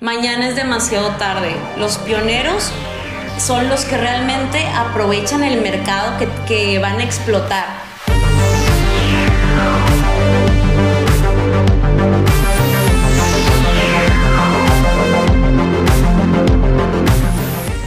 mañana 0.00 0.48
es 0.48 0.56
demasiado 0.56 1.10
tarde. 1.16 1.54
Los 1.76 1.98
pioneros 1.98 2.70
son 3.38 3.68
los 3.68 3.84
que 3.84 3.96
realmente 3.96 4.66
aprovechan 4.68 5.42
el 5.42 5.60
mercado 5.60 6.16
que, 6.46 6.78
van 6.78 6.98
a 6.98 7.04
explotar. 7.04 7.66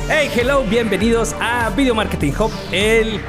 Hey, 0.10 0.30
hello, 0.36 0.64
bienvenidos 0.64 1.36
a 1.40 1.70
Video 1.72 1.96
Marketing 1.96 2.34
Hub, 2.38 2.52
el 2.72 3.22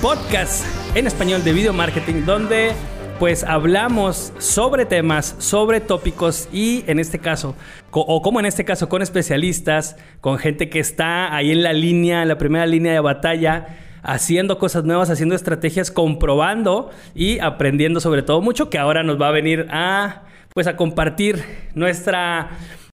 podcast 0.00 0.64
en 0.94 1.06
español 1.06 1.44
de 1.44 1.52
video 1.52 1.72
marketing 1.72 2.24
donde 2.24 2.72
pues 3.20 3.44
hablamos 3.44 4.32
sobre 4.38 4.86
temas, 4.86 5.36
sobre 5.38 5.80
tópicos 5.80 6.48
y 6.54 6.84
en 6.86 6.98
este 6.98 7.18
caso, 7.18 7.54
o 7.90 8.22
como 8.22 8.40
en 8.40 8.46
este 8.46 8.64
caso, 8.64 8.88
con 8.88 9.02
especialistas, 9.02 9.98
con 10.22 10.38
gente 10.38 10.70
que 10.70 10.80
está 10.80 11.36
ahí 11.36 11.50
en 11.50 11.62
la 11.62 11.74
línea, 11.74 12.22
en 12.22 12.28
la 12.28 12.38
primera 12.38 12.64
línea 12.64 12.94
de 12.94 13.00
batalla, 13.00 13.76
haciendo 14.02 14.58
cosas 14.58 14.84
nuevas, 14.84 15.10
haciendo 15.10 15.34
estrategias, 15.34 15.90
comprobando 15.90 16.90
y 17.14 17.40
aprendiendo 17.40 18.00
sobre 18.00 18.22
todo 18.22 18.40
mucho, 18.40 18.70
que 18.70 18.78
ahora 18.78 19.02
nos 19.02 19.20
va 19.20 19.28
a 19.28 19.32
venir 19.32 19.66
a, 19.68 20.22
pues 20.54 20.66
a 20.66 20.76
compartir 20.76 21.44
nuestra 21.74 22.48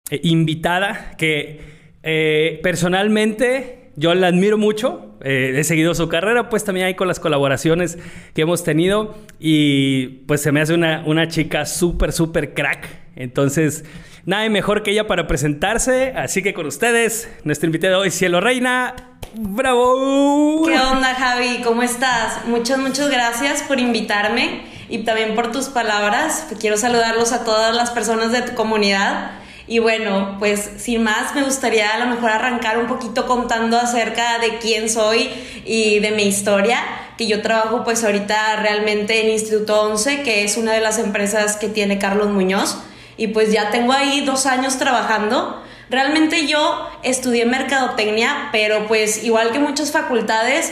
eh, 0.10 0.20
invitada, 0.24 1.16
que 1.18 1.62
eh, 2.04 2.60
personalmente 2.64 3.77
yo 3.98 4.14
la 4.14 4.28
admiro 4.28 4.60
mucho, 4.60 5.18
eh, 5.22 5.56
he 5.58 5.64
seguido 5.64 5.96
su 5.96 6.08
carrera, 6.08 6.50
pues 6.50 6.64
también 6.64 6.86
hay 6.86 6.94
con 6.94 7.08
las 7.08 7.20
colaboraciones 7.20 7.98
que 8.36 8.44
hemos 8.44 8.64
tenido 8.64 9.18
y 9.40 10.20
pues 10.28 10.42
se 10.42 10.52
me 10.52 10.62
hace 10.62 10.76
una, 10.76 11.04
una 11.08 11.28
chica 11.28 11.66
súper, 11.66 12.14
súper 12.14 12.54
crack. 12.54 12.88
Entonces, 13.16 13.86
nada 14.26 14.48
mejor 14.50 14.84
que 14.84 14.92
ella 14.92 15.08
para 15.08 15.26
presentarse, 15.26 16.14
así 16.16 16.44
que 16.44 16.54
con 16.54 16.68
ustedes, 16.68 17.28
nuestra 17.44 17.66
invitada 17.66 17.96
de 17.96 18.00
hoy, 18.02 18.12
Cielo 18.12 18.40
Reina. 18.40 18.94
¡Bravo! 19.34 20.64
¿Qué 20.68 20.78
onda, 20.78 21.16
Javi? 21.16 21.62
¿Cómo 21.64 21.82
estás? 21.82 22.46
Muchas, 22.46 22.78
muchas 22.78 23.10
gracias 23.10 23.64
por 23.64 23.80
invitarme 23.80 24.62
y 24.90 25.00
también 25.00 25.34
por 25.34 25.52
tus 25.52 25.70
palabras. 25.70 26.48
Quiero 26.60 26.78
saludarlos 26.78 27.34
a 27.34 27.44
todas 27.44 27.76
las 27.76 27.90
personas 27.90 28.32
de 28.32 28.44
tu 28.44 28.54
comunidad. 28.54 29.32
Y 29.70 29.80
bueno, 29.80 30.38
pues 30.40 30.70
sin 30.78 31.04
más, 31.04 31.36
me 31.36 31.44
gustaría 31.44 31.94
a 31.94 32.00
lo 32.00 32.06
mejor 32.06 32.32
arrancar 32.32 32.78
un 32.78 32.88
poquito 32.88 33.28
contando 33.28 33.78
acerca 33.78 34.40
de 34.40 34.60
quién 34.60 34.90
soy 34.90 35.30
y 35.66 36.00
de 36.00 36.12
mi 36.12 36.24
historia, 36.24 36.80
que 37.18 37.28
yo 37.28 37.42
trabajo 37.42 37.84
pues 37.84 38.04
ahorita 38.06 38.56
realmente 38.62 39.22
en 39.22 39.30
Instituto 39.32 39.82
11, 39.82 40.24
que 40.24 40.46
es 40.46 40.56
una 40.56 40.72
de 40.72 40.80
las 40.80 41.00
empresas 41.00 41.58
que 41.58 41.68
tiene 41.68 42.00
Carlos 42.00 42.30
Muñoz, 42.30 42.78
y 43.18 43.28
pues 43.28 43.52
ya 43.52 43.70
tengo 43.70 43.92
ahí 43.92 44.22
dos 44.22 44.46
años 44.46 44.78
trabajando. 44.78 45.62
Realmente 45.90 46.48
yo 46.48 46.90
estudié 47.04 47.46
mercadotecnia, 47.46 48.50
pero 48.54 48.88
pues 48.88 49.24
igual 49.24 49.52
que 49.52 49.60
muchas 49.60 49.92
facultades, 49.92 50.72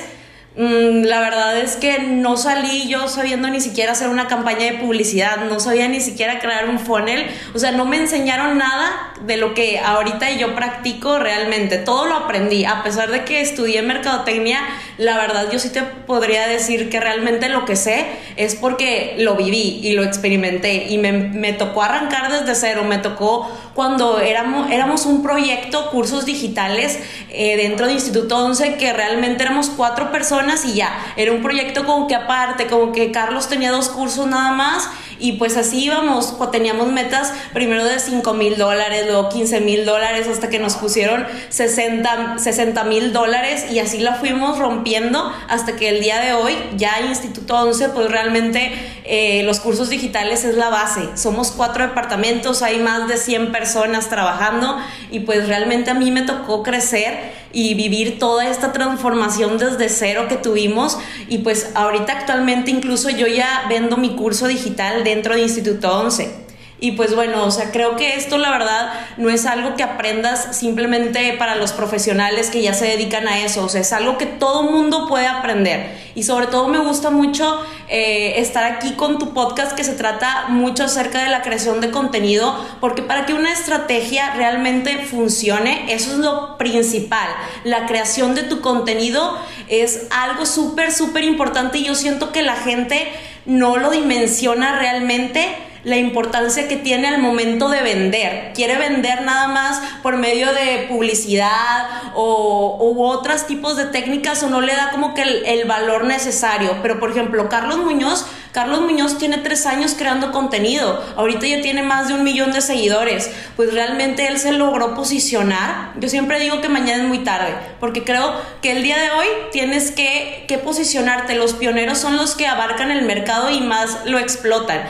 la 0.58 1.20
verdad 1.20 1.58
es 1.58 1.76
que 1.76 2.00
no 2.00 2.38
salí 2.38 2.88
yo 2.88 3.10
sabiendo 3.10 3.50
ni 3.50 3.60
siquiera 3.60 3.92
hacer 3.92 4.08
una 4.08 4.28
campaña 4.28 4.72
de 4.72 4.78
publicidad, 4.78 5.46
no 5.50 5.60
sabía 5.60 5.88
ni 5.90 6.00
siquiera 6.00 6.40
crear 6.40 6.70
un 6.70 6.80
funnel, 6.80 7.28
o 7.54 7.60
sea, 7.60 7.72
no 7.72 7.86
me 7.86 7.98
enseñaron 7.98 8.58
nada 8.58 9.14
de 9.22 9.38
lo 9.38 9.54
que 9.54 9.80
ahorita 9.80 10.32
yo 10.32 10.56
practico 10.56 11.20
realmente, 11.20 11.78
todo 11.78 12.06
lo 12.06 12.16
aprendí, 12.16 12.66
a 12.66 12.84
pesar 12.84 13.10
de 13.12 13.24
que 13.24 13.42
estudié 13.42 13.82
mercadotecnia, 13.82 14.60
la 14.98 15.18
verdad 15.18 15.50
yo 15.52 15.60
sí 15.60 15.70
te 15.70 15.82
podría 15.84 16.48
decir 16.48 16.90
que 16.90 17.00
realmente 17.00 17.50
lo 17.50 17.66
que 17.66 17.76
sé 17.76 18.06
es 18.36 18.56
porque 18.56 19.16
lo 19.18 19.36
viví 19.36 19.80
y 19.84 19.94
lo 19.94 20.04
experimenté. 20.04 20.88
Y 20.90 20.98
me, 20.98 21.54
tocó 21.54 21.82
arrancar 21.82 22.32
desde 22.32 22.56
cero, 22.56 22.84
me 22.84 22.98
tocó 22.98 23.50
cuando 23.74 24.20
éramos, 24.20 24.70
éramos 24.72 25.06
un 25.06 25.24
proyecto, 25.24 25.90
cursos 25.92 26.26
digitales 26.26 27.00
eh, 27.30 27.56
dentro 27.58 27.88
de 27.88 27.94
Instituto 27.94 28.38
11, 28.38 28.76
que 28.76 28.94
realmente 28.94 29.44
éramos 29.44 29.70
cuatro 29.70 30.12
personas, 30.12 30.66
y 30.66 30.74
ya. 30.74 31.14
Era 31.16 31.32
un 31.32 31.42
proyecto 31.42 31.86
como 31.86 32.08
que 32.08 32.16
aparte, 32.16 32.68
como 32.68 32.92
que 32.92 33.12
Carlos 33.12 33.48
tenía 33.48 33.72
dos 33.72 33.90
cursos 33.90 34.28
nada 34.28 34.52
más 34.52 34.90
y 35.20 35.34
pues 35.34 35.58
así 35.58 35.86
íbamos, 35.86 36.36
teníamos 36.52 36.92
metas 36.92 37.34
primero 37.54 37.84
de 37.86 38.00
5 38.00 38.34
mil 38.34 38.58
dólares, 38.58 39.06
luego 39.08 39.30
15 39.30 39.62
mil 39.62 39.86
dólares, 39.86 40.28
hasta 40.28 40.50
que 40.50 40.60
nos 40.60 40.76
pusieron 40.76 41.26
60 41.50 42.84
mil 42.86 43.14
dólares 43.14 43.66
y 43.72 43.80
así 43.80 44.00
la 44.00 44.16
fuimos 44.16 44.58
rompiendo 44.60 45.32
hasta 45.48 45.76
que 45.76 45.90
el 45.90 46.02
día 46.02 46.20
de 46.20 46.34
hoy 46.34 46.56
ya 46.78 47.02
Instituto 47.02 47.56
11 47.56 47.90
pues 47.90 48.10
realmente 48.10 48.72
eh, 49.04 49.44
los 49.44 49.60
cursos 49.60 49.90
digitales 49.90 50.44
es 50.46 50.56
la 50.56 50.70
base. 50.70 51.10
Somos 51.16 51.52
cuatro 51.52 51.86
departamentos, 51.88 52.62
hay 52.62 52.80
más 52.80 53.08
de 53.08 53.18
100 53.18 53.52
personas 53.52 54.10
trabajando 54.10 54.78
y 55.12 55.22
pues 55.22 55.48
realmente 55.48 55.92
a 55.92 55.94
mí 55.94 56.12
me 56.12 56.24
tocó 56.24 56.64
crecer 56.64 57.46
y 57.56 57.74
vivir 57.74 58.20
toda 58.20 58.50
esta 58.50 58.74
transformación 58.74 59.58
desde 59.58 59.88
cero 59.88 60.26
que 60.28 60.36
tuvimos 60.36 60.98
y 61.30 61.38
pues 61.38 61.72
ahorita 61.74 62.12
actualmente 62.12 62.70
incluso 62.70 63.10
yo 63.10 63.28
ya 63.28 63.64
vendo 63.70 63.96
mi 63.96 64.18
curso 64.18 64.48
digital 64.48 65.05
dentro 65.06 65.36
de 65.36 65.44
Instituto 65.44 66.00
11. 66.00 66.46
Y 66.78 66.92
pues 66.92 67.16
bueno, 67.16 67.46
o 67.46 67.52
sea, 67.52 67.72
creo 67.72 67.96
que 67.96 68.16
esto 68.16 68.38
la 68.38 68.52
verdad 68.52 68.92
no 69.16 69.30
es 69.30 69.46
algo 69.46 69.76
que 69.76 69.84
aprendas 69.84 70.58
simplemente 70.58 71.34
para 71.40 71.56
los 71.56 71.72
profesionales 71.72 72.50
que 72.50 72.62
ya 72.62 72.74
se 72.74 72.86
dedican 72.86 73.30
a 73.30 73.40
eso, 73.40 73.64
o 73.64 73.70
sea, 73.70 73.80
es 73.80 73.94
algo 73.94 74.18
que 74.18 74.26
todo 74.26 74.64
mundo 74.64 75.08
puede 75.08 75.26
aprender. 75.26 76.04
Y 76.16 76.24
sobre 76.24 76.48
todo 76.48 76.68
me 76.68 76.80
gusta 76.80 77.12
mucho 77.12 77.62
eh, 77.88 78.42
estar 78.42 78.66
aquí 78.66 78.92
con 78.94 79.20
tu 79.20 79.34
podcast 79.34 79.72
que 79.72 79.86
se 79.86 79.94
trata 79.94 80.48
mucho 80.50 80.84
acerca 80.84 81.24
de 81.24 81.30
la 81.30 81.44
creación 81.44 81.80
de 81.80 81.92
contenido, 81.92 82.54
porque 82.82 83.02
para 83.02 83.26
que 83.26 83.34
una 83.34 83.54
estrategia 83.54 84.34
realmente 84.36 84.98
funcione, 85.06 85.94
eso 85.94 86.12
es 86.12 86.18
lo 86.18 86.58
principal. 86.58 87.30
La 87.64 87.86
creación 87.86 88.36
de 88.36 88.44
tu 88.44 88.60
contenido 88.60 89.38
es 89.70 90.08
algo 90.12 90.46
súper, 90.46 90.92
súper 90.92 91.24
importante 91.24 91.78
y 91.78 91.86
yo 91.86 91.96
siento 91.96 92.34
que 92.34 92.44
la 92.44 92.56
gente 92.56 93.08
no 93.46 93.78
lo 93.78 93.92
dimensiona 93.92 94.80
realmente 94.80 95.48
la 95.86 95.98
importancia 95.98 96.68
que 96.68 96.78
tiene 96.78 97.08
al 97.08 97.20
momento 97.22 97.70
de 97.70 97.84
vender. 97.84 98.54
Quiere 98.56 98.76
vender 98.76 99.22
nada 99.22 99.48
más 99.48 99.80
por 100.02 100.18
medio 100.18 100.52
de 100.52 100.88
publicidad 100.90 101.88
o 102.16 102.78
u 102.82 103.04
otros 103.04 103.46
tipos 103.46 103.78
de 103.78 103.86
técnicas 103.86 104.42
o 104.42 104.50
no 104.50 104.62
le 104.62 104.76
da 104.76 104.90
como 104.90 105.14
que 105.14 105.22
el, 105.22 105.46
el 105.46 105.66
valor 105.68 106.06
necesario. 106.06 106.80
Pero 106.82 107.00
por 107.00 107.12
ejemplo, 107.12 107.50
Carlos 107.50 107.78
Muñoz 107.78 108.26
Carlos 108.56 108.80
Muñoz 108.80 109.18
tiene 109.18 109.40
tres 109.40 109.66
años 109.66 109.96
creando 109.98 110.32
contenido, 110.32 111.04
ahorita 111.18 111.46
ya 111.46 111.62
tiene 111.62 111.84
más 111.84 112.08
de 112.08 112.14
un 112.14 112.24
millón 112.24 112.54
de 112.54 112.62
seguidores, 112.62 113.30
pues 113.58 113.74
realmente 113.74 114.28
él 114.28 114.40
se 114.40 114.54
logró 114.54 114.96
posicionar. 114.96 115.92
Yo 116.00 116.08
siempre 116.08 116.40
digo 116.40 116.62
que 116.62 116.70
mañana 116.70 117.04
es 117.04 117.10
muy 117.10 117.18
tarde, 117.26 117.54
porque 117.82 118.06
creo 118.06 118.32
que 118.62 118.72
el 118.72 118.82
día 118.82 118.98
de 118.98 119.12
hoy 119.12 119.28
tienes 119.52 119.92
que, 119.92 120.46
que 120.48 120.58
posicionarte. 120.58 121.36
Los 121.36 121.52
pioneros 121.52 121.98
son 121.98 122.16
los 122.16 122.34
que 122.36 122.48
abarcan 122.48 122.92
el 122.92 123.02
mercado 123.02 123.50
y 123.50 123.60
más 123.60 124.06
lo 124.06 124.20
explotan. 124.20 124.84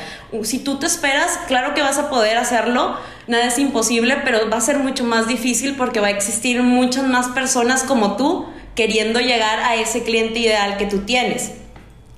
Si 0.43 0.59
tú 0.59 0.77
te 0.77 0.85
esperas, 0.85 1.39
claro 1.47 1.73
que 1.73 1.81
vas 1.81 1.97
a 1.97 2.11
poder 2.11 2.37
hacerlo, 2.37 2.95
nada 3.25 3.45
es 3.45 3.57
imposible, 3.57 4.17
pero 4.23 4.47
va 4.47 4.57
a 4.57 4.61
ser 4.61 4.77
mucho 4.77 5.05
más 5.05 5.27
difícil 5.27 5.75
porque 5.75 5.99
va 5.99 6.09
a 6.09 6.11
existir 6.11 6.61
muchas 6.61 7.05
más 7.05 7.29
personas 7.29 7.81
como 7.81 8.15
tú 8.15 8.45
queriendo 8.75 9.21
llegar 9.21 9.59
a 9.61 9.73
ese 9.73 10.03
cliente 10.03 10.37
ideal 10.37 10.77
que 10.77 10.85
tú 10.85 10.99
tienes. 10.99 11.64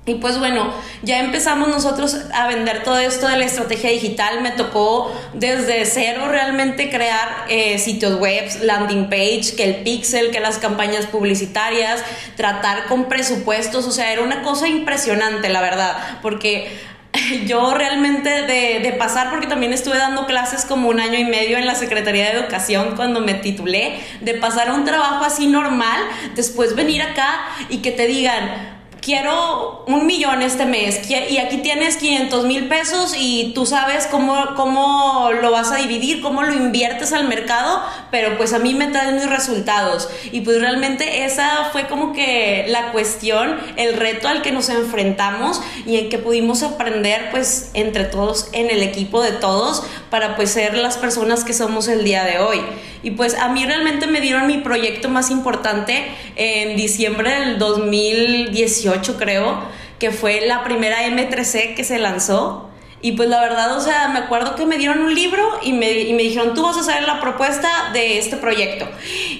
Y 0.08 0.14
pues 0.14 0.38
bueno, 0.38 0.72
ya 1.02 1.20
empezamos 1.20 1.68
nosotros 1.68 2.16
a 2.32 2.46
vender 2.46 2.82
todo 2.82 2.98
esto 2.98 3.28
de 3.28 3.36
la 3.36 3.44
estrategia 3.44 3.90
digital. 3.90 4.40
Me 4.40 4.52
tocó 4.52 5.12
desde 5.34 5.84
cero 5.84 6.28
realmente 6.28 6.88
crear 6.88 7.44
eh, 7.50 7.78
sitios 7.78 8.18
web, 8.18 8.48
landing 8.62 9.10
page, 9.10 9.54
que 9.54 9.64
el 9.64 9.76
pixel, 9.82 10.30
que 10.30 10.40
las 10.40 10.56
campañas 10.56 11.04
publicitarias, 11.04 12.02
tratar 12.36 12.86
con 12.86 13.04
presupuestos. 13.04 13.86
O 13.86 13.90
sea, 13.90 14.10
era 14.10 14.22
una 14.22 14.42
cosa 14.42 14.66
impresionante, 14.66 15.50
la 15.50 15.60
verdad, 15.60 16.18
porque 16.22 16.72
yo 17.46 17.74
realmente 17.74 18.30
de, 18.30 18.80
de, 18.80 18.92
pasar, 18.92 19.28
porque 19.28 19.46
también 19.46 19.74
estuve 19.74 19.98
dando 19.98 20.24
clases 20.24 20.64
como 20.64 20.88
un 20.88 21.00
año 21.00 21.18
y 21.18 21.24
medio 21.24 21.58
en 21.58 21.66
la 21.66 21.74
Secretaría 21.74 22.32
de 22.32 22.38
Educación 22.38 22.96
cuando 22.96 23.20
me 23.20 23.34
titulé, 23.34 24.00
de 24.22 24.32
pasar 24.32 24.70
a 24.70 24.74
un 24.74 24.86
trabajo 24.86 25.22
así 25.22 25.48
normal, 25.48 26.00
después 26.34 26.74
venir 26.74 27.02
acá 27.02 27.40
y 27.68 27.78
que 27.78 27.90
te 27.90 28.06
digan, 28.06 28.77
quiero 29.08 29.84
un 29.86 30.04
millón 30.04 30.42
este 30.42 30.66
mes 30.66 31.08
y 31.08 31.38
aquí 31.38 31.56
tienes 31.62 31.96
500 31.96 32.44
mil 32.44 32.68
pesos 32.68 33.14
y 33.18 33.52
tú 33.54 33.64
sabes 33.64 34.06
cómo, 34.06 34.54
cómo 34.54 35.30
lo 35.40 35.50
vas 35.50 35.72
a 35.72 35.76
dividir, 35.76 36.20
cómo 36.20 36.42
lo 36.42 36.52
inviertes 36.52 37.14
al 37.14 37.26
mercado, 37.26 37.82
pero 38.10 38.36
pues 38.36 38.52
a 38.52 38.58
mí 38.58 38.74
me 38.74 38.88
traen 38.88 39.14
mis 39.14 39.26
resultados. 39.26 40.10
Y 40.30 40.42
pues 40.42 40.60
realmente 40.60 41.24
esa 41.24 41.70
fue 41.72 41.86
como 41.86 42.12
que 42.12 42.66
la 42.68 42.92
cuestión, 42.92 43.56
el 43.76 43.94
reto 43.94 44.28
al 44.28 44.42
que 44.42 44.52
nos 44.52 44.68
enfrentamos 44.68 45.62
y 45.86 45.96
en 45.96 46.10
que 46.10 46.18
pudimos 46.18 46.62
aprender 46.62 47.30
pues 47.30 47.70
entre 47.72 48.04
todos, 48.04 48.50
en 48.52 48.68
el 48.68 48.82
equipo 48.82 49.22
de 49.22 49.32
todos, 49.32 49.84
para 50.10 50.36
pues 50.36 50.50
ser 50.50 50.76
las 50.76 50.98
personas 50.98 51.44
que 51.44 51.54
somos 51.54 51.88
el 51.88 52.04
día 52.04 52.24
de 52.24 52.40
hoy. 52.40 52.60
Y 53.02 53.12
pues 53.12 53.34
a 53.34 53.48
mí 53.48 53.64
realmente 53.64 54.06
me 54.06 54.20
dieron 54.20 54.46
mi 54.46 54.58
proyecto 54.58 55.08
más 55.08 55.30
importante 55.30 56.06
en 56.36 56.76
diciembre 56.76 57.30
del 57.40 57.58
2018 57.58 59.16
creo, 59.16 59.62
que 59.98 60.10
fue 60.10 60.42
la 60.46 60.64
primera 60.64 61.06
M3C 61.06 61.74
que 61.74 61.84
se 61.84 61.98
lanzó. 61.98 62.68
Y 63.00 63.12
pues 63.12 63.28
la 63.28 63.40
verdad, 63.40 63.76
o 63.76 63.80
sea, 63.80 64.08
me 64.08 64.18
acuerdo 64.18 64.56
que 64.56 64.66
me 64.66 64.76
dieron 64.76 65.00
un 65.00 65.14
libro 65.14 65.42
y 65.62 65.72
me, 65.72 65.92
y 65.92 66.12
me 66.14 66.24
dijeron, 66.24 66.54
tú 66.54 66.62
vas 66.62 66.76
a 66.76 66.80
hacer 66.80 67.04
la 67.04 67.20
propuesta 67.20 67.90
de 67.92 68.18
este 68.18 68.36
proyecto. 68.36 68.88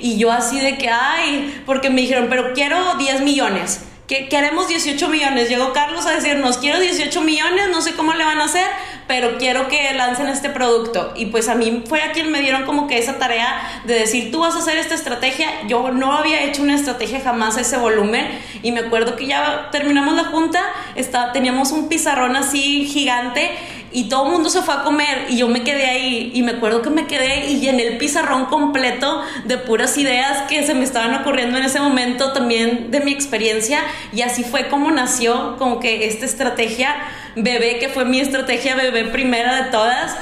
Y 0.00 0.16
yo 0.16 0.30
así 0.30 0.60
de 0.60 0.78
que, 0.78 0.88
ay, 0.88 1.62
porque 1.66 1.90
me 1.90 2.00
dijeron, 2.02 2.26
pero 2.30 2.52
quiero 2.52 2.94
10 2.94 3.22
millones. 3.22 3.87
Que 4.08 4.26
queremos 4.26 4.68
18 4.68 5.06
millones. 5.10 5.50
Llegó 5.50 5.74
Carlos 5.74 6.06
a 6.06 6.12
decirnos, 6.12 6.56
quiero 6.56 6.80
18 6.80 7.20
millones, 7.20 7.68
no 7.70 7.82
sé 7.82 7.92
cómo 7.94 8.14
le 8.14 8.24
van 8.24 8.40
a 8.40 8.44
hacer, 8.44 8.66
pero 9.06 9.36
quiero 9.36 9.68
que 9.68 9.92
lancen 9.92 10.28
este 10.28 10.48
producto. 10.48 11.12
Y 11.14 11.26
pues 11.26 11.46
a 11.50 11.54
mí 11.54 11.84
fue 11.86 12.00
a 12.00 12.12
quien 12.12 12.32
me 12.32 12.40
dieron 12.40 12.64
como 12.64 12.86
que 12.86 12.96
esa 12.96 13.18
tarea 13.18 13.82
de 13.84 13.92
decir, 13.92 14.32
tú 14.32 14.40
vas 14.40 14.54
a 14.54 14.60
hacer 14.60 14.78
esta 14.78 14.94
estrategia. 14.94 15.46
Yo 15.66 15.90
no 15.90 16.14
había 16.14 16.42
hecho 16.42 16.62
una 16.62 16.74
estrategia 16.74 17.20
jamás 17.20 17.58
a 17.58 17.60
ese 17.60 17.76
volumen. 17.76 18.26
Y 18.62 18.72
me 18.72 18.80
acuerdo 18.80 19.14
que 19.14 19.26
ya 19.26 19.68
terminamos 19.72 20.14
la 20.14 20.24
junta, 20.24 20.62
está, 20.94 21.32
teníamos 21.32 21.70
un 21.72 21.90
pizarrón 21.90 22.34
así 22.34 22.86
gigante 22.86 23.50
y 23.92 24.08
todo 24.08 24.26
el 24.26 24.32
mundo 24.32 24.50
se 24.50 24.62
fue 24.62 24.74
a 24.74 24.82
comer 24.82 25.26
y 25.28 25.38
yo 25.38 25.48
me 25.48 25.62
quedé 25.62 25.86
ahí 25.86 26.30
y 26.34 26.42
me 26.42 26.52
acuerdo 26.52 26.82
que 26.82 26.90
me 26.90 27.06
quedé 27.06 27.50
y 27.50 27.60
llené 27.60 27.86
el 27.86 27.98
pizarrón 27.98 28.46
completo 28.46 29.22
de 29.44 29.58
puras 29.58 29.96
ideas 29.96 30.42
que 30.48 30.62
se 30.64 30.74
me 30.74 30.84
estaban 30.84 31.14
ocurriendo 31.14 31.58
en 31.58 31.64
ese 31.64 31.80
momento 31.80 32.32
también 32.32 32.90
de 32.90 33.00
mi 33.00 33.12
experiencia 33.12 33.80
y 34.12 34.22
así 34.22 34.44
fue 34.44 34.68
como 34.68 34.90
nació 34.90 35.56
como 35.58 35.80
que 35.80 36.06
esta 36.06 36.26
estrategia 36.26 36.94
bebé 37.36 37.78
que 37.78 37.88
fue 37.88 38.04
mi 38.04 38.20
estrategia 38.20 38.76
bebé 38.76 39.04
primera 39.04 39.64
de 39.64 39.70
todas 39.70 40.16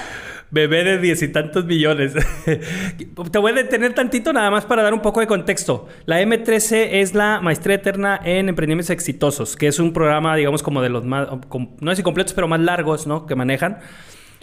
bebé 0.50 0.84
de 0.84 0.98
diez 0.98 1.22
y 1.22 1.28
tantos 1.28 1.64
millones. 1.64 2.14
Te 3.30 3.38
voy 3.38 3.52
a 3.52 3.54
detener 3.54 3.94
tantito 3.94 4.32
nada 4.32 4.50
más 4.50 4.64
para 4.64 4.82
dar 4.82 4.94
un 4.94 5.00
poco 5.00 5.20
de 5.20 5.26
contexto. 5.26 5.88
La 6.04 6.22
M13 6.22 6.88
es 6.92 7.14
la 7.14 7.40
maestría 7.40 7.76
eterna 7.76 8.20
en 8.24 8.48
emprendimientos 8.48 8.90
exitosos, 8.90 9.56
que 9.56 9.66
es 9.66 9.78
un 9.78 9.92
programa, 9.92 10.36
digamos, 10.36 10.62
como 10.62 10.82
de 10.82 10.88
los 10.88 11.04
más, 11.04 11.28
no 11.80 11.94
sé 11.94 12.02
si 12.02 12.34
pero 12.34 12.48
más 12.48 12.60
largos, 12.60 13.06
¿no? 13.06 13.26
Que 13.26 13.34
manejan. 13.34 13.78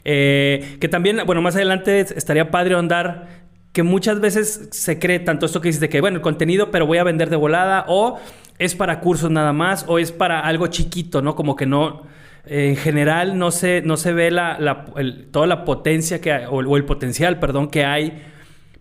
Eh, 0.05 0.77
que 0.81 0.89
también, 0.89 1.21
bueno, 1.25 1.41
más 1.41 1.55
adelante 1.55 1.99
estaría 1.99 2.51
padre 2.51 2.75
ahondar 2.75 3.43
que 3.71 3.83
muchas 3.83 4.19
veces 4.19 4.69
se 4.71 4.99
cree 4.99 5.19
tanto 5.19 5.47
esto 5.47 5.59
que 5.59 5.69
dices 5.69 5.81
de 5.81 5.89
que, 5.89 5.99
bueno, 5.99 6.17
el 6.17 6.21
contenido, 6.21 6.69
pero 6.69 6.85
voy 6.85 6.99
a 6.99 7.03
vender 7.03 7.29
de 7.29 7.37
volada, 7.37 7.85
o 7.87 8.19
es 8.59 8.75
para 8.75 8.99
cursos 8.99 9.31
nada 9.31 9.51
más, 9.51 9.85
o 9.87 9.97
es 9.97 10.11
para 10.11 10.41
algo 10.41 10.67
chiquito, 10.67 11.21
¿no? 11.21 11.35
Como 11.35 11.55
que 11.55 11.65
no 11.65 12.03
en 12.45 12.75
general 12.75 13.37
no 13.37 13.51
se, 13.51 13.81
no 13.81 13.97
se 13.97 14.13
ve 14.13 14.31
la, 14.31 14.85
toda 15.31 15.47
la 15.47 15.63
potencia 15.65 16.19
que 16.19 16.45
o, 16.49 16.75
el 16.75 16.85
potencial, 16.85 17.39
perdón, 17.39 17.69
que 17.69 17.85
hay 17.85 18.21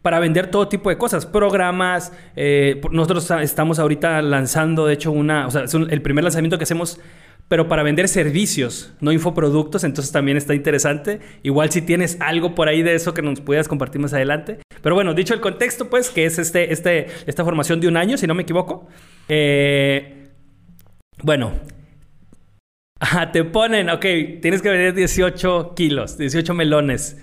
para 0.02 0.18
vender 0.18 0.50
todo 0.50 0.66
tipo 0.66 0.90
de 0.90 0.98
cosas, 0.98 1.26
programas. 1.26 2.12
Eh, 2.34 2.80
nosotros 2.90 3.30
estamos 3.40 3.78
ahorita 3.78 4.20
lanzando, 4.20 4.86
de 4.86 4.94
hecho, 4.94 5.12
una, 5.12 5.46
o 5.46 5.50
sea, 5.50 5.62
es 5.62 5.74
el 5.74 6.02
primer 6.02 6.24
lanzamiento 6.24 6.58
que 6.58 6.64
hacemos, 6.64 6.98
pero 7.46 7.68
para 7.68 7.84
vender 7.84 8.08
servicios, 8.08 8.92
no 9.00 9.12
infoproductos, 9.12 9.84
entonces 9.84 10.10
también 10.10 10.36
está 10.36 10.54
interesante. 10.54 11.20
Igual 11.44 11.70
si 11.70 11.82
tienes 11.82 12.16
algo 12.20 12.56
por 12.56 12.68
ahí 12.68 12.82
de 12.82 12.96
eso 12.96 13.14
que 13.14 13.22
nos 13.22 13.40
pudieras 13.40 13.68
compartir 13.68 14.00
más 14.00 14.12
adelante. 14.12 14.58
Pero 14.82 14.96
bueno, 14.96 15.14
dicho 15.14 15.34
el 15.34 15.40
contexto, 15.40 15.88
pues, 15.88 16.10
que 16.10 16.24
es 16.24 16.38
este, 16.38 16.72
este, 16.72 17.06
esta 17.26 17.44
formación 17.44 17.80
de 17.80 17.86
un 17.86 17.96
año, 17.96 18.16
si 18.16 18.26
no 18.26 18.34
me 18.34 18.42
equivoco. 18.42 18.88
Eh, 19.28 20.30
bueno, 21.22 21.52
te 23.32 23.44
ponen, 23.44 23.90
ok, 23.90 24.06
tienes 24.40 24.62
que 24.62 24.69
vender 24.69 24.94
18 24.94 25.75
kilos, 25.75 26.19
18 26.19 26.54
melones. 26.54 27.19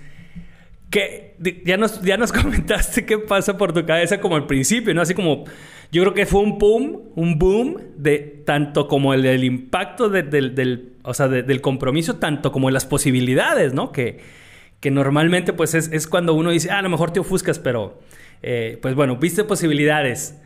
Que 0.90 1.36
ya 1.64 1.76
nos, 1.76 2.02
ya 2.02 2.16
nos 2.16 2.32
comentaste 2.32 3.06
qué 3.06 3.18
pasa 3.18 3.56
por 3.56 3.72
tu 3.72 3.84
cabeza 3.86 4.20
como 4.20 4.36
al 4.36 4.46
principio, 4.46 4.92
¿no? 4.92 5.02
Así 5.02 5.14
como, 5.14 5.44
yo 5.92 6.02
creo 6.02 6.14
que 6.14 6.26
fue 6.26 6.40
un 6.40 6.58
boom, 6.58 7.10
un 7.14 7.38
boom 7.38 7.76
de 7.96 8.18
tanto 8.44 8.88
como 8.88 9.14
el 9.14 9.22
del 9.22 9.44
impacto 9.44 10.08
del, 10.08 10.92
o 11.02 11.14
sea, 11.14 11.28
del 11.28 11.60
compromiso, 11.60 12.16
tanto 12.16 12.52
como 12.52 12.70
las 12.70 12.84
posibilidades, 12.84 13.72
¿no? 13.72 13.92
Que, 13.92 14.18
que 14.80 14.90
normalmente 14.90 15.52
pues 15.52 15.74
es, 15.74 16.06
cuando 16.06 16.34
uno 16.34 16.50
dice, 16.50 16.70
ah, 16.70 16.78
a 16.78 16.82
lo 16.82 16.88
mejor 16.90 17.12
te 17.12 17.20
ofuscas, 17.20 17.58
pero 17.58 18.00
eh, 18.42 18.78
pues 18.82 18.94
bueno, 18.94 19.16
viste 19.16 19.44
posibilidades. 19.44 20.40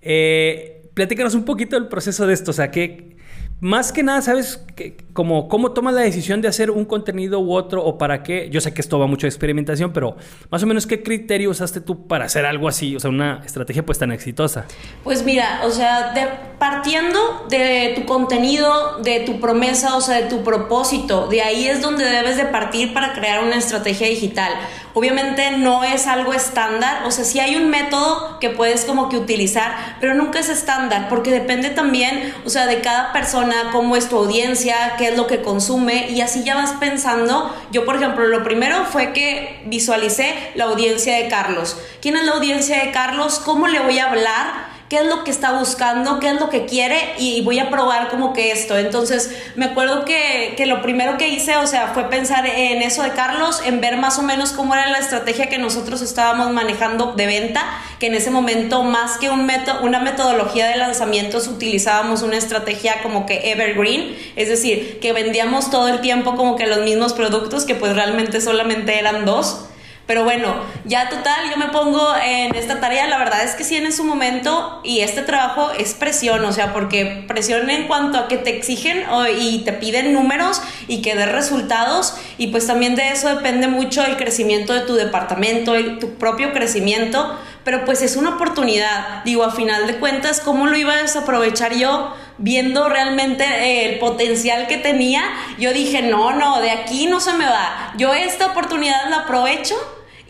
Eh, 0.00 0.82
platícanos 0.94 1.34
un 1.34 1.44
poquito 1.44 1.78
del 1.78 1.88
proceso 1.88 2.26
de 2.26 2.34
esto, 2.34 2.52
o 2.52 2.54
sea, 2.54 2.70
¿qué, 2.70 3.17
más 3.60 3.92
que 3.92 4.02
nada, 4.02 4.22
¿sabes? 4.22 4.64
como, 5.12 5.48
¿Cómo 5.48 5.72
tomas 5.72 5.94
la 5.94 6.02
decisión 6.02 6.40
de 6.40 6.48
hacer 6.48 6.70
un 6.70 6.84
contenido 6.84 7.40
u 7.40 7.52
otro 7.52 7.84
o 7.84 7.98
para 7.98 8.22
qué? 8.22 8.48
Yo 8.50 8.60
sé 8.60 8.72
que 8.72 8.80
esto 8.80 8.98
va 8.98 9.06
mucho 9.06 9.26
de 9.26 9.30
experimentación, 9.30 9.92
pero 9.92 10.16
más 10.50 10.62
o 10.62 10.66
menos, 10.66 10.86
¿qué 10.86 11.02
criterio 11.02 11.50
usaste 11.50 11.80
tú 11.80 12.06
para 12.06 12.26
hacer 12.26 12.46
algo 12.46 12.68
así? 12.68 12.94
O 12.94 13.00
sea, 13.00 13.10
una 13.10 13.42
estrategia 13.44 13.84
pues 13.84 13.98
tan 13.98 14.12
exitosa. 14.12 14.66
Pues 15.02 15.24
mira, 15.24 15.62
o 15.64 15.70
sea, 15.70 16.14
partiendo 16.58 17.46
de 17.48 17.94
tu 17.96 18.06
contenido, 18.06 18.98
de 19.02 19.20
tu 19.20 19.40
promesa, 19.40 19.96
o 19.96 20.00
sea, 20.00 20.22
de 20.22 20.28
tu 20.28 20.44
propósito, 20.44 21.26
de 21.26 21.42
ahí 21.42 21.66
es 21.66 21.82
donde 21.82 22.04
debes 22.04 22.36
de 22.36 22.44
partir 22.44 22.94
para 22.94 23.12
crear 23.14 23.42
una 23.42 23.56
estrategia 23.56 24.06
digital. 24.06 24.52
Obviamente 24.98 25.52
no 25.52 25.84
es 25.84 26.08
algo 26.08 26.34
estándar, 26.34 27.04
o 27.04 27.12
sea, 27.12 27.24
sí 27.24 27.38
hay 27.38 27.54
un 27.54 27.70
método 27.70 28.40
que 28.40 28.50
puedes 28.50 28.84
como 28.84 29.08
que 29.08 29.16
utilizar, 29.16 29.96
pero 30.00 30.12
nunca 30.14 30.40
es 30.40 30.48
estándar, 30.48 31.08
porque 31.08 31.30
depende 31.30 31.70
también, 31.70 32.34
o 32.44 32.50
sea, 32.50 32.66
de 32.66 32.80
cada 32.80 33.12
persona, 33.12 33.70
cómo 33.70 33.94
es 33.94 34.08
tu 34.08 34.16
audiencia, 34.16 34.96
qué 34.98 35.10
es 35.10 35.16
lo 35.16 35.28
que 35.28 35.40
consume, 35.40 36.10
y 36.10 36.20
así 36.20 36.42
ya 36.42 36.56
vas 36.56 36.72
pensando. 36.80 37.54
Yo, 37.70 37.84
por 37.84 37.94
ejemplo, 37.94 38.26
lo 38.26 38.42
primero 38.42 38.86
fue 38.86 39.12
que 39.12 39.62
visualicé 39.66 40.34
la 40.56 40.64
audiencia 40.64 41.14
de 41.14 41.28
Carlos. 41.28 41.76
¿Quién 42.02 42.16
es 42.16 42.24
la 42.24 42.32
audiencia 42.32 42.84
de 42.84 42.90
Carlos? 42.90 43.40
¿Cómo 43.44 43.68
le 43.68 43.78
voy 43.78 44.00
a 44.00 44.10
hablar? 44.10 44.77
Qué 44.88 44.96
es 44.96 45.06
lo 45.06 45.24
que 45.24 45.30
está 45.30 45.52
buscando, 45.58 46.18
qué 46.18 46.28
es 46.28 46.40
lo 46.40 46.48
que 46.48 46.64
quiere 46.64 47.14
y 47.18 47.42
voy 47.42 47.58
a 47.58 47.70
probar 47.70 48.08
como 48.08 48.32
que 48.32 48.52
esto. 48.52 48.76
Entonces, 48.76 49.30
me 49.54 49.66
acuerdo 49.66 50.04
que, 50.04 50.54
que, 50.56 50.66
lo 50.66 50.80
primero 50.82 51.18
que 51.18 51.28
hice, 51.28 51.56
o 51.56 51.66
sea, 51.66 51.88
fue 51.88 52.08
pensar 52.08 52.46
en 52.46 52.82
eso 52.82 53.02
de 53.02 53.10
Carlos, 53.10 53.60
en 53.64 53.80
ver 53.80 53.98
más 53.98 54.18
o 54.18 54.22
menos 54.22 54.52
cómo 54.52 54.74
era 54.74 54.88
la 54.88 54.98
estrategia 54.98 55.48
que 55.48 55.58
nosotros 55.58 56.00
estábamos 56.00 56.50
manejando 56.52 57.12
de 57.12 57.26
venta, 57.26 57.64
que 57.98 58.06
en 58.06 58.14
ese 58.14 58.30
momento 58.30 58.82
más 58.82 59.18
que 59.18 59.30
un 59.30 59.44
método, 59.46 59.82
una 59.82 60.00
metodología 60.00 60.66
de 60.66 60.76
lanzamientos 60.76 61.48
utilizábamos 61.48 62.22
una 62.22 62.36
estrategia 62.36 63.02
como 63.02 63.26
que 63.26 63.52
evergreen, 63.52 64.16
es 64.36 64.48
decir, 64.48 64.98
que 65.00 65.12
vendíamos 65.12 65.70
todo 65.70 65.88
el 65.88 66.00
tiempo 66.00 66.34
como 66.36 66.56
que 66.56 66.66
los 66.66 66.80
mismos 66.80 67.12
productos, 67.12 67.64
que 67.64 67.74
pues 67.74 67.94
realmente 67.94 68.40
solamente 68.40 68.98
eran 68.98 69.24
dos. 69.24 69.67
Pero 70.08 70.24
bueno, 70.24 70.54
ya 70.86 71.10
total, 71.10 71.50
yo 71.50 71.58
me 71.58 71.66
pongo 71.66 72.14
en 72.16 72.54
esta 72.54 72.80
tarea. 72.80 73.06
La 73.08 73.18
verdad 73.18 73.44
es 73.44 73.54
que 73.54 73.62
sí 73.62 73.76
en 73.76 73.92
su 73.92 74.04
momento 74.04 74.80
y 74.82 75.00
este 75.00 75.20
trabajo 75.20 75.70
es 75.78 75.92
presión, 75.92 76.42
o 76.46 76.52
sea, 76.52 76.72
porque 76.72 77.26
presión 77.28 77.68
en 77.68 77.86
cuanto 77.86 78.16
a 78.16 78.26
que 78.26 78.38
te 78.38 78.56
exigen 78.56 79.04
y 79.38 79.58
te 79.66 79.74
piden 79.74 80.14
números 80.14 80.62
y 80.86 81.02
que 81.02 81.14
des 81.14 81.30
resultados. 81.30 82.16
Y 82.38 82.46
pues 82.46 82.66
también 82.66 82.94
de 82.94 83.10
eso 83.10 83.28
depende 83.28 83.68
mucho 83.68 84.02
el 84.02 84.16
crecimiento 84.16 84.72
de 84.72 84.80
tu 84.80 84.94
departamento, 84.94 85.74
el, 85.74 85.98
tu 85.98 86.14
propio 86.14 86.54
crecimiento. 86.54 87.38
Pero 87.64 87.84
pues 87.84 88.00
es 88.00 88.16
una 88.16 88.30
oportunidad. 88.30 89.22
Digo, 89.26 89.44
a 89.44 89.50
final 89.50 89.86
de 89.86 89.96
cuentas, 89.96 90.40
¿cómo 90.40 90.68
lo 90.68 90.78
iba 90.78 90.94
a 90.94 91.02
desaprovechar 91.02 91.74
yo? 91.74 92.14
viendo 92.40 92.88
realmente 92.88 93.44
el 93.84 93.98
potencial 93.98 94.68
que 94.68 94.76
tenía, 94.76 95.24
yo 95.58 95.72
dije, 95.72 96.02
no, 96.02 96.32
no, 96.34 96.60
de 96.60 96.70
aquí 96.70 97.06
no 97.06 97.18
se 97.18 97.32
me 97.32 97.44
va. 97.44 97.92
Yo 97.96 98.14
esta 98.14 98.46
oportunidad 98.46 99.10
la 99.10 99.22
aprovecho 99.22 99.74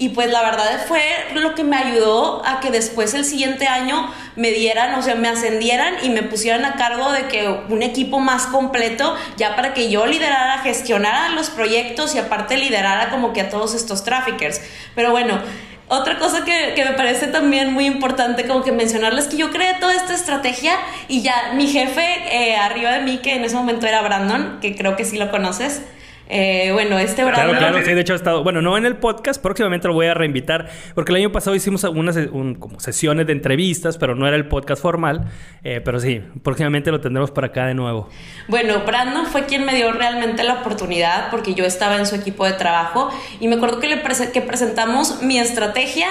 y 0.00 0.10
pues 0.10 0.30
la 0.30 0.42
verdad 0.42 0.84
fue 0.86 1.02
lo 1.34 1.56
que 1.56 1.64
me 1.64 1.76
ayudó 1.76 2.40
a 2.46 2.60
que 2.60 2.70
después 2.70 3.14
el 3.14 3.24
siguiente 3.24 3.66
año 3.66 4.08
me 4.36 4.52
dieran, 4.52 4.94
o 4.94 5.02
sea, 5.02 5.16
me 5.16 5.28
ascendieran 5.28 5.96
y 6.04 6.10
me 6.10 6.22
pusieran 6.22 6.64
a 6.64 6.76
cargo 6.76 7.10
de 7.10 7.26
que 7.26 7.48
un 7.68 7.82
equipo 7.82 8.20
más 8.20 8.46
completo, 8.46 9.16
ya 9.36 9.56
para 9.56 9.74
que 9.74 9.90
yo 9.90 10.06
liderara, 10.06 10.58
gestionara 10.58 11.30
los 11.30 11.50
proyectos 11.50 12.14
y 12.14 12.18
aparte 12.18 12.56
liderara 12.56 13.10
como 13.10 13.32
que 13.32 13.40
a 13.40 13.50
todos 13.50 13.74
estos 13.74 14.04
traffickers. 14.04 14.60
Pero 14.94 15.10
bueno, 15.10 15.40
otra 15.88 16.20
cosa 16.20 16.44
que, 16.44 16.74
que, 16.76 16.84
me 16.84 16.92
parece 16.92 17.26
también 17.26 17.72
muy 17.72 17.86
importante 17.86 18.46
como 18.46 18.62
que 18.62 18.70
mencionarles 18.70 19.26
que 19.26 19.36
yo 19.36 19.50
creé 19.50 19.74
toda 19.80 19.94
esta 19.94 20.14
estrategia 20.14 20.74
y 21.08 21.22
ya 21.22 21.54
mi 21.54 21.66
jefe 21.66 22.04
eh, 22.30 22.56
arriba 22.56 22.92
de 22.92 23.00
mí, 23.00 23.18
que 23.18 23.34
en 23.34 23.44
ese 23.44 23.56
momento 23.56 23.86
era 23.88 24.00
Brandon, 24.02 24.60
que 24.60 24.76
creo 24.76 24.94
que 24.94 25.04
sí 25.04 25.18
lo 25.18 25.32
conoces, 25.32 25.82
eh, 26.28 26.70
bueno, 26.72 26.98
este 26.98 27.22
Claro, 27.22 27.56
claro, 27.56 27.78
sí, 27.84 27.92
de 27.92 28.00
hecho 28.00 28.12
ha 28.12 28.16
estado. 28.16 28.44
Bueno, 28.44 28.60
no 28.60 28.76
en 28.76 28.84
el 28.84 28.96
podcast, 28.96 29.42
próximamente 29.42 29.88
lo 29.88 29.94
voy 29.94 30.06
a 30.06 30.14
reinvitar, 30.14 30.68
porque 30.94 31.12
el 31.12 31.16
año 31.16 31.32
pasado 31.32 31.56
hicimos 31.56 31.84
algunas 31.84 32.18
como 32.58 32.80
sesiones 32.80 33.26
de 33.26 33.32
entrevistas, 33.32 33.96
pero 33.96 34.14
no 34.14 34.26
era 34.26 34.36
el 34.36 34.46
podcast 34.46 34.82
formal. 34.82 35.26
Eh, 35.64 35.80
pero 35.84 36.00
sí, 36.00 36.22
próximamente 36.42 36.90
lo 36.90 37.00
tendremos 37.00 37.30
para 37.30 37.48
acá 37.48 37.66
de 37.66 37.74
nuevo. 37.74 38.08
Bueno, 38.48 38.82
Brandon 38.86 39.26
fue 39.26 39.46
quien 39.46 39.64
me 39.64 39.74
dio 39.74 39.90
realmente 39.92 40.44
la 40.44 40.54
oportunidad, 40.54 41.30
porque 41.30 41.54
yo 41.54 41.64
estaba 41.64 41.96
en 41.96 42.06
su 42.06 42.14
equipo 42.14 42.44
de 42.44 42.52
trabajo 42.52 43.10
y 43.40 43.48
me 43.48 43.56
acuerdo 43.56 43.80
que, 43.80 43.88
le 43.88 44.02
que 44.32 44.42
presentamos 44.42 45.22
mi 45.22 45.38
estrategia 45.38 46.08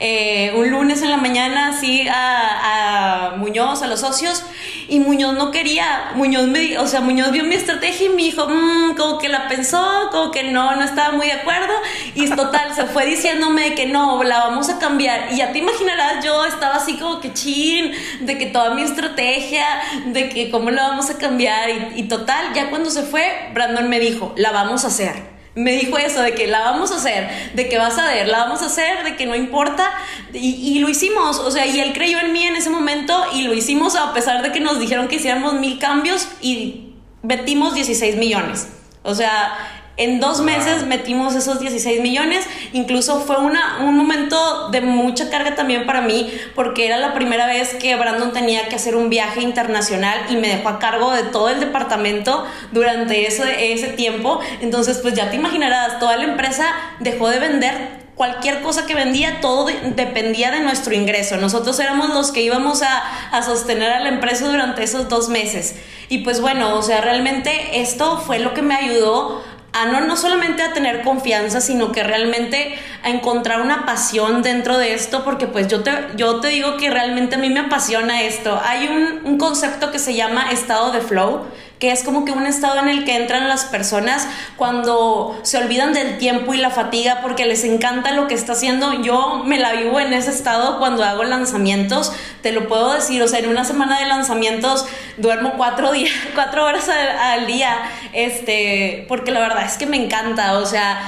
eh, 0.00 0.52
un 0.56 0.70
lunes 0.70 1.02
en 1.02 1.10
la 1.10 1.16
mañana 1.16 1.68
así 1.68 2.06
a, 2.08 3.34
Muñoz, 3.36 3.82
a 3.82 3.86
los 3.86 4.00
socios, 4.00 4.44
y 4.88 5.00
Muñoz 5.00 5.34
no 5.34 5.50
quería, 5.50 6.12
Muñoz 6.14 6.46
me, 6.46 6.78
o 6.78 6.86
sea, 6.86 7.00
Muñoz 7.00 7.30
vio 7.32 7.44
mi 7.44 7.54
estrategia 7.54 8.06
y 8.06 8.10
me 8.10 8.22
dijo, 8.22 8.46
mmm, 8.48 8.94
como 8.96 9.18
que 9.18 9.28
la 9.28 9.48
pensó, 9.48 10.08
como 10.10 10.30
que 10.30 10.44
no, 10.44 10.76
no 10.76 10.84
estaba 10.84 11.12
muy 11.16 11.26
de 11.26 11.32
acuerdo, 11.32 11.72
y 12.14 12.28
total, 12.30 12.74
se 12.74 12.86
fue 12.86 13.06
diciéndome 13.06 13.74
que 13.74 13.86
no, 13.86 14.22
la 14.22 14.38
vamos 14.38 14.68
a 14.70 14.78
cambiar, 14.78 15.32
y 15.32 15.36
ya 15.36 15.52
te 15.52 15.58
imaginarás, 15.58 16.24
yo 16.24 16.44
estaba 16.44 16.76
así 16.76 16.96
como 16.96 17.20
que 17.20 17.32
chin, 17.32 17.92
de 18.20 18.38
que 18.38 18.46
toda 18.46 18.74
mi 18.74 18.82
estrategia, 18.82 19.64
de 20.06 20.28
que 20.28 20.50
cómo 20.50 20.70
la 20.70 20.88
vamos 20.88 21.10
a 21.10 21.18
cambiar, 21.18 21.70
y, 21.70 22.00
y 22.00 22.02
total, 22.04 22.54
ya 22.54 22.70
cuando 22.70 22.90
se 22.90 23.02
fue, 23.02 23.50
Brandon 23.52 23.88
me 23.88 23.98
dijo, 24.00 24.32
la 24.36 24.52
vamos 24.52 24.84
a 24.84 24.88
hacer 24.88 25.37
me 25.58 25.72
dijo 25.72 25.98
eso, 25.98 26.22
de 26.22 26.34
que 26.34 26.46
la 26.46 26.60
vamos 26.60 26.92
a 26.92 26.96
hacer, 26.96 27.28
de 27.54 27.68
que 27.68 27.78
vas 27.78 27.98
a 27.98 28.06
ver, 28.06 28.28
la 28.28 28.38
vamos 28.38 28.62
a 28.62 28.66
hacer, 28.66 29.02
de 29.02 29.16
que 29.16 29.26
no 29.26 29.34
importa. 29.34 29.90
Y, 30.32 30.78
lo 30.78 30.88
hicimos, 30.88 31.40
o 31.40 31.50
sea, 31.50 31.66
y 31.66 31.80
él 31.80 31.92
creyó 31.92 32.20
en 32.20 32.32
mí 32.32 32.44
en 32.44 32.54
ese 32.54 32.70
momento 32.70 33.24
y 33.34 33.42
lo 33.42 33.52
hicimos 33.52 33.96
a 33.96 34.14
pesar 34.14 34.42
de 34.42 34.52
que 34.52 34.60
nos 34.60 34.78
dijeron 34.78 35.08
que 35.08 35.16
hiciéramos 35.16 35.54
mil 35.54 35.80
cambios 35.80 36.28
y 36.40 36.94
metimos 37.22 37.74
16 37.74 38.16
millones. 38.16 38.68
O 39.02 39.16
sea, 39.16 39.77
en 39.98 40.20
dos 40.20 40.40
meses 40.40 40.86
metimos 40.86 41.34
esos 41.34 41.60
16 41.60 42.00
millones. 42.00 42.46
Incluso 42.72 43.20
fue 43.20 43.36
una, 43.38 43.80
un 43.82 43.96
momento 43.96 44.70
de 44.70 44.80
mucha 44.80 45.28
carga 45.28 45.56
también 45.56 45.86
para 45.86 46.00
mí, 46.00 46.32
porque 46.54 46.86
era 46.86 46.96
la 46.96 47.12
primera 47.14 47.46
vez 47.46 47.74
que 47.74 47.96
Brandon 47.96 48.32
tenía 48.32 48.68
que 48.68 48.76
hacer 48.76 48.94
un 48.94 49.10
viaje 49.10 49.42
internacional 49.42 50.18
y 50.30 50.36
me 50.36 50.48
dejó 50.48 50.68
a 50.68 50.78
cargo 50.78 51.10
de 51.12 51.24
todo 51.24 51.48
el 51.48 51.58
departamento 51.58 52.46
durante 52.70 53.26
ese, 53.26 53.72
ese 53.72 53.88
tiempo. 53.88 54.40
Entonces, 54.60 54.98
pues 54.98 55.14
ya 55.14 55.30
te 55.30 55.36
imaginarás, 55.36 55.98
toda 55.98 56.16
la 56.16 56.24
empresa 56.24 56.66
dejó 57.00 57.28
de 57.28 57.40
vender 57.40 58.08
cualquier 58.14 58.62
cosa 58.62 58.86
que 58.86 58.94
vendía, 58.94 59.40
todo 59.40 59.66
dependía 59.66 60.50
de 60.50 60.60
nuestro 60.60 60.94
ingreso. 60.94 61.36
Nosotros 61.36 61.78
éramos 61.80 62.10
los 62.10 62.32
que 62.32 62.42
íbamos 62.42 62.82
a, 62.82 63.02
a, 63.30 63.42
sostener 63.42 63.92
a 63.92 64.00
la 64.00 64.08
empresa 64.08 64.48
durante 64.48 64.82
esos 64.82 65.08
dos 65.08 65.28
meses. 65.28 65.76
Y 66.08 66.18
pues 66.18 66.40
bueno, 66.40 66.76
o 66.76 66.82
sea, 66.82 67.00
realmente 67.00 67.80
esto 67.80 68.18
fue 68.18 68.40
lo 68.40 68.54
que 68.54 68.62
me 68.62 68.74
ayudó 68.74 69.42
a 69.72 69.86
no, 69.86 70.00
no 70.00 70.16
solamente 70.16 70.62
a 70.62 70.72
tener 70.72 71.02
confianza, 71.02 71.60
sino 71.60 71.92
que 71.92 72.02
realmente 72.02 72.78
a 73.02 73.10
encontrar 73.10 73.60
una 73.60 73.84
pasión 73.86 74.42
dentro 74.42 74.78
de 74.78 74.94
esto, 74.94 75.24
porque 75.24 75.46
pues 75.46 75.68
yo 75.68 75.82
te, 75.82 75.92
yo 76.16 76.40
te 76.40 76.48
digo 76.48 76.76
que 76.76 76.90
realmente 76.90 77.36
a 77.36 77.38
mí 77.38 77.50
me 77.50 77.60
apasiona 77.60 78.22
esto. 78.22 78.60
Hay 78.64 78.88
un, 78.88 79.20
un 79.24 79.38
concepto 79.38 79.90
que 79.90 79.98
se 79.98 80.14
llama 80.14 80.50
estado 80.50 80.90
de 80.90 81.00
flow, 81.00 81.44
que 81.78 81.92
es 81.92 82.02
como 82.02 82.24
que 82.24 82.32
un 82.32 82.46
estado 82.46 82.78
en 82.80 82.88
el 82.88 83.04
que 83.04 83.16
entran 83.16 83.48
las 83.48 83.64
personas 83.64 84.26
cuando 84.56 85.38
se 85.42 85.58
olvidan 85.58 85.92
del 85.92 86.18
tiempo 86.18 86.54
y 86.54 86.58
la 86.58 86.70
fatiga 86.70 87.20
porque 87.22 87.46
les 87.46 87.64
encanta 87.64 88.12
lo 88.12 88.26
que 88.26 88.34
está 88.34 88.52
haciendo. 88.52 89.02
Yo 89.02 89.42
me 89.44 89.58
la 89.58 89.72
vivo 89.72 90.00
en 90.00 90.12
ese 90.12 90.30
estado 90.30 90.78
cuando 90.78 91.04
hago 91.04 91.24
lanzamientos, 91.24 92.12
te 92.42 92.52
lo 92.52 92.68
puedo 92.68 92.94
decir, 92.94 93.22
o 93.22 93.28
sea, 93.28 93.38
en 93.38 93.48
una 93.48 93.64
semana 93.64 94.00
de 94.00 94.06
lanzamientos 94.06 94.86
duermo 95.16 95.54
cuatro, 95.56 95.92
días, 95.92 96.12
cuatro 96.34 96.64
horas 96.64 96.88
al, 96.88 97.46
día, 97.46 97.76
este, 98.12 99.06
porque 99.08 99.30
la 99.30 99.40
verdad 99.40 99.64
es 99.64 99.76
que 99.76 99.86
me 99.86 99.96
encanta, 99.96 100.58
o 100.58 100.66
sea, 100.66 101.00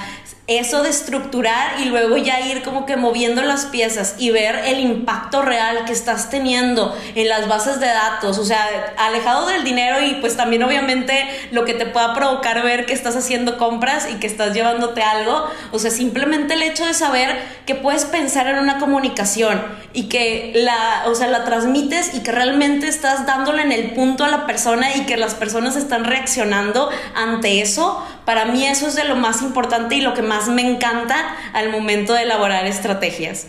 eso 0.59 0.83
de 0.83 0.91
estructurar 0.91 1.81
y 1.81 1.85
luego 1.85 2.17
ya 2.17 2.41
ir 2.41 2.63
como 2.63 2.85
que 2.85 2.97
moviendo 2.97 3.43
las 3.43 3.67
piezas 3.67 4.17
y 4.19 4.31
ver 4.31 4.57
el 4.67 4.81
impacto 4.81 5.43
real 5.43 5.85
que 5.85 5.93
estás 5.93 6.29
teniendo 6.29 6.97
en 7.15 7.29
las 7.29 7.47
bases 7.47 7.79
de 7.79 7.87
datos, 7.87 8.37
o 8.37 8.45
sea, 8.45 8.67
alejado 8.99 9.47
del 9.47 9.63
dinero 9.63 10.03
y 10.03 10.15
pues 10.15 10.37
también 10.37 10.65
obviamente 10.65 11.25
lo 11.53 11.65
que 11.65 11.75
te 11.75 11.87
pueda 11.87 12.15
provocar 12.15 12.63
ver 12.65 12.85
que 12.85 12.93
estás 12.93 13.15
haciendo 13.15 13.59
compras 13.59 14.09
y 14.11 14.17
que 14.17 14.27
estás 14.27 14.53
llevándote 14.53 15.03
algo, 15.03 15.47
o 15.71 15.79
sea, 15.79 15.93
simplemente 15.93 16.55
el 16.55 16.63
hecho 16.63 16.85
de 16.85 16.95
saber 16.95 17.41
que 17.65 17.77
puedes 17.77 18.05
pensar 18.05 18.49
en 18.49 18.59
una 18.59 18.79
comunicación 18.79 19.63
y 19.93 20.09
que 20.09 20.53
la, 20.57 21.05
o 21.07 21.15
sea, 21.15 21.29
la 21.29 21.45
transmites 21.45 22.15
y 22.15 22.21
que 22.21 22.33
realmente 22.33 22.89
estás 22.89 23.25
dándole 23.25 23.63
en 23.63 23.73
el 23.73 23.93
punto 23.93 24.25
a 24.25 24.29
la 24.29 24.47
persona 24.47 24.97
y 24.97 25.07
que 25.07 25.17
las 25.17 25.35
personas 25.35 25.77
están 25.77 26.05
reaccionando 26.05 26.91
ante 27.15 27.61
eso, 27.61 28.05
para 28.25 28.47
mí 28.47 28.67
eso 28.67 28.89
es 28.89 28.97
de 28.97 29.05
lo 29.05 29.17
más 29.17 29.43
importante 29.43 29.97
y 29.97 30.01
lo 30.01 30.15
que 30.15 30.23
más 30.23 30.49
me 30.49 30.63
encanta 30.63 31.37
al 31.53 31.71
momento 31.71 32.13
de 32.15 32.23
elaborar 32.23 32.67
estrategias. 32.67 33.49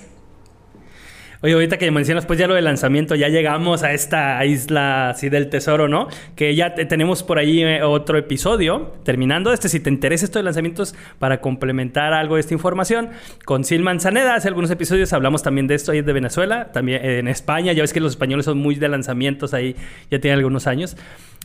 Oye, 1.43 1.53
ahorita 1.53 1.79
que 1.79 1.89
mencionas 1.89 2.27
pues 2.27 2.37
ya 2.37 2.45
lo 2.45 2.53
del 2.53 2.65
lanzamiento, 2.65 3.15
ya 3.15 3.27
llegamos 3.27 3.81
a 3.81 3.93
esta 3.93 4.45
isla 4.45 5.09
así 5.09 5.27
del 5.29 5.49
tesoro, 5.49 5.87
¿no? 5.87 6.07
Que 6.35 6.53
ya 6.53 6.75
tenemos 6.75 7.23
por 7.23 7.39
ahí 7.39 7.63
eh, 7.63 7.81
otro 7.81 8.19
episodio, 8.19 8.93
terminando 9.03 9.51
este, 9.51 9.67
si 9.67 9.79
te 9.79 9.89
interesa 9.89 10.25
esto 10.25 10.37
de 10.37 10.43
lanzamientos, 10.43 10.93
para 11.17 11.41
complementar 11.41 12.13
algo 12.13 12.35
de 12.35 12.41
esta 12.41 12.53
información, 12.53 13.09
con 13.43 13.63
Sil 13.65 13.81
Manzaneda, 13.81 14.35
hace 14.35 14.49
algunos 14.49 14.69
episodios 14.69 15.13
hablamos 15.13 15.41
también 15.41 15.65
de 15.65 15.73
esto, 15.73 15.93
ahí 15.93 16.03
de 16.03 16.13
Venezuela, 16.13 16.71
también 16.71 17.03
en 17.03 17.27
España, 17.27 17.73
ya 17.73 17.81
ves 17.81 17.91
que 17.91 18.01
los 18.01 18.11
españoles 18.11 18.45
son 18.45 18.59
muy 18.59 18.75
de 18.75 18.87
lanzamientos 18.87 19.55
ahí, 19.55 19.75
ya 20.11 20.19
tienen 20.19 20.37
algunos 20.37 20.67
años. 20.67 20.95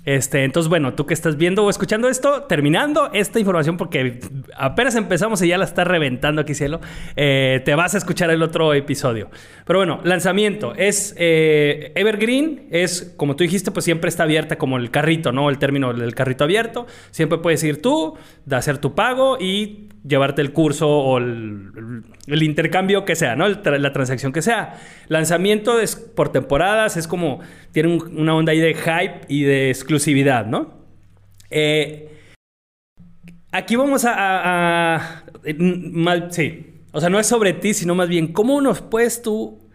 Este, 0.07 0.45
entonces, 0.45 0.71
bueno, 0.71 0.95
tú 0.95 1.05
que 1.05 1.15
estás 1.15 1.37
viendo 1.37 1.65
o 1.65 1.69
escuchando 1.69 2.09
esto, 2.09 2.45
terminando 2.45 3.11
esta 3.13 3.41
información, 3.41 3.77
porque 3.77 4.21
apenas 4.57 4.95
empezamos 4.95 5.43
y 5.43 5.49
ya 5.49 5.59
la 5.59 5.65
está 5.65 5.83
reventando 5.83 6.41
aquí, 6.41 6.55
cielo, 6.55 6.81
eh, 7.17 7.61
te 7.65 7.75
vas 7.75 7.95
a 7.95 7.99
escuchar 7.99 8.31
el 8.31 8.41
otro 8.43 8.73
episodio. 8.73 9.29
Pero 9.67 9.81
bueno, 9.81 10.01
lanzamiento 10.05 10.75
es 10.77 11.13
eh, 11.19 11.93
Evergreen, 11.97 12.69
es 12.71 13.15
como 13.17 13.35
tú 13.35 13.43
dijiste, 13.43 13.73
pues 13.73 13.85
siempre 13.85 14.09
está 14.09 14.23
abierta 14.23 14.57
como 14.57 14.77
el 14.77 14.93
carrito, 14.93 15.33
¿no? 15.33 15.51
El 15.51 15.59
término 15.59 15.93
del 15.93 16.15
carrito 16.15 16.45
abierto. 16.45 16.87
Siempre 17.11 17.39
puedes 17.39 17.65
ir 17.65 17.83
tú, 17.83 18.15
de 18.45 18.55
hacer 18.55 18.79
tu 18.79 18.95
pago 18.95 19.39
y 19.41 19.89
llevarte 20.07 20.41
el 20.41 20.53
curso 20.53 20.89
o 20.89 21.19
el, 21.19 22.05
intercambio 22.29 23.05
que 23.05 23.17
sea, 23.17 23.35
¿no? 23.35 23.49
la 23.49 23.93
transacción 23.93 24.33
que 24.33 24.43
sea. 24.43 24.79
Lanzamiento 25.09 25.81
es 25.81 25.97
por 25.97 26.31
temporadas, 26.31 26.97
es 26.97 27.09
como, 27.09 27.41
tiene 27.73 27.97
una 27.97 28.35
onda 28.35 28.53
ahí 28.53 28.61
de 28.61 28.75
hype 28.75 29.21
y 29.29 29.43
de 29.43 29.71
exclusividad, 29.71 29.96
¿no? 30.47 30.75
Eh, 31.51 32.09
aquí 33.53 33.77
vamos 33.77 34.05
a... 34.07 35.25
sí, 36.31 36.83
o 36.93 37.01
sea, 37.01 37.09
no 37.09 37.21
es 37.21 37.27
sobre 37.27 37.53
ti, 37.53 37.75
sino 37.75 37.95
más 37.95 38.09
bien, 38.09 38.33
¿cómo 38.33 38.61
nos 38.61 38.83
puedes 38.83 39.23
tú 39.23 39.67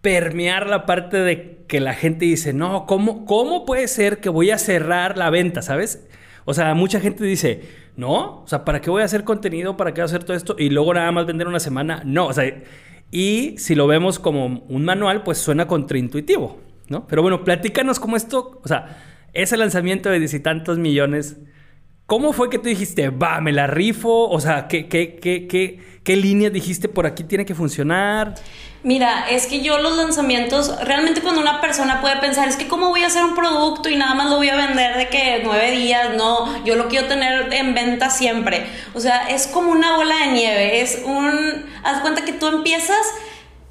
permear 0.00 0.66
la 0.66 0.84
parte 0.84 1.18
de 1.18 1.64
que 1.68 1.80
la 1.80 1.94
gente 1.94 2.24
dice, 2.24 2.52
no, 2.52 2.86
¿cómo, 2.86 3.24
cómo 3.24 3.64
puede 3.64 3.88
ser 3.88 4.20
que 4.20 4.28
voy 4.28 4.50
a 4.50 4.58
cerrar 4.58 5.16
la 5.16 5.30
venta, 5.30 5.62
¿sabes? 5.62 6.06
O 6.44 6.54
sea, 6.54 6.74
mucha 6.74 7.00
gente 7.00 7.24
dice, 7.24 7.62
no, 7.96 8.42
o 8.42 8.48
sea, 8.48 8.64
¿para 8.64 8.80
qué 8.80 8.90
voy 8.90 9.02
a 9.02 9.04
hacer 9.04 9.22
contenido? 9.24 9.76
¿Para 9.76 9.94
qué 9.94 10.00
voy 10.00 10.02
a 10.02 10.06
hacer 10.06 10.24
todo 10.24 10.36
esto? 10.36 10.56
Y 10.58 10.70
luego 10.70 10.92
nada 10.92 11.12
más 11.12 11.24
vender 11.24 11.46
una 11.46 11.60
semana. 11.60 12.02
No, 12.04 12.26
o 12.26 12.32
sea, 12.32 12.44
y 13.10 13.54
si 13.58 13.74
lo 13.74 13.86
vemos 13.86 14.18
como 14.18 14.46
un 14.46 14.84
manual, 14.84 15.22
pues 15.22 15.38
suena 15.38 15.66
contraintuitivo, 15.66 16.58
¿no? 16.88 17.06
Pero 17.06 17.22
bueno, 17.22 17.44
platícanos 17.44 18.00
cómo 18.00 18.16
esto, 18.16 18.60
o 18.62 18.68
sea, 18.68 19.11
ese 19.32 19.56
lanzamiento 19.56 20.10
de 20.10 20.18
diez 20.18 20.34
y 20.34 20.40
tantos 20.40 20.78
millones, 20.78 21.36
¿cómo 22.06 22.32
fue 22.32 22.50
que 22.50 22.58
tú 22.58 22.68
dijiste, 22.68 23.08
va, 23.08 23.40
me 23.40 23.52
la 23.52 23.66
rifo? 23.66 24.28
O 24.28 24.40
sea, 24.40 24.68
¿qué, 24.68 24.88
qué, 24.88 25.16
qué, 25.16 25.80
qué, 26.04 26.16
línea 26.16 26.50
dijiste 26.50 26.88
por 26.88 27.06
aquí 27.06 27.24
tiene 27.24 27.46
que 27.46 27.54
funcionar? 27.54 28.34
Mira, 28.82 29.30
es 29.30 29.46
que 29.46 29.62
yo 29.62 29.78
los 29.78 29.96
lanzamientos, 29.96 30.76
realmente 30.84 31.22
cuando 31.22 31.40
una 31.40 31.60
persona 31.60 32.00
puede 32.00 32.16
pensar, 32.16 32.48
es 32.48 32.56
que 32.56 32.66
cómo 32.66 32.88
voy 32.88 33.04
a 33.04 33.06
hacer 33.06 33.24
un 33.24 33.34
producto 33.34 33.88
y 33.88 33.96
nada 33.96 34.14
más 34.14 34.28
lo 34.28 34.36
voy 34.36 34.48
a 34.48 34.56
vender 34.56 34.96
de 34.96 35.08
que 35.08 35.40
nueve 35.44 35.70
días, 35.70 36.14
no, 36.16 36.64
yo 36.64 36.74
lo 36.74 36.88
quiero 36.88 37.06
tener 37.06 37.52
en 37.54 37.74
venta 37.74 38.10
siempre. 38.10 38.66
O 38.92 39.00
sea, 39.00 39.28
es 39.28 39.46
como 39.46 39.70
una 39.70 39.96
bola 39.96 40.16
de 40.26 40.32
nieve, 40.32 40.80
es 40.82 41.00
un, 41.04 41.64
haz 41.84 42.00
cuenta 42.00 42.24
que 42.24 42.32
tú 42.32 42.48
empiezas 42.48 43.06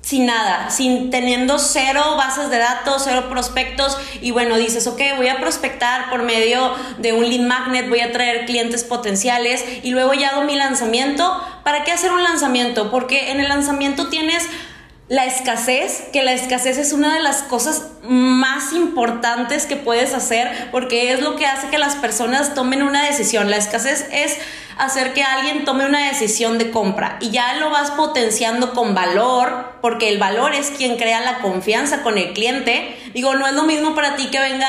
sin 0.02 0.26
nada, 0.26 0.70
sin 0.72 1.12
teniendo 1.12 1.60
cero 1.60 2.16
bases 2.18 2.50
de 2.50 2.58
datos, 2.58 3.04
cero 3.06 3.28
prospectos 3.30 3.98
y 4.22 4.32
bueno, 4.32 4.58
dices, 4.58 4.88
ok, 4.88 5.00
voy 5.18 5.28
a 5.28 5.40
prospectar 5.40 6.10
por 6.10 6.24
medio 6.24 6.74
de 6.98 7.14
un 7.14 7.30
lead 7.30 7.42
magnet, 7.42 7.88
voy 7.88 8.02
a 8.02 8.12
traer 8.12 8.46
clientes 8.46 8.84
potenciales 8.84 9.64
y 9.84 9.92
luego 9.92 10.14
ya 10.14 10.30
hago 10.30 10.44
mi 10.44 10.56
lanzamiento. 10.56 11.40
¿Para 11.64 11.84
qué 11.84 11.92
hacer 11.92 12.12
un 12.12 12.24
lanzamiento? 12.24 12.90
Porque 12.90 13.32
en 13.32 13.40
el 13.40 13.48
lanzamiento 13.48 14.10
tienes 14.10 14.48
la 15.08 15.26
escasez, 15.26 16.04
que 16.14 16.24
la 16.24 16.32
escasez 16.32 16.78
es 16.78 16.94
una 16.94 17.14
de 17.14 17.20
las 17.20 17.44
cosas 17.44 17.88
más 18.04 18.72
importantes 18.72 19.66
que 19.66 19.76
puedes 19.76 20.14
hacer 20.14 20.70
porque 20.72 21.12
es 21.12 21.20
lo 21.20 21.36
que 21.36 21.46
hace 21.46 21.68
que 21.68 21.78
las 21.78 21.96
personas 21.96 22.54
tomen 22.54 22.82
una 22.82 23.06
decisión. 23.06 23.50
La 23.50 23.58
escasez 23.58 24.08
es 24.12 24.38
hacer 24.78 25.14
que 25.14 25.24
alguien 25.24 25.66
tome 25.66 25.86
una 25.86 26.08
decisión 26.08 26.58
de 26.58 26.72
compra 26.72 27.18
y 27.22 27.32
ya 27.32 27.54
lo 27.56 27.70
vas 27.70 27.92
potenciando 27.92 28.74
con 28.74 28.94
valor 28.94 29.74
porque 29.82 30.10
el 30.10 30.18
valor 30.18 30.54
es 30.54 30.72
quien 30.72 30.98
crea 30.98 31.22
la 31.22 31.40
confianza 31.40 32.04
con 32.04 32.18
el 32.18 32.34
cliente. 32.34 32.98
Digo, 33.14 33.36
no 33.36 33.48
es 33.48 33.54
lo 33.54 33.64
mismo 33.64 33.96
para 33.96 34.16
ti 34.16 34.28
que 34.28 34.40
venga 34.40 34.68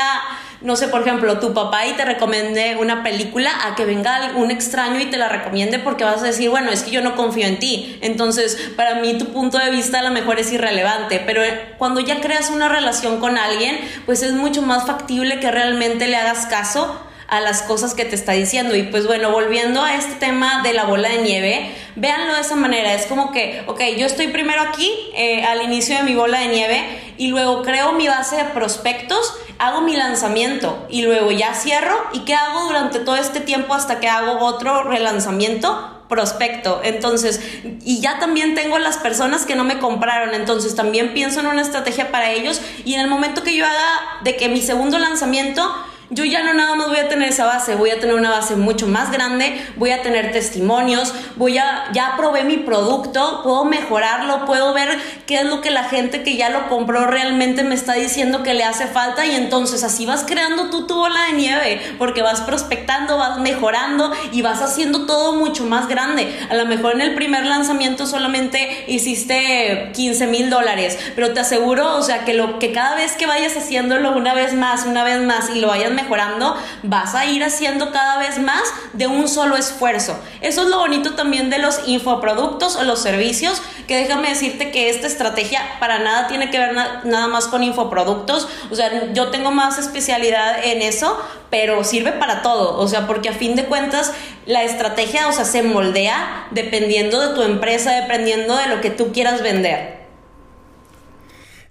no 0.63 0.77
sé, 0.77 0.89
por 0.89 1.03
ejemplo, 1.03 1.41
tu 1.41 1.53
papá 1.55 1.87
y 1.87 1.95
te 1.95 2.05
recomiende 2.05 2.77
una 2.79 3.03
película 3.03 3.51
a 3.67 3.75
que 3.75 3.85
venga 3.85 4.33
un 4.37 4.51
extraño 4.51 5.01
y 5.01 5.07
te 5.07 5.17
la 5.17 5.29
recomiende 5.29 5.79
porque 5.79 6.05
vas 6.05 6.23
a 6.23 6.27
decir, 6.27 6.51
bueno, 6.51 6.71
es 6.71 6.85
que 6.85 6.93
yo 6.93 7.01
no 7.03 7.17
confío 7.17 7.47
en 7.47 7.59
ti. 7.59 7.99
Entonces, 8.01 8.71
para 8.77 8.97
mí 8.97 9.19
tu 9.19 9.27
punto 9.33 9.59
de 9.59 9.71
vista 9.71 9.99
a 9.99 10.03
lo 10.03 10.11
mejor 10.11 10.39
es 10.39 10.53
irrelevante, 10.53 11.21
pero 11.27 11.43
eh, 11.43 11.75
cuando 11.79 12.01
ya 12.01 12.21
creas 12.21 12.51
una 12.51 12.69
relación 12.69 13.19
con 13.19 13.39
alguien, 13.39 13.79
pues 14.07 14.23
es 14.23 14.33
mucho 14.33 14.63
más 14.63 14.87
factible 14.87 15.41
que 15.41 15.51
realmente 15.51 16.07
le 16.07 16.17
hagas 16.17 16.47
caso 16.47 17.03
a 17.33 17.41
las 17.41 17.63
cosas 17.63 17.95
que 17.95 18.05
te 18.05 18.15
está 18.15 18.33
diciendo. 18.33 18.77
Y 18.77 18.83
pues 18.83 19.07
bueno, 19.07 19.31
volviendo 19.31 19.83
a 19.83 19.95
este 19.95 20.17
tema 20.17 20.63
de 20.63 20.75
la 20.75 20.85
bola 20.85 21.09
de 21.09 21.23
nieve, 21.23 21.75
véanlo 21.97 22.35
de 22.35 22.43
esa 22.43 22.57
manera. 22.57 22.93
Es 22.93 23.07
como 23.07 23.33
que, 23.33 23.63
ok, 23.67 23.81
yo 23.97 24.05
estoy 24.05 24.29
primero 24.29 24.61
aquí 24.61 24.93
eh, 25.17 25.43
al 25.43 25.63
inicio 25.63 25.97
de 25.97 26.03
mi 26.03 26.15
bola 26.15 26.41
de 26.41 26.49
nieve 26.49 26.85
y 27.17 27.29
luego 27.29 27.63
creo 27.63 27.95
mi 27.95 28.07
base 28.07 28.37
de 28.37 28.45
prospectos, 28.45 29.33
hago 29.59 29.81
mi 29.81 29.97
lanzamiento 29.97 30.87
y 30.91 31.03
luego 31.03 31.31
ya 31.31 31.55
cierro. 31.55 31.97
¿Y 32.13 32.27
qué 32.27 32.35
hago 32.35 32.67
durante 32.67 32.99
todo 32.99 33.17
este 33.17 33.41
tiempo 33.41 33.73
hasta 33.73 33.99
que 33.99 34.09
hago 34.09 34.45
otro 34.45 34.83
relanzamiento? 34.83 35.89
prospecto. 36.13 36.83
Entonces, 36.85 37.41
y 37.83 38.03
ya 38.03 38.19
también 38.19 38.55
tengo 38.55 38.79
las 38.79 38.99
personas 38.99 39.47
que 39.47 39.57
no 39.57 39.65
me 39.65 39.79
compraron. 39.79 40.35
Entonces, 40.35 40.75
también 40.75 41.15
pienso 41.15 41.41
en 41.41 41.47
una 41.47 41.63
estrategia 41.63 42.11
para 42.11 42.33
ellos. 42.33 42.61
Y 42.85 42.93
en 42.93 43.01
el 43.01 43.09
momento 43.09 43.43
que 43.43 43.57
yo 43.57 43.65
haga 43.65 44.21
de 44.23 44.37
que 44.37 44.51
mi 44.51 44.61
segundo 44.61 44.99
lanzamiento 44.99 45.75
yo 46.13 46.25
ya 46.25 46.43
no 46.43 46.53
nada 46.53 46.75
más 46.75 46.89
voy 46.89 46.99
a 46.99 47.09
tener 47.09 47.31
esa 47.31 47.47
base, 47.47 47.75
voy 47.75 47.91
a 47.91 47.99
tener 47.99 48.15
una 48.15 48.31
base 48.31 48.55
mucho 48.55 48.87
más 48.87 49.11
grande, 49.11 49.59
voy 49.77 49.93
a 49.93 50.03
tener 50.03 50.31
testimonios, 50.31 51.15
voy 51.37 51.57
a, 51.57 51.85
ya 51.95 52.15
probé 52.19 52.45
mi 52.45 52.59
producto, 52.59 53.41
puedo 53.43 53.65
mejorarlo, 53.65 54.45
puedo 54.45 54.75
ver 54.75 54.99
qué 55.27 55.41
es 55.41 55.47
lo 55.47 55.63
que 55.63 55.71
la 55.71 55.85
gente 55.85 56.23
que 56.23 56.37
ya 56.37 56.51
lo 56.51 56.69
compró 56.69 57.07
realmente 57.07 57.65
me 57.65 57.75
está 57.75 57.95
diciendo 57.95 58.43
que 58.43 58.53
le 58.53 58.63
hace 58.63 58.87
falta 58.87 59.25
y 59.25 59.35
entonces 59.35 59.85
así 59.85 60.05
vas 60.05 60.25
creando 60.25 60.69
tú 60.69 60.87
tu 60.87 60.97
bola 60.97 61.25
de 61.31 61.33
nieve, 61.33 61.81
porque 61.99 62.21
vas 62.21 62.43
prospectando, 62.43 63.17
vas 63.17 63.39
mejorando 63.39 64.13
y 64.33 64.43
vas 64.43 64.61
haciendo 64.61 65.07
todo 65.07 65.37
mucho 65.37 65.65
más 65.65 65.89
grande. 65.89 66.29
A 66.51 66.55
lo 66.55 66.67
mejor 66.67 66.93
en 66.93 67.01
el 67.01 67.15
primer 67.15 67.47
lanzamiento 67.47 68.07
solamente 68.07 68.85
hiciste 68.87 69.91
15 69.95 70.27
mil 70.27 70.51
dólares, 70.51 70.99
pero 71.15 71.33
te 71.33 71.41
aseguro, 71.41 71.97
o 71.97 72.03
sea, 72.03 72.27
que, 72.27 72.35
lo, 72.35 72.59
que 72.59 72.73
cada 72.73 72.97
vez 72.97 73.13
que 73.13 73.27
vayas 73.27 73.57
haciéndolo 73.57 74.13
una 74.13 74.35
vez 74.35 74.53
más, 74.53 74.85
una 74.85 75.05
vez 75.05 75.23
más 75.23 75.49
y 75.49 75.59
lo 75.59 75.69
vayas 75.69 75.91
mejorando, 75.91 76.02
mejorando, 76.03 76.57
vas 76.83 77.15
a 77.15 77.25
ir 77.27 77.45
haciendo 77.45 77.93
cada 77.93 78.19
vez 78.19 78.39
más 78.39 78.63
de 78.93 79.07
un 79.07 79.29
solo 79.29 79.57
esfuerzo. 79.57 80.19
Eso 80.41 80.63
es 80.63 80.69
lo 80.69 80.79
bonito 80.79 81.15
también 81.15 81.51
de 81.51 81.59
los 81.59 81.81
infoproductos 81.87 82.77
o 82.77 82.85
los 82.85 83.01
servicios, 83.01 83.63
que 83.87 83.97
déjame 83.97 84.29
decirte 84.29 84.71
que 84.71 84.91
esta 84.91 85.07
estrategia 85.07 85.61
para 85.81 85.99
nada 85.99 86.29
tiene 86.29 86.51
que 86.51 86.59
ver 86.59 86.73
nada 86.75 87.29
más 87.29 87.47
con 87.47 87.63
infoproductos. 87.63 88.49
O 88.71 88.75
sea, 88.75 89.13
yo 89.13 89.29
tengo 89.31 89.51
más 89.51 89.79
especialidad 89.79 90.65
en 90.65 90.83
eso, 90.83 91.19
pero 91.51 91.85
sirve 91.85 92.13
para 92.13 92.43
todo. 92.43 92.79
O 92.79 92.89
sea, 92.89 93.07
porque 93.07 93.29
a 93.29 93.33
fin 93.35 93.57
de 93.57 93.67
cuentas 93.67 94.13
la 94.47 94.63
estrategia, 94.65 95.29
o 95.29 95.33
sea, 95.33 95.45
se 95.45 95.63
moldea 95.63 96.49
dependiendo 96.51 97.21
de 97.21 97.35
tu 97.35 97.43
empresa, 97.43 97.93
dependiendo 97.93 98.57
de 98.57 98.67
lo 98.67 98.81
que 98.81 98.91
tú 98.91 99.13
quieras 99.13 99.43
vender. 99.43 100.02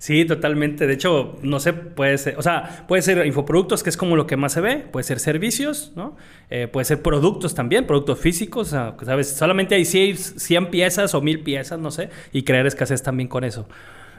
Sí, 0.01 0.25
totalmente. 0.25 0.88
De 0.88 0.93
hecho, 0.93 1.38
no 1.43 1.60
sé, 1.60 1.74
puede 1.74 2.17
ser, 2.17 2.36
o 2.36 2.41
sea, 2.41 2.86
puede 2.88 3.03
ser 3.03 3.24
infoproductos, 3.24 3.84
que 3.84 3.91
es 3.91 3.98
como 3.98 4.15
lo 4.15 4.25
que 4.25 4.36
más 4.36 4.53
se 4.53 4.60
ve, 4.60 4.77
puede 4.77 5.03
ser 5.03 5.20
servicios, 5.20 5.91
¿no? 5.96 6.17
Eh, 6.50 6.67
puede 6.67 6.86
ser 6.86 7.03
productos 7.03 7.53
también, 7.53 7.86
productos 7.86 8.17
físicos, 8.17 8.70
o 8.70 8.72
sea, 8.72 8.96
¿sabes? 9.05 9.29
Solamente 9.29 9.75
hay 9.75 9.86
100, 9.86 10.72
piezas 10.72 11.13
o 11.13 11.22
1000 11.22 11.43
piezas, 11.43 11.77
no 11.77 11.91
sé, 11.91 12.10
y 12.31 12.41
crear 12.41 12.65
escasez 12.65 13.03
también 13.03 13.27
con 13.29 13.43
eso. 13.43 13.67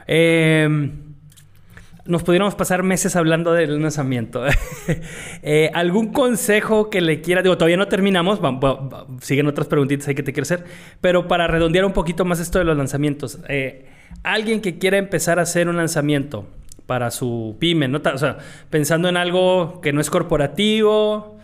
Em, 0.07 0.89
nos 2.05 2.23
pudiéramos 2.23 2.55
pasar 2.55 2.81
meses 2.83 3.17
hablando 3.17 3.51
del 3.51 3.81
lanzamiento. 3.81 4.45
Eh, 5.45 5.69
¿Algún 5.73 6.13
consejo 6.13 6.89
que 6.89 7.01
le 7.01 7.19
quiera? 7.19 7.41
Digo, 7.41 7.57
todavía 7.57 7.75
no 7.75 7.89
terminamos, 7.89 8.39
siguen 9.19 9.47
otras 9.47 9.67
preguntitas 9.67 10.07
ahí 10.07 10.15
que 10.15 10.23
te 10.23 10.31
quiero 10.31 10.43
hacer, 10.43 10.63
pero 11.01 11.27
para 11.27 11.47
redondear 11.47 11.83
un 11.83 11.91
poquito 11.91 12.23
más 12.23 12.39
esto 12.39 12.59
de 12.59 12.63
los 12.63 12.77
lanzamientos. 12.77 13.39
Eh, 13.49 13.85
alguien 14.21 14.61
que 14.61 14.77
quiera 14.77 14.97
empezar 14.97 15.39
a 15.39 15.43
hacer 15.43 15.67
un 15.67 15.77
lanzamiento 15.77 16.45
para 16.85 17.11
su 17.11 17.55
pyme, 17.59 17.87
¿no? 17.87 18.01
O 18.13 18.17
sea, 18.17 18.37
pensando 18.69 19.09
en 19.09 19.17
algo 19.17 19.79
que 19.81 19.93
no 19.93 20.01
es 20.01 20.09
corporativo, 20.09 21.39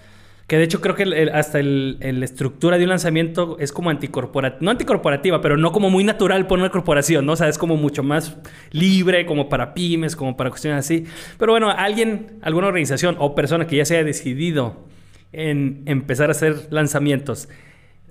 que 0.48 0.58
de 0.58 0.64
hecho 0.64 0.82
creo 0.82 0.96
que 0.96 1.30
hasta 1.32 1.62
la 1.62 2.26
estructura 2.26 2.78
de 2.78 2.84
un 2.84 2.90
lanzamiento 2.90 3.58
es 3.60 3.72
como 3.72 3.92
anticorporativa, 3.92 4.60
no 4.62 4.72
anticorporativa, 4.72 5.42
pero 5.42 5.58
no 5.58 5.72
como 5.72 5.90
muy 5.90 6.04
natural 6.04 6.48
por 6.48 6.58
una 6.60 6.70
corporación, 6.70 7.26
¿no? 7.26 7.34
O 7.34 7.36
sea, 7.36 7.48
es 7.48 7.58
como 7.58 7.78
mucho 7.78 8.02
más 8.04 8.36
libre, 8.72 9.26
como 9.26 9.48
para 9.48 9.74
pymes, 9.76 10.16
como 10.16 10.36
para 10.36 10.50
cuestiones 10.50 10.80
así. 10.80 11.06
Pero 11.38 11.54
bueno, 11.54 11.70
alguien, 11.70 12.40
alguna 12.42 12.68
organización 12.68 13.16
o 13.20 13.36
persona 13.36 13.68
que 13.68 13.76
ya 13.76 13.86
se 13.86 13.98
haya 13.98 14.04
decidido 14.04 14.88
en 15.32 15.84
empezar 15.86 16.30
a 16.30 16.32
hacer 16.32 16.68
lanzamientos, 16.72 17.48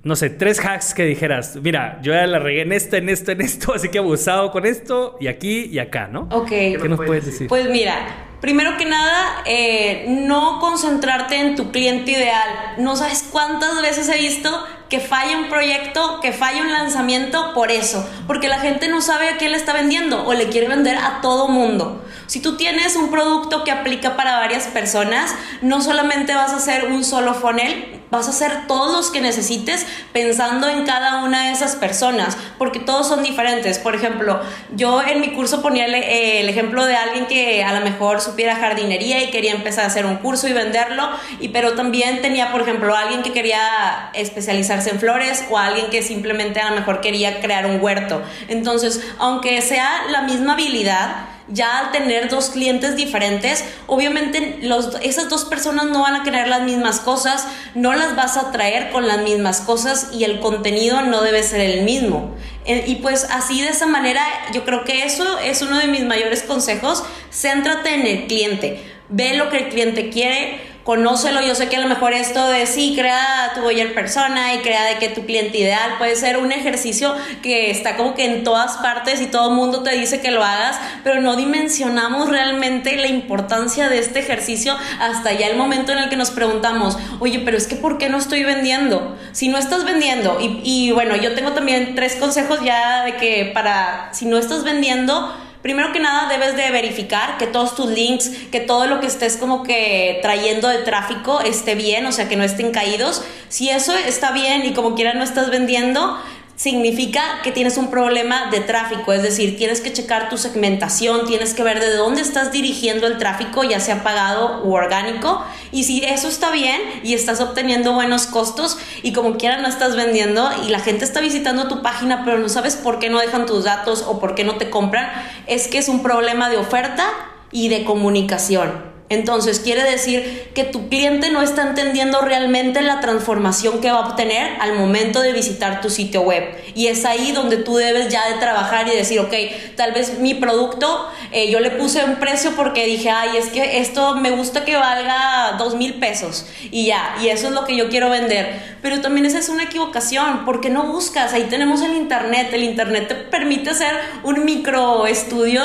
no 0.09 0.17
sé, 0.17 0.31
tres 0.31 0.59
hacks 0.59 0.95
que 0.95 1.05
dijeras, 1.05 1.57
mira, 1.57 1.99
yo 2.01 2.15
ya 2.15 2.27
la 2.27 2.39
regué 2.39 2.63
en 2.63 2.73
esto, 2.73 2.97
en 2.97 3.11
esto, 3.11 3.33
en 3.33 3.43
esto, 3.43 3.75
así 3.77 3.91
que 3.91 3.99
he 3.99 4.01
abusado 4.01 4.51
con 4.51 4.65
esto 4.65 5.19
y 5.21 5.27
aquí 5.27 5.67
y 5.67 5.79
acá, 5.79 6.09
¿no? 6.09 6.29
Ok. 6.33 6.49
¿Qué 6.49 6.89
nos 6.89 6.99
puedes 6.99 7.27
decir? 7.27 7.47
Pues 7.47 7.69
mira, 7.69 7.95
primero 8.41 8.79
que 8.79 8.87
nada, 8.87 9.43
eh, 9.45 10.07
no 10.09 10.61
concentrarte 10.61 11.37
en 11.37 11.57
tu 11.57 11.71
cliente 11.71 12.13
ideal. 12.13 12.49
No 12.79 12.97
sabes 12.97 13.29
cuántas 13.31 13.83
veces 13.83 14.09
he 14.09 14.17
visto 14.17 14.51
que 14.89 14.99
falla 14.99 15.37
un 15.37 15.51
proyecto, 15.51 16.21
que 16.23 16.33
falla 16.33 16.63
un 16.63 16.73
lanzamiento 16.73 17.53
por 17.53 17.71
eso, 17.71 18.09
porque 18.27 18.49
la 18.49 18.61
gente 18.61 18.89
no 18.89 19.03
sabe 19.03 19.29
a 19.29 19.37
qué 19.37 19.51
le 19.51 19.59
está 19.59 19.75
vendiendo 19.75 20.27
o 20.27 20.33
le 20.33 20.49
quiere 20.49 20.69
vender 20.69 20.97
a 20.97 21.21
todo 21.21 21.49
mundo. 21.49 22.03
Si 22.29 22.41
tú 22.41 22.59
tienes 22.59 22.95
un 22.95 23.11
producto 23.11 23.65
que 23.65 23.71
aplica 23.71 24.15
para 24.15 24.39
varias 24.39 24.67
personas, 24.67 25.35
no 25.63 25.81
solamente 25.81 26.35
vas 26.35 26.53
a 26.53 26.57
hacer 26.57 26.85
un 26.93 27.03
solo 27.03 27.33
funnel, 27.33 28.03
vas 28.11 28.27
a 28.27 28.31
hacer 28.31 28.67
todos 28.67 28.95
los 28.95 29.11
que 29.11 29.23
necesites 29.23 29.87
pensando 30.13 30.69
en 30.69 30.85
cada 30.85 31.25
una 31.25 31.47
de 31.47 31.53
esas 31.53 31.75
personas, 31.75 32.37
porque 32.59 32.81
todos 32.81 33.09
son 33.09 33.23
diferentes. 33.23 33.79
Por 33.79 33.95
ejemplo, 33.95 34.43
yo 34.77 35.03
en 35.03 35.23
mi 35.23 35.33
curso 35.33 35.63
ponía 35.63 35.87
el, 35.87 35.95
eh, 35.95 36.47
ejemplo 36.51 36.85
de 36.85 36.97
alguien 36.97 37.25
que 37.25 37.65
a 37.65 37.73
lo 37.73 37.83
mejor 37.83 38.21
supiera 38.21 38.57
jardinería 38.57 39.25
y 39.25 39.31
quería 39.31 39.53
empezar 39.53 39.85
a 39.85 39.87
hacer 39.87 40.05
un 40.05 40.17
curso 40.17 40.49
y 40.49 40.53
venderlo, 40.53 41.09
y, 41.41 41.49
pero 41.49 41.77
también 41.77 42.21
tenía, 42.21 42.53
por 42.53 42.61
ejemplo, 42.61 42.95
alguien 42.95 43.23
que 43.23 43.33
quería 43.33 44.11
especializarse 44.13 44.91
en 44.91 45.01
flores 45.01 45.47
o 45.49 45.57
alguien 45.57 45.89
que 45.89 46.03
simplemente 46.03 46.61
a 46.61 46.69
lo 46.69 46.77
mejor 46.77 47.01
quería 47.01 47.41
crear 47.41 47.65
un 47.65 47.81
huerto. 47.81 48.21
Entonces, 48.49 49.01
aunque 49.19 49.63
sea 49.63 50.03
la 50.11 50.21
misma 50.21 50.53
habilidad, 50.53 51.38
ya 51.49 51.79
al 51.79 51.93
tener 51.93 52.29
dos 52.29 52.51
clientes 52.51 52.97
diferentes, 52.97 53.65
obviamente 53.87 54.59
los, 54.63 54.97
esas 55.03 55.29
dos 55.29 55.45
personas 55.45 55.87
no 55.87 56.03
van 56.03 56.17
a 56.17 56.23
querer 56.23 56.49
las 56.49 56.63
mismas 56.63 57.01
cosas, 57.01 57.47
no 57.75 57.95
las 57.95 58.17
vas 58.17 58.37
a 58.37 58.51
traer 58.53 58.91
con 58.91 59.07
las 59.07 59.23
mismas 59.23 59.61
cosas 59.61 60.09
y 60.13 60.25
el 60.25 60.41
contenido 60.41 61.03
no 61.03 61.23
debe 61.23 61.43
ser 61.43 61.61
el 61.61 61.85
mismo. 61.85 62.35
Eh, 62.65 62.85
y 62.87 62.97
pues 62.97 63.25
así 63.31 63.63
de 63.63 63.69
esa 63.69 63.87
manera, 63.87 64.23
yo 64.53 64.65
creo 64.65 64.85
que 64.85 65.05
eso 65.05 65.39
es 65.39 65.63
uno 65.63 65.79
de 65.79 65.87
mis 65.87 66.05
mayores 66.05 66.43
consejos, 66.43 67.03
céntrate 67.33 67.95
en 67.95 68.07
el 68.07 68.27
cliente, 68.27 68.83
ve 69.09 69.35
lo 69.35 69.49
que 69.49 69.59
el 69.59 69.69
cliente 69.69 70.11
quiere, 70.11 70.61
conócelo. 70.89 71.43
Yo 71.43 71.55
sé 71.55 71.69
que 71.69 71.77
a 71.77 71.81
lo 71.81 71.87
mejor 71.87 72.15
esto 72.15 72.49
de 72.49 72.65
sí, 72.65 72.95
crea 72.97 73.53
tu 73.55 73.61
buyer 73.61 73.93
persona 73.93 74.55
y 74.55 74.61
crea 74.61 74.85
de 74.85 74.95
que 74.95 75.11
tu 75.11 75.27
cliente 75.27 75.59
ideal 75.59 75.97
puede 75.99 76.17
ser 76.17 76.39
un 76.39 76.51
ejercicio 76.51 77.15
que 77.43 77.71
está 77.71 77.99
como 77.99 78.15
que 78.15 78.25
en 78.25 78.43
todas 78.43 78.79
partes 78.79 79.21
y 79.21 79.27
todo 79.27 79.51
el 79.51 79.55
mundo 79.55 79.83
te 79.83 79.91
dice 79.91 80.23
que 80.23 80.31
lo 80.31 80.43
hagas, 80.43 80.81
pero 81.05 81.21
no 81.21 81.37
dimensionamos 81.37 82.31
realmente 82.31 82.97
la 82.97 83.07
importancia 83.07 83.91
de 83.91 83.99
este 83.99 84.21
ejercicio 84.21 84.79
hasta 84.99 85.35
ya 85.35 85.49
el 85.49 85.59
momento 85.59 85.93
en 85.93 85.99
el 85.99 86.09
que 86.09 86.17
nos 86.17 86.31
preguntamos, 86.31 86.97
oye, 87.21 87.43
pero 87.45 87.59
es 87.59 87.67
que 87.67 87.77
¿por 87.77 87.99
qué 87.99 88.09
no 88.09 88.17
estoy 88.17 88.45
vendiendo? 88.45 89.15
Si 89.33 89.49
no 89.49 89.59
estás 89.59 89.85
vendiendo, 89.85 90.39
y, 90.41 90.63
y 90.65 90.93
bueno, 90.93 91.17
yo 91.17 91.35
tengo 91.35 91.53
también 91.53 91.97
tres 91.97 92.17
consejos 92.17 92.61
ya 92.65 93.05
de 93.05 93.17
que 93.17 93.51
para, 93.53 94.09
si 94.15 94.25
no 94.25 94.39
estás 94.39 94.65
vendiendo, 94.65 95.37
Primero 95.63 95.93
que 95.93 95.99
nada 95.99 96.29
debes 96.29 96.57
de 96.57 96.71
verificar 96.71 97.37
que 97.37 97.47
todos 97.47 97.75
tus 97.75 97.91
links, 97.91 98.31
que 98.53 98.61
todo 98.61 98.87
lo 98.87 99.01
que 99.01 99.09
estés 99.09 99.37
como 99.37 99.65
que 99.65 100.21
trayendo 100.23 100.69
de 100.69 100.79
tráfico 100.79 101.41
esté 101.41 101.75
bien, 101.75 102.07
o 102.07 102.13
sea, 102.13 102.29
que 102.29 102.37
no 102.37 102.45
estén 102.45 102.71
caídos. 102.71 103.23
Si 103.49 103.69
eso 103.69 103.93
está 103.93 104.31
bien 104.31 104.65
y 104.65 104.73
como 104.73 104.95
quiera 104.95 105.15
no 105.15 105.25
estás 105.25 105.51
vendiendo, 105.51 106.17
significa 106.59 107.23
que 107.45 107.53
tienes 107.53 107.77
un 107.77 107.89
problema 107.89 108.51
de 108.51 108.59
tráfico, 108.59 109.13
es 109.13 109.23
decir, 109.23 109.57
tienes 109.57 109.81
que 109.81 109.93
checar 109.93 110.29
tu 110.29 110.37
segmentación, 110.37 111.25
tienes 111.25 111.55
que 111.55 111.63
ver 111.63 111.79
de 111.79 111.95
dónde 111.95 112.21
estás 112.21 112.51
dirigiendo 112.51 113.07
el 113.07 113.17
tráfico, 113.17 113.63
ya 113.63 113.79
sea 113.79 114.03
pagado 114.03 114.65
u 114.65 114.75
orgánico, 114.75 115.41
y 115.71 115.85
si 115.85 116.05
eso 116.05 116.27
está 116.27 116.51
bien 116.51 116.81
y 117.05 117.15
estás 117.15 117.41
obteniendo 117.41 117.93
buenos 117.93 118.27
costos 118.27 118.77
y 119.05 119.13
como 119.13 119.37
quiera 119.39 119.59
no 119.59 119.69
estás 119.69 119.95
vendiendo 119.95 120.51
y 120.67 120.71
la 120.71 120.81
gente 120.81 121.05
está 121.05 121.21
visitando 121.21 121.69
tu 121.69 121.81
página 121.81 122.25
pero 122.25 122.39
no 122.39 122.49
sabes 122.49 122.75
por 122.75 122.99
qué 122.99 123.09
no 123.09 123.21
dejan 123.21 123.47
tus 123.47 123.63
datos 123.63 124.03
o 124.03 124.19
por 124.19 124.35
qué 124.35 124.43
no 124.43 124.57
te 124.57 124.69
compran, 124.69 125.09
es 125.47 125.69
que 125.69 125.79
es 125.79 125.89
un 125.89 126.03
problema 126.03 126.51
de 126.51 126.57
oferta 126.57 127.09
y 127.53 127.69
de 127.69 127.85
comunicación. 127.85 128.88
Entonces 129.11 129.61
quiere 129.61 129.83
decir 129.89 130.51
que 130.55 130.65
tu 130.65 130.89
cliente 130.89 131.31
no 131.31 131.41
está 131.43 131.63
entendiendo 131.63 132.21
realmente 132.21 132.83
la 132.83 133.01
transformación 133.01 133.81
que 133.81 133.91
va 133.91 133.99
a 133.99 134.09
obtener 134.09 134.61
al 134.61 134.75
momento 134.75 135.21
de 135.23 135.33
visitar 135.33 135.81
tu 135.81 135.89
sitio 135.89 136.23
web. 136.23 136.45
Y 136.75 136.89
es 136.89 137.05
ahí 137.05 137.33
donde 137.33 137.57
tú 137.57 137.77
debes 137.77 138.09
ya 138.09 138.29
de 138.29 138.35
trabajar 138.39 138.87
y 138.89 138.97
decir, 138.97 139.21
ok, 139.21 139.33
tal 139.77 139.93
vez 139.93 140.19
mi 140.19 140.35
producto, 140.35 141.09
eh, 141.33 141.51
yo 141.51 141.61
le 141.61 141.71
puse 141.71 142.05
un 142.05 142.17
precio 142.17 142.53
porque 142.55 142.85
dije, 142.85 143.11
ay, 143.11 143.37
es 143.37 143.47
que 143.47 143.79
esto 143.79 144.17
me 144.17 144.31
gusta 144.31 144.65
que 144.65 144.77
valga 144.77 145.57
dos 145.59 145.75
mil 145.75 145.95
pesos. 145.95 146.47
Y 146.71 146.87
ya, 146.87 147.17
y 147.23 147.29
eso 147.29 147.49
es 147.49 147.55
lo 147.55 147.65
que 147.65 147.77
yo 147.77 147.89
quiero 147.89 148.11
vender. 148.11 148.77
Pero 148.83 149.01
también 149.01 149.27
esa 149.27 149.39
es 149.39 149.49
una 149.49 149.65
equivocación, 149.65 150.45
porque 150.45 150.71
no 150.71 150.85
buscas, 150.85 151.33
ahí 151.33 151.45
tenemos 151.45 151.83
el 151.83 151.97
Internet. 151.97 152.51
El 152.53 152.63
Internet 152.63 153.09
te 153.09 153.15
permite 153.15 153.71
hacer 153.71 153.93
un 154.23 154.45
micro 154.45 155.07
estudio 155.07 155.63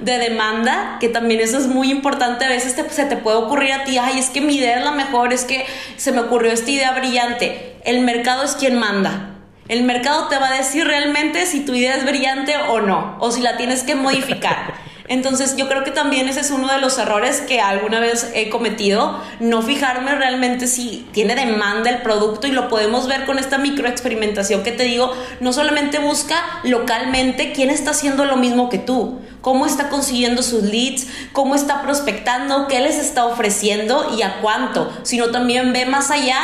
de 0.00 0.18
demanda, 0.18 0.98
que 1.00 1.08
también 1.08 1.40
eso 1.40 1.58
es 1.58 1.66
muy 1.66 1.90
importante. 1.90 2.44
A 2.44 2.48
veces 2.48 2.74
se 2.90 3.04
te 3.06 3.16
puede 3.16 3.36
ocurrir 3.38 3.72
a 3.72 3.84
ti, 3.84 3.98
ay, 3.98 4.18
es 4.18 4.30
que 4.30 4.40
mi 4.40 4.56
idea 4.56 4.78
es 4.78 4.84
la 4.84 4.92
mejor, 4.92 5.32
es 5.32 5.44
que 5.44 5.66
se 5.96 6.12
me 6.12 6.20
ocurrió 6.20 6.52
esta 6.52 6.70
idea 6.70 6.92
brillante. 6.92 7.76
El 7.84 8.00
mercado 8.00 8.44
es 8.44 8.52
quien 8.52 8.76
manda. 8.76 9.30
El 9.68 9.82
mercado 9.84 10.28
te 10.28 10.38
va 10.38 10.48
a 10.48 10.56
decir 10.56 10.86
realmente 10.86 11.46
si 11.46 11.64
tu 11.64 11.74
idea 11.74 11.96
es 11.96 12.04
brillante 12.04 12.54
o 12.68 12.80
no, 12.80 13.16
o 13.20 13.30
si 13.30 13.40
la 13.40 13.56
tienes 13.56 13.82
que 13.82 13.94
modificar. 13.94 14.74
Entonces 15.06 15.56
yo 15.56 15.68
creo 15.68 15.84
que 15.84 15.90
también 15.90 16.28
ese 16.28 16.40
es 16.40 16.50
uno 16.50 16.72
de 16.72 16.80
los 16.80 16.96
errores 16.98 17.42
que 17.42 17.60
alguna 17.60 18.00
vez 18.00 18.30
he 18.34 18.48
cometido, 18.48 19.20
no 19.38 19.60
fijarme 19.60 20.14
realmente 20.14 20.66
si 20.66 21.06
tiene 21.12 21.34
demanda 21.34 21.90
el 21.90 22.00
producto 22.00 22.46
y 22.46 22.52
lo 22.52 22.68
podemos 22.68 23.06
ver 23.06 23.26
con 23.26 23.38
esta 23.38 23.58
microexperimentación 23.58 24.62
que 24.62 24.72
te 24.72 24.84
digo, 24.84 25.12
no 25.40 25.52
solamente 25.52 25.98
busca 25.98 26.42
localmente 26.62 27.52
quién 27.52 27.68
está 27.68 27.90
haciendo 27.90 28.24
lo 28.24 28.36
mismo 28.36 28.70
que 28.70 28.78
tú, 28.78 29.20
cómo 29.42 29.66
está 29.66 29.90
consiguiendo 29.90 30.42
sus 30.42 30.62
leads, 30.62 31.06
cómo 31.32 31.54
está 31.54 31.82
prospectando, 31.82 32.66
qué 32.66 32.80
les 32.80 32.96
está 32.96 33.26
ofreciendo 33.26 34.14
y 34.16 34.22
a 34.22 34.40
cuánto, 34.40 34.90
sino 35.02 35.30
también 35.30 35.74
ve 35.74 35.84
más 35.84 36.10
allá 36.10 36.38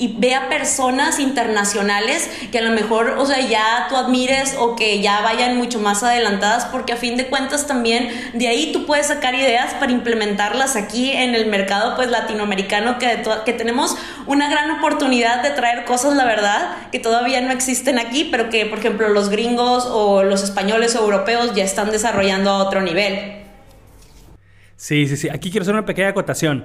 y 0.00 0.14
ve 0.18 0.34
a 0.34 0.48
personas 0.48 1.20
internacionales 1.20 2.28
que 2.50 2.58
a 2.58 2.62
lo 2.62 2.70
mejor, 2.70 3.16
o 3.18 3.26
sea, 3.26 3.40
ya 3.40 3.86
tú 3.88 3.96
admires 3.96 4.56
o 4.58 4.74
que 4.74 5.00
ya 5.00 5.20
vayan 5.20 5.56
mucho 5.56 5.78
más 5.78 6.02
adelantadas, 6.02 6.64
porque 6.64 6.94
a 6.94 6.96
fin 6.96 7.16
de 7.16 7.26
cuentas 7.26 7.66
también 7.66 8.08
de 8.32 8.48
ahí 8.48 8.72
tú 8.72 8.86
puedes 8.86 9.06
sacar 9.06 9.34
ideas 9.34 9.74
para 9.74 9.92
implementarlas 9.92 10.74
aquí 10.74 11.12
en 11.12 11.34
el 11.34 11.46
mercado 11.46 11.94
pues 11.96 12.10
latinoamericano 12.10 12.98
que, 12.98 13.22
que 13.44 13.52
tenemos 13.52 13.96
una 14.26 14.48
gran 14.48 14.70
oportunidad 14.70 15.42
de 15.42 15.50
traer 15.50 15.84
cosas, 15.84 16.14
la 16.14 16.24
verdad, 16.24 16.76
que 16.90 16.98
todavía 16.98 17.40
no 17.42 17.52
existen 17.52 17.98
aquí, 17.98 18.28
pero 18.30 18.48
que 18.48 18.64
por 18.66 18.78
ejemplo 18.78 19.08
los 19.10 19.28
gringos 19.28 19.86
o 19.86 20.22
los 20.22 20.42
españoles 20.42 20.96
o 20.96 21.04
europeos 21.04 21.54
ya 21.54 21.64
están 21.64 21.90
desarrollando 21.90 22.50
a 22.50 22.64
otro 22.64 22.80
nivel. 22.80 23.40
Sí, 24.76 25.06
sí, 25.06 25.18
sí. 25.18 25.28
Aquí 25.28 25.50
quiero 25.50 25.62
hacer 25.62 25.74
una 25.74 25.84
pequeña 25.84 26.08
acotación. 26.08 26.64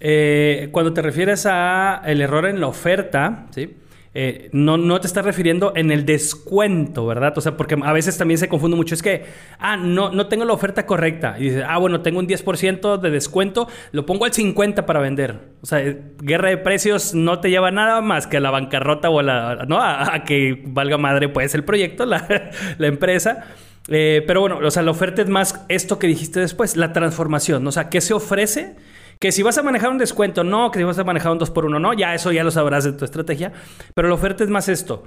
Eh, 0.00 0.68
cuando 0.72 0.92
te 0.92 1.02
refieres 1.02 1.46
a 1.46 2.02
el 2.04 2.20
error 2.20 2.46
en 2.46 2.60
la 2.60 2.66
oferta, 2.66 3.46
¿sí? 3.50 3.76
Eh, 4.18 4.48
no, 4.52 4.78
no 4.78 4.98
te 4.98 5.06
estás 5.06 5.26
refiriendo 5.26 5.74
en 5.76 5.90
el 5.90 6.06
descuento, 6.06 7.04
¿verdad? 7.04 7.36
O 7.36 7.42
sea, 7.42 7.54
porque 7.58 7.76
a 7.82 7.92
veces 7.92 8.16
también 8.16 8.38
se 8.38 8.48
confunde 8.48 8.74
mucho. 8.74 8.94
Es 8.94 9.02
que, 9.02 9.26
ah, 9.58 9.76
no, 9.76 10.10
no 10.10 10.26
tengo 10.26 10.46
la 10.46 10.54
oferta 10.54 10.86
correcta. 10.86 11.36
Y 11.38 11.50
dices, 11.50 11.64
ah, 11.68 11.76
bueno, 11.76 12.00
tengo 12.00 12.18
un 12.18 12.26
10% 12.26 12.96
de 12.96 13.10
descuento, 13.10 13.68
lo 13.92 14.06
pongo 14.06 14.24
al 14.24 14.32
50% 14.32 14.86
para 14.86 15.00
vender. 15.00 15.38
O 15.60 15.66
sea, 15.66 15.82
guerra 16.22 16.48
de 16.48 16.56
precios 16.56 17.12
no 17.12 17.40
te 17.40 17.50
lleva 17.50 17.70
nada 17.70 18.00
más 18.00 18.26
que 18.26 18.38
a 18.38 18.40
la 18.40 18.50
bancarrota 18.50 19.10
o 19.10 19.20
a 19.20 19.22
la, 19.22 19.66
¿no? 19.68 19.82
A, 19.82 20.24
que 20.24 20.62
valga 20.64 20.96
madre, 20.96 21.28
pues, 21.28 21.54
el 21.54 21.64
proyecto, 21.64 22.06
la, 22.06 22.26
la 22.78 22.86
empresa. 22.86 23.44
Eh, 23.88 24.24
pero 24.26 24.40
bueno, 24.40 24.60
o 24.64 24.70
sea, 24.70 24.82
la 24.82 24.92
oferta 24.92 25.20
es 25.20 25.28
más 25.28 25.62
esto 25.68 25.98
que 25.98 26.06
dijiste 26.06 26.40
después, 26.40 26.74
la 26.78 26.94
transformación. 26.94 27.66
O 27.66 27.70
sea, 27.70 27.90
¿qué 27.90 28.00
se 28.00 28.14
ofrece? 28.14 28.76
Que 29.18 29.32
si 29.32 29.42
vas 29.42 29.56
a 29.58 29.62
manejar 29.62 29.90
un 29.90 29.98
descuento, 29.98 30.44
no, 30.44 30.70
que 30.70 30.78
si 30.78 30.84
vas 30.84 30.98
a 30.98 31.04
manejar 31.04 31.32
un 31.32 31.38
2 31.38 31.50
por 31.50 31.64
1 31.64 31.78
no, 31.78 31.92
ya 31.94 32.14
eso 32.14 32.32
ya 32.32 32.44
lo 32.44 32.50
sabrás 32.50 32.84
de 32.84 32.92
tu 32.92 33.04
estrategia. 33.04 33.52
Pero 33.94 34.08
la 34.08 34.14
oferta 34.14 34.44
es 34.44 34.50
más 34.50 34.68
esto. 34.68 35.04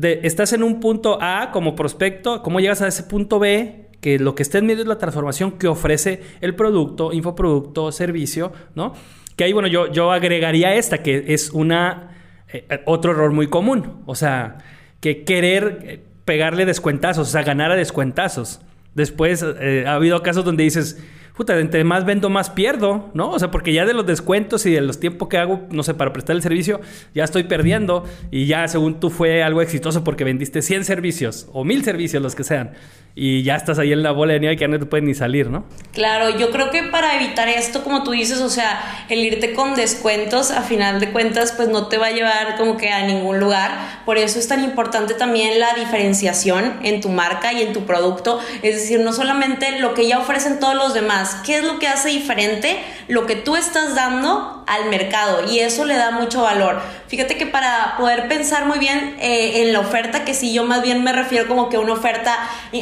estás 0.00 0.52
en 0.52 0.62
un 0.62 0.80
punto 0.80 1.18
A 1.20 1.50
como 1.52 1.74
prospecto, 1.74 2.42
¿cómo 2.42 2.60
llegas 2.60 2.82
a 2.82 2.88
ese 2.88 3.04
punto 3.04 3.38
B? 3.38 3.88
Que 4.00 4.18
lo 4.18 4.34
que 4.34 4.42
está 4.42 4.58
en 4.58 4.66
medio 4.66 4.82
es 4.82 4.88
la 4.88 4.98
transformación 4.98 5.52
que 5.52 5.68
ofrece 5.68 6.22
el 6.40 6.54
producto, 6.54 7.12
infoproducto, 7.12 7.92
servicio, 7.92 8.52
¿no? 8.74 8.94
Que 9.36 9.44
ahí, 9.44 9.52
bueno, 9.52 9.68
yo, 9.68 9.90
yo 9.90 10.12
agregaría 10.12 10.74
esta, 10.74 11.02
que 11.02 11.24
es 11.28 11.50
una... 11.50 12.16
Eh, 12.52 12.82
otro 12.84 13.12
error 13.12 13.32
muy 13.32 13.46
común. 13.46 14.02
O 14.06 14.14
sea, 14.14 14.58
que 15.00 15.24
querer 15.24 15.78
eh, 15.82 16.00
pegarle 16.24 16.66
descuentazos, 16.66 17.28
o 17.28 17.30
sea, 17.30 17.42
ganar 17.42 17.70
a 17.70 17.76
descuentazos. 17.76 18.60
Después 18.94 19.44
eh, 19.60 19.84
ha 19.86 19.94
habido 19.94 20.22
casos 20.22 20.44
donde 20.44 20.64
dices, 20.64 21.02
puta, 21.40 21.58
entre 21.58 21.84
más 21.84 22.04
vendo, 22.04 22.28
más 22.28 22.50
pierdo, 22.50 23.08
¿no? 23.14 23.30
O 23.30 23.38
sea, 23.38 23.50
porque 23.50 23.72
ya 23.72 23.86
de 23.86 23.94
los 23.94 24.04
descuentos 24.04 24.66
y 24.66 24.72
de 24.72 24.82
los 24.82 25.00
tiempos 25.00 25.26
que 25.30 25.38
hago, 25.38 25.66
no 25.70 25.82
sé, 25.82 25.94
para 25.94 26.12
prestar 26.12 26.36
el 26.36 26.42
servicio, 26.42 26.82
ya 27.14 27.24
estoy 27.24 27.44
perdiendo 27.44 28.04
y 28.30 28.44
ya 28.44 28.68
según 28.68 29.00
tú 29.00 29.08
fue 29.08 29.42
algo 29.42 29.62
exitoso 29.62 30.04
porque 30.04 30.22
vendiste 30.22 30.60
100 30.60 30.84
servicios 30.84 31.48
o 31.54 31.64
1000 31.64 31.82
servicios, 31.82 32.22
los 32.22 32.34
que 32.34 32.44
sean 32.44 32.72
y 33.14 33.42
ya 33.42 33.56
estás 33.56 33.78
ahí 33.78 33.92
en 33.92 34.02
la 34.02 34.12
bola 34.12 34.34
de 34.34 34.40
nieve 34.40 34.56
que 34.56 34.62
ya 34.62 34.68
no 34.68 34.78
te 34.78 34.86
puedes 34.86 35.04
ni 35.04 35.14
salir, 35.14 35.50
¿no? 35.50 35.64
Claro, 35.92 36.38
yo 36.38 36.50
creo 36.50 36.70
que 36.70 36.84
para 36.84 37.16
evitar 37.16 37.48
esto, 37.48 37.82
como 37.82 38.02
tú 38.02 38.12
dices, 38.12 38.40
o 38.40 38.48
sea, 38.48 38.80
el 39.08 39.18
irte 39.18 39.52
con 39.52 39.74
descuentos, 39.74 40.50
a 40.50 40.62
final 40.62 41.00
de 41.00 41.10
cuentas, 41.10 41.52
pues 41.52 41.68
no 41.68 41.88
te 41.88 41.98
va 41.98 42.06
a 42.06 42.10
llevar 42.12 42.56
como 42.56 42.76
que 42.76 42.90
a 42.90 43.06
ningún 43.06 43.40
lugar. 43.40 44.02
Por 44.06 44.18
eso 44.18 44.38
es 44.38 44.48
tan 44.48 44.62
importante 44.62 45.14
también 45.14 45.58
la 45.58 45.74
diferenciación 45.74 46.78
en 46.82 47.00
tu 47.00 47.08
marca 47.08 47.52
y 47.52 47.62
en 47.62 47.72
tu 47.72 47.84
producto. 47.84 48.40
Es 48.62 48.76
decir, 48.76 49.00
no 49.00 49.12
solamente 49.12 49.80
lo 49.80 49.94
que 49.94 50.06
ya 50.06 50.18
ofrecen 50.18 50.60
todos 50.60 50.74
los 50.74 50.94
demás, 50.94 51.38
¿qué 51.44 51.58
es 51.58 51.64
lo 51.64 51.78
que 51.78 51.88
hace 51.88 52.10
diferente 52.10 52.78
lo 53.08 53.26
que 53.26 53.34
tú 53.34 53.56
estás 53.56 53.94
dando 53.94 54.59
al 54.70 54.88
mercado? 54.88 55.50
Y 55.50 55.58
eso 55.58 55.84
le 55.84 55.96
da 55.96 56.12
mucho 56.12 56.42
valor. 56.42 56.80
Fíjate 57.08 57.36
que 57.36 57.46
para 57.46 57.96
poder 57.98 58.28
pensar 58.28 58.66
muy 58.66 58.78
bien 58.78 59.16
eh, 59.20 59.62
en 59.62 59.72
la 59.72 59.80
oferta, 59.80 60.24
que 60.24 60.32
si 60.32 60.52
yo 60.52 60.64
más 60.64 60.80
bien 60.82 61.02
me 61.02 61.12
refiero 61.12 61.48
como 61.48 61.68
que 61.68 61.76
una 61.76 61.92
oferta 61.92 62.38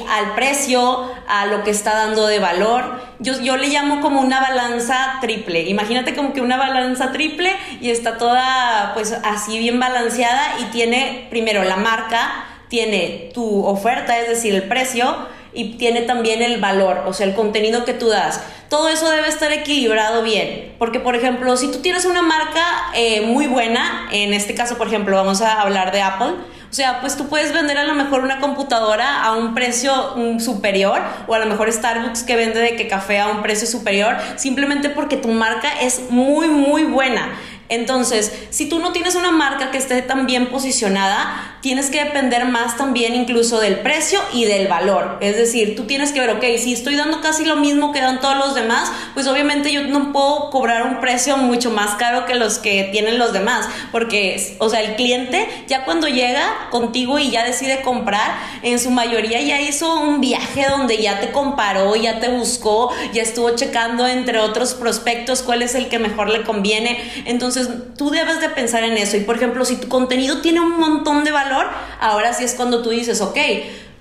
al 0.08 0.34
precio, 0.34 1.10
a 1.26 1.46
lo 1.46 1.64
que 1.64 1.70
está 1.70 1.94
dando 1.94 2.26
de 2.26 2.38
valor. 2.38 3.00
Yo, 3.18 3.40
yo 3.40 3.56
le 3.56 3.68
llamo 3.68 4.00
como 4.00 4.20
una 4.20 4.40
balanza 4.40 5.18
triple. 5.20 5.62
Imagínate 5.62 6.14
como 6.14 6.32
que 6.32 6.40
una 6.40 6.56
balanza 6.56 7.10
triple 7.10 7.50
y 7.80 7.90
está 7.90 8.18
toda 8.18 8.92
pues 8.94 9.12
así 9.24 9.58
bien 9.58 9.80
balanceada 9.80 10.60
y 10.60 10.64
tiene 10.64 11.26
primero 11.30 11.64
la 11.64 11.76
marca, 11.76 12.44
tiene 12.68 13.30
tu 13.32 13.64
oferta, 13.64 14.18
es 14.18 14.28
decir, 14.28 14.54
el 14.54 14.64
precio 14.64 15.26
y 15.52 15.76
tiene 15.76 16.02
también 16.02 16.42
el 16.42 16.60
valor, 16.60 17.02
o 17.06 17.12
sea, 17.12 17.26
el 17.26 17.34
contenido 17.34 17.84
que 17.84 17.94
tú 17.94 18.08
das. 18.08 18.42
Todo 18.68 18.88
eso 18.88 19.10
debe 19.10 19.28
estar 19.28 19.52
equilibrado 19.52 20.22
bien, 20.22 20.74
porque 20.78 21.00
por 21.00 21.16
ejemplo, 21.16 21.56
si 21.56 21.70
tú 21.70 21.78
tienes 21.78 22.04
una 22.04 22.22
marca 22.22 22.64
eh, 22.94 23.22
muy 23.22 23.46
buena, 23.46 24.08
en 24.12 24.34
este 24.34 24.54
caso, 24.54 24.76
por 24.76 24.88
ejemplo, 24.88 25.16
vamos 25.16 25.40
a 25.40 25.62
hablar 25.62 25.92
de 25.92 26.02
Apple, 26.02 26.34
o 26.70 26.74
sea, 26.74 27.00
pues 27.00 27.16
tú 27.16 27.28
puedes 27.28 27.54
vender 27.54 27.78
a 27.78 27.84
lo 27.84 27.94
mejor 27.94 28.20
una 28.20 28.40
computadora 28.40 29.22
a 29.22 29.32
un 29.32 29.54
precio 29.54 30.14
mm, 30.16 30.38
superior 30.38 31.00
o 31.26 31.34
a 31.34 31.38
lo 31.38 31.46
mejor 31.46 31.72
Starbucks 31.72 32.24
que 32.24 32.36
vende 32.36 32.60
de 32.60 32.76
que 32.76 32.88
café 32.88 33.20
a 33.20 33.28
un 33.28 33.42
precio 33.42 33.66
superior 33.66 34.16
simplemente 34.36 34.90
porque 34.90 35.16
tu 35.16 35.28
marca 35.28 35.68
es 35.80 36.10
muy 36.10 36.48
muy 36.48 36.84
buena. 36.84 37.30
Entonces, 37.68 38.32
si 38.50 38.68
tú 38.68 38.78
no 38.78 38.92
tienes 38.92 39.14
una 39.14 39.30
marca 39.30 39.70
que 39.70 39.78
esté 39.78 40.00
tan 40.02 40.26
bien 40.26 40.46
posicionada, 40.46 41.58
tienes 41.60 41.90
que 41.90 42.02
depender 42.02 42.46
más 42.46 42.76
también 42.76 43.14
incluso 43.14 43.60
del 43.60 43.80
precio 43.80 44.20
y 44.32 44.44
del 44.44 44.68
valor. 44.68 45.18
Es 45.20 45.36
decir, 45.36 45.76
tú 45.76 45.84
tienes 45.84 46.12
que 46.12 46.20
ver, 46.20 46.30
ok, 46.30 46.44
si 46.58 46.72
estoy 46.72 46.96
dando 46.96 47.20
casi 47.20 47.44
lo 47.44 47.56
mismo 47.56 47.92
que 47.92 48.00
dan 48.00 48.20
todos 48.20 48.36
los 48.36 48.54
demás, 48.54 48.90
pues 49.14 49.26
obviamente 49.26 49.72
yo 49.72 49.82
no 49.82 50.12
puedo 50.12 50.50
cobrar 50.50 50.84
un 50.84 51.00
precio 51.00 51.36
mucho 51.36 51.70
más 51.70 51.96
caro 51.96 52.26
que 52.26 52.34
los 52.34 52.58
que 52.58 52.88
tienen 52.92 53.18
los 53.18 53.32
demás, 53.32 53.68
porque, 53.92 54.56
o 54.60 54.68
sea, 54.68 54.80
el 54.80 54.96
cliente 54.96 55.48
ya 55.66 55.84
cuando 55.84 56.08
llega 56.08 56.68
contigo 56.70 57.18
y 57.18 57.30
ya 57.30 57.44
decide 57.44 57.82
comprar, 57.82 58.38
en 58.62 58.78
su 58.78 58.90
mayoría 58.90 59.40
ya 59.40 59.60
hizo 59.60 60.00
un 60.00 60.20
viaje 60.20 60.66
donde 60.68 60.98
ya 60.98 61.20
te 61.20 61.32
comparó, 61.32 61.96
ya 61.96 62.20
te 62.20 62.28
buscó, 62.28 62.92
ya 63.12 63.22
estuvo 63.22 63.50
checando 63.56 64.06
entre 64.06 64.38
otros 64.38 64.74
prospectos 64.74 65.42
cuál 65.42 65.62
es 65.62 65.74
el 65.74 65.88
que 65.88 65.98
mejor 65.98 66.28
le 66.28 66.44
conviene. 66.44 66.98
Entonces, 67.24 67.57
tú 67.96 68.10
debes 68.10 68.40
de 68.40 68.48
pensar 68.48 68.84
en 68.84 68.96
eso. 68.96 69.16
Y 69.16 69.20
por 69.20 69.36
ejemplo, 69.36 69.64
si 69.64 69.76
tu 69.76 69.88
contenido 69.88 70.40
tiene 70.40 70.60
un 70.60 70.78
montón 70.78 71.24
de 71.24 71.32
valor, 71.32 71.66
ahora 72.00 72.32
sí 72.32 72.44
es 72.44 72.54
cuando 72.54 72.82
tú 72.82 72.90
dices, 72.90 73.20
ok, 73.20 73.38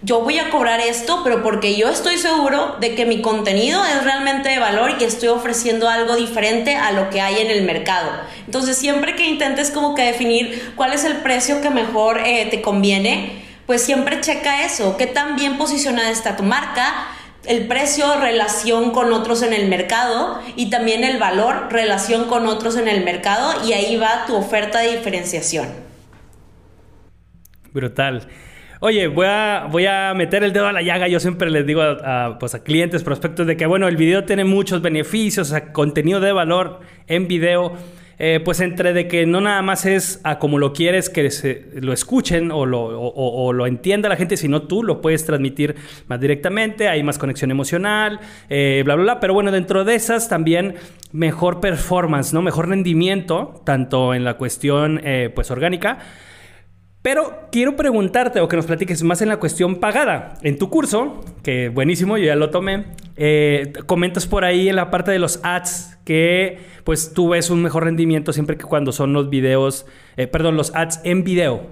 yo 0.04 0.22
voy 0.22 0.38
a 0.38 0.52
cobrar 0.52 0.80
esto, 0.80 1.22
pero 1.24 1.42
porque 1.42 1.76
yo 1.76 1.90
estoy 1.90 2.18
seguro 2.18 2.76
de 2.80 2.94
que 2.94 3.06
mi 3.06 3.22
contenido 3.22 3.84
es 3.84 4.04
realmente 4.04 4.50
de 4.50 4.60
valor 4.60 4.92
y 4.92 4.94
que 4.96 5.06
estoy 5.06 5.30
ofreciendo 5.30 5.90
algo 5.90 6.16
diferente 6.16 6.76
a 6.76 6.92
lo 6.92 7.10
que 7.10 7.20
hay 7.20 7.40
en 7.40 7.50
el 7.50 7.64
mercado. 7.64 8.12
Entonces, 8.46 8.78
siempre 8.78 9.16
que 9.16 9.28
intentes 9.28 9.72
como 9.72 9.96
que 9.96 10.04
definir 10.04 10.74
cuál 10.76 10.94
es 10.94 11.04
el 11.04 11.18
precio 11.18 11.62
que 11.62 11.72
mejor 11.72 12.22
eh, 12.26 12.48
te 12.52 12.62
conviene, 12.62 13.44
pues 13.66 13.82
siempre 13.84 14.22
checa 14.22 14.64
eso, 14.64 14.96
qué 14.98 15.08
tan 15.08 15.36
bien 15.36 15.58
posicionada 15.58 16.10
está 16.10 16.38
tu 16.38 16.44
marca, 16.44 16.94
el 17.46 17.68
precio, 17.68 18.06
relación 18.20 18.92
con 18.92 19.14
otros 19.14 19.42
en 19.42 19.54
el 19.54 19.68
mercado 19.70 20.40
y 20.56 20.70
también 20.70 21.04
el 21.04 21.18
valor, 21.18 21.68
relación 21.72 22.26
con 22.26 22.48
otros 22.48 22.78
en 22.78 22.88
el 22.88 23.04
mercado 23.04 23.54
y 23.68 23.74
ahí 23.74 23.98
va 23.98 24.26
tu 24.26 24.36
oferta 24.36 24.80
de 24.80 24.98
diferenciación. 24.98 25.68
Brutal. 27.72 28.28
Oye, 28.80 29.08
voy 29.08 29.26
a, 29.28 29.68
voy 29.72 29.88
a 29.88 30.14
meter 30.14 30.44
el 30.44 30.54
dedo 30.54 30.68
a 30.68 30.72
la 30.72 30.82
llaga. 30.82 31.08
Yo 31.08 31.20
siempre 31.20 31.50
les 31.50 31.66
digo 31.66 31.82
a, 31.82 32.38
pues 32.40 32.54
a 32.54 32.64
clientes, 32.64 33.04
prospectos, 33.04 33.48
de 33.48 33.58
que, 33.58 33.66
bueno, 33.66 33.88
el 33.88 33.98
video 33.98 34.24
tiene 34.24 34.44
muchos 34.44 34.82
beneficios, 34.82 35.48
o 35.48 35.52
sea, 35.52 35.74
contenido 35.74 36.20
de 36.20 36.32
valor 36.32 36.82
en 37.08 37.28
video. 37.28 37.76
Eh, 38.20 38.40
pues 38.44 38.62
entre 38.62 38.94
de 38.94 39.08
que 39.08 39.28
no 39.28 39.42
nada 39.42 39.62
más 39.62 39.86
es 39.86 40.20
a 40.24 40.40
como 40.40 40.58
lo 40.58 40.74
quieres 40.74 41.08
que 41.10 41.30
se, 41.30 41.68
lo 41.76 41.94
escuchen 41.94 42.52
o 42.52 42.66
lo, 42.66 42.84
o, 42.84 43.54
lo, 43.54 43.68
entienda 43.68 44.10
la 44.10 44.16
gente, 44.16 44.38
sino 44.38 44.64
tú 44.64 44.82
lo 44.82 45.02
puedes 45.02 45.24
transmitir 45.24 45.76
más 46.08 46.20
directamente, 46.20 46.88
hay 46.88 47.04
más 47.04 47.20
conexión 47.20 47.52
emocional, 47.52 48.20
eh, 48.50 48.82
bla, 48.84 48.96
bla, 48.96 49.04
bla. 49.04 49.20
Pero 49.20 49.36
bueno, 49.36 49.52
dentro 49.52 49.84
de 49.84 49.94
esas 49.94 50.30
también 50.30 50.76
mejor 51.12 51.60
performance, 51.60 52.34
¿no? 52.34 52.42
Mejor 52.42 52.70
rendimiento, 52.70 53.62
tanto 53.66 54.16
en 54.16 54.24
la 54.24 54.34
cuestión 54.36 55.00
eh, 55.04 55.32
pues 55.34 55.52
orgánica, 55.52 56.00
pero 57.08 57.48
quiero 57.54 57.78
preguntarte 57.78 58.42
o 58.42 58.50
que 58.50 58.58
nos 58.58 58.66
platiques 58.66 59.02
más 59.02 59.22
en 59.22 59.30
la 59.30 59.38
cuestión 59.38 59.78
pagada. 59.78 60.34
En 60.42 60.58
tu 60.58 60.70
curso, 60.70 61.24
que 61.42 61.70
buenísimo, 61.70 62.18
yo 62.18 62.26
ya 62.26 62.36
lo 62.36 62.50
tomé, 62.50 62.84
Eh, 63.16 63.72
comentas 63.86 64.28
por 64.28 64.44
ahí 64.44 64.68
en 64.68 64.76
la 64.76 64.92
parte 64.92 65.12
de 65.12 65.18
los 65.18 65.40
ads 65.42 65.98
que 66.04 66.60
pues 66.84 67.14
tú 67.14 67.30
ves 67.30 67.50
un 67.50 67.64
mejor 67.64 67.86
rendimiento 67.86 68.34
siempre 68.34 68.58
que 68.58 68.66
cuando 68.66 68.92
son 68.92 69.14
los 69.14 69.30
videos, 69.30 69.86
eh, 70.18 70.28
perdón, 70.28 70.58
los 70.58 70.76
ads 70.76 71.00
en 71.06 71.24
video. 71.24 71.68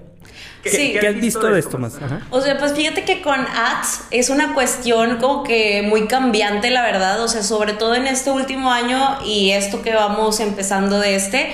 ¿Qué, 0.62 0.70
sí. 0.70 0.96
¿qué 0.98 1.06
has 1.06 1.20
visto 1.20 1.46
de 1.46 1.58
esto 1.58 1.76
más? 1.76 1.98
O 2.30 2.40
sea, 2.40 2.56
pues 2.56 2.72
fíjate 2.72 3.04
que 3.04 3.20
con 3.20 3.38
ads 3.38 4.06
es 4.10 4.30
una 4.30 4.54
cuestión 4.54 5.18
como 5.18 5.44
que 5.44 5.82
muy 5.86 6.08
cambiante, 6.08 6.70
la 6.70 6.80
verdad. 6.80 7.22
O 7.22 7.28
sea, 7.28 7.42
sobre 7.42 7.74
todo 7.74 7.94
en 7.94 8.06
este 8.06 8.30
último 8.30 8.72
año 8.72 9.18
y 9.22 9.50
esto 9.50 9.82
que 9.82 9.92
vamos 9.92 10.40
empezando 10.40 10.98
de 10.98 11.14
este 11.14 11.50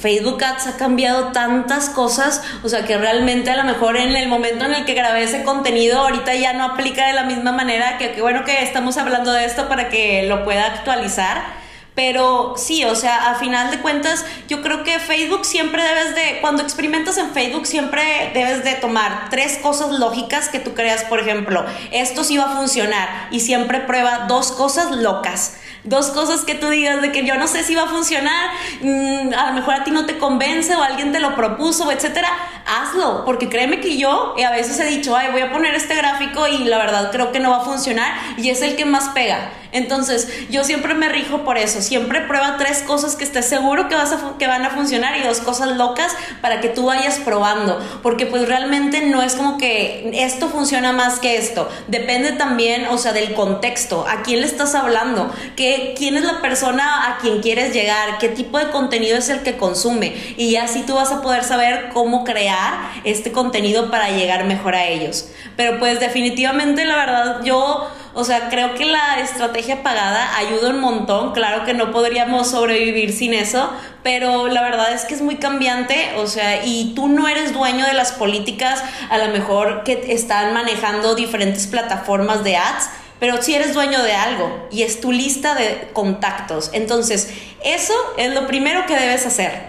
Facebook 0.00 0.42
Ads 0.42 0.66
ha 0.66 0.76
cambiado 0.76 1.32
tantas 1.32 1.90
cosas, 1.90 2.42
o 2.62 2.68
sea 2.68 2.84
que 2.84 2.96
realmente 2.96 3.50
a 3.50 3.56
lo 3.56 3.64
mejor 3.64 3.96
en 3.96 4.14
el 4.16 4.28
momento 4.28 4.64
en 4.64 4.74
el 4.74 4.84
que 4.84 4.94
grabé 4.94 5.24
ese 5.24 5.42
contenido 5.44 6.00
ahorita 6.00 6.34
ya 6.34 6.52
no 6.52 6.64
aplica 6.64 7.06
de 7.06 7.12
la 7.12 7.24
misma 7.24 7.52
manera, 7.52 7.98
que, 7.98 8.20
bueno 8.20 8.44
que 8.44 8.62
estamos 8.62 8.96
hablando 8.96 9.32
de 9.32 9.44
esto 9.44 9.68
para 9.68 9.88
que 9.88 10.24
lo 10.24 10.44
pueda 10.44 10.66
actualizar. 10.66 11.67
Pero 11.98 12.54
sí, 12.56 12.84
o 12.84 12.94
sea, 12.94 13.28
a 13.28 13.34
final 13.34 13.72
de 13.72 13.80
cuentas, 13.80 14.24
yo 14.46 14.62
creo 14.62 14.84
que 14.84 15.00
Facebook 15.00 15.44
siempre 15.44 15.82
debes 15.82 16.14
de, 16.14 16.38
cuando 16.40 16.62
experimentas 16.62 17.18
en 17.18 17.32
Facebook, 17.32 17.66
siempre 17.66 18.30
debes 18.34 18.62
de 18.62 18.74
tomar 18.74 19.30
tres 19.30 19.58
cosas 19.58 19.90
lógicas 19.90 20.48
que 20.48 20.60
tú 20.60 20.74
creas, 20.74 21.02
por 21.02 21.18
ejemplo, 21.18 21.66
esto 21.90 22.22
sí 22.22 22.38
va 22.38 22.52
a 22.52 22.56
funcionar 22.56 23.26
y 23.32 23.40
siempre 23.40 23.80
prueba 23.80 24.26
dos 24.28 24.52
cosas 24.52 24.92
locas 24.92 25.56
dos 25.84 26.08
cosas 26.08 26.44
que 26.44 26.54
tú 26.54 26.68
digas 26.68 27.00
de 27.00 27.12
que 27.12 27.24
yo 27.24 27.36
no 27.36 27.46
sé 27.46 27.62
si 27.62 27.74
va 27.74 27.84
a 27.84 27.88
funcionar, 27.88 28.50
mm, 28.80 29.32
a 29.32 29.48
lo 29.48 29.52
mejor 29.54 29.74
a 29.74 29.84
ti 29.84 29.90
no 29.90 30.06
te 30.06 30.18
convence 30.18 30.74
o 30.74 30.82
alguien 30.82 31.12
te 31.12 31.20
lo 31.20 31.34
propuso, 31.34 31.90
etcétera, 31.90 32.28
hazlo, 32.66 33.24
porque 33.24 33.48
créeme 33.48 33.80
que 33.80 33.96
yo 33.96 34.34
a 34.44 34.50
veces 34.50 34.78
he 34.80 34.84
dicho, 34.84 35.16
ay, 35.16 35.28
voy 35.32 35.40
a 35.40 35.52
poner 35.52 35.74
este 35.74 35.94
gráfico 35.94 36.46
y 36.46 36.64
la 36.64 36.78
verdad 36.78 37.10
creo 37.10 37.32
que 37.32 37.40
no 37.40 37.50
va 37.50 37.58
a 37.58 37.64
funcionar 37.64 38.12
y 38.36 38.50
es 38.50 38.60
el 38.62 38.76
que 38.76 38.84
más 38.84 39.10
pega. 39.10 39.50
Entonces, 39.72 40.48
yo 40.48 40.64
siempre 40.64 40.94
me 40.94 41.08
rijo 41.08 41.44
por 41.44 41.58
eso. 41.58 41.82
Siempre 41.88 42.20
prueba 42.20 42.58
tres 42.58 42.82
cosas 42.82 43.16
que 43.16 43.24
estés 43.24 43.46
seguro 43.46 43.88
que, 43.88 43.94
vas 43.94 44.12
a 44.12 44.36
que 44.38 44.46
van 44.46 44.62
a 44.62 44.68
funcionar 44.68 45.16
y 45.16 45.22
dos 45.22 45.40
cosas 45.40 45.74
locas 45.78 46.14
para 46.42 46.60
que 46.60 46.68
tú 46.68 46.84
vayas 46.84 47.18
probando. 47.18 47.80
Porque 48.02 48.26
pues 48.26 48.46
realmente 48.46 49.06
no 49.06 49.22
es 49.22 49.34
como 49.34 49.56
que 49.56 50.10
esto 50.12 50.50
funciona 50.50 50.92
más 50.92 51.18
que 51.18 51.38
esto. 51.38 51.66
Depende 51.86 52.32
también, 52.32 52.88
o 52.88 52.98
sea, 52.98 53.14
del 53.14 53.32
contexto. 53.32 54.04
¿A 54.06 54.20
quién 54.20 54.42
le 54.42 54.46
estás 54.46 54.74
hablando? 54.74 55.32
¿Qué, 55.56 55.94
¿Quién 55.96 56.18
es 56.18 56.24
la 56.24 56.42
persona 56.42 57.08
a 57.08 57.16
quien 57.20 57.40
quieres 57.40 57.72
llegar? 57.72 58.18
¿Qué 58.18 58.28
tipo 58.28 58.58
de 58.58 58.68
contenido 58.68 59.16
es 59.16 59.30
el 59.30 59.42
que 59.42 59.56
consume? 59.56 60.14
Y 60.36 60.56
así 60.56 60.82
tú 60.82 60.96
vas 60.96 61.10
a 61.10 61.22
poder 61.22 61.42
saber 61.42 61.88
cómo 61.94 62.22
crear 62.22 62.90
este 63.04 63.32
contenido 63.32 63.90
para 63.90 64.10
llegar 64.10 64.44
mejor 64.44 64.74
a 64.74 64.84
ellos. 64.84 65.30
Pero 65.56 65.78
pues 65.78 66.00
definitivamente 66.00 66.84
la 66.84 66.96
verdad 66.96 67.40
yo 67.44 67.88
o 68.18 68.24
sea, 68.24 68.48
creo 68.48 68.74
que 68.74 68.84
la 68.84 69.20
estrategia 69.20 69.84
pagada 69.84 70.36
ayuda 70.36 70.70
un 70.70 70.80
montón. 70.80 71.32
Claro 71.32 71.64
que 71.64 71.72
no 71.72 71.92
podríamos 71.92 72.50
sobrevivir 72.50 73.12
sin 73.12 73.32
eso, 73.32 73.72
pero 74.02 74.48
la 74.48 74.60
verdad 74.62 74.92
es 74.92 75.04
que 75.04 75.14
es 75.14 75.22
muy 75.22 75.36
cambiante. 75.36 76.14
O 76.16 76.26
sea, 76.26 76.64
y 76.64 76.94
tú 76.96 77.06
no 77.06 77.28
eres 77.28 77.52
dueño 77.52 77.86
de 77.86 77.92
las 77.94 78.10
políticas, 78.10 78.82
a 79.08 79.18
lo 79.18 79.28
mejor 79.28 79.84
que 79.84 80.12
están 80.12 80.52
manejando 80.52 81.14
diferentes 81.14 81.68
plataformas 81.68 82.42
de 82.42 82.56
ads 82.56 82.90
pero 83.20 83.42
sí 83.42 83.52
eres 83.52 83.74
dueño 83.74 84.00
de 84.02 84.12
algo 84.12 84.68
y 84.70 84.82
es 84.82 85.00
tu 85.00 85.10
lista 85.10 85.56
de 85.56 85.90
contactos. 85.92 86.70
Entonces, 86.72 87.32
eso 87.64 87.94
es 88.16 88.32
lo 88.32 88.46
primero 88.46 88.86
que 88.86 88.94
debes 88.94 89.26
hacer. 89.26 89.66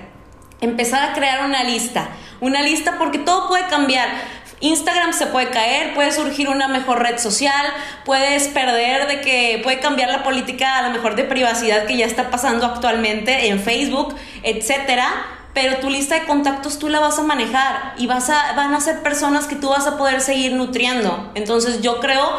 Empezar 0.61 1.03
a 1.03 1.13
crear 1.13 1.45
una 1.45 1.63
lista. 1.63 2.09
Una 2.41 2.61
lista 2.61 2.97
porque 2.97 3.17
todo 3.17 3.47
puede 3.47 3.67
cambiar. 3.67 4.07
Instagram 4.61 5.13
se 5.13 5.27
puede 5.27 5.49
caer, 5.49 5.93
puede 5.93 6.11
surgir 6.11 6.49
una 6.49 6.67
mejor 6.67 7.01
red 7.01 7.17
social, 7.17 7.65
puedes 8.05 8.47
perder 8.49 9.07
de 9.07 9.21
que 9.21 9.59
puede 9.63 9.79
cambiar 9.79 10.09
la 10.09 10.23
política 10.23 10.77
a 10.77 10.81
lo 10.81 10.89
mejor 10.89 11.15
de 11.15 11.23
privacidad 11.23 11.85
que 11.85 11.97
ya 11.97 12.05
está 12.05 12.29
pasando 12.29 12.65
actualmente 12.65 13.47
en 13.47 13.59
Facebook, 13.59 14.15
etcétera. 14.43 15.07
Pero 15.53 15.77
tu 15.77 15.89
lista 15.89 16.15
de 16.15 16.25
contactos 16.25 16.77
tú 16.77 16.89
la 16.89 16.99
vas 16.99 17.17
a 17.17 17.23
manejar 17.23 17.93
y 17.97 18.05
vas 18.05 18.29
a, 18.29 18.53
van 18.53 18.73
a 18.73 18.81
ser 18.81 19.01
personas 19.01 19.47
que 19.47 19.55
tú 19.55 19.69
vas 19.69 19.87
a 19.87 19.97
poder 19.97 20.21
seguir 20.21 20.53
nutriendo. 20.53 21.31
Entonces 21.33 21.81
yo 21.81 21.99
creo 21.99 22.29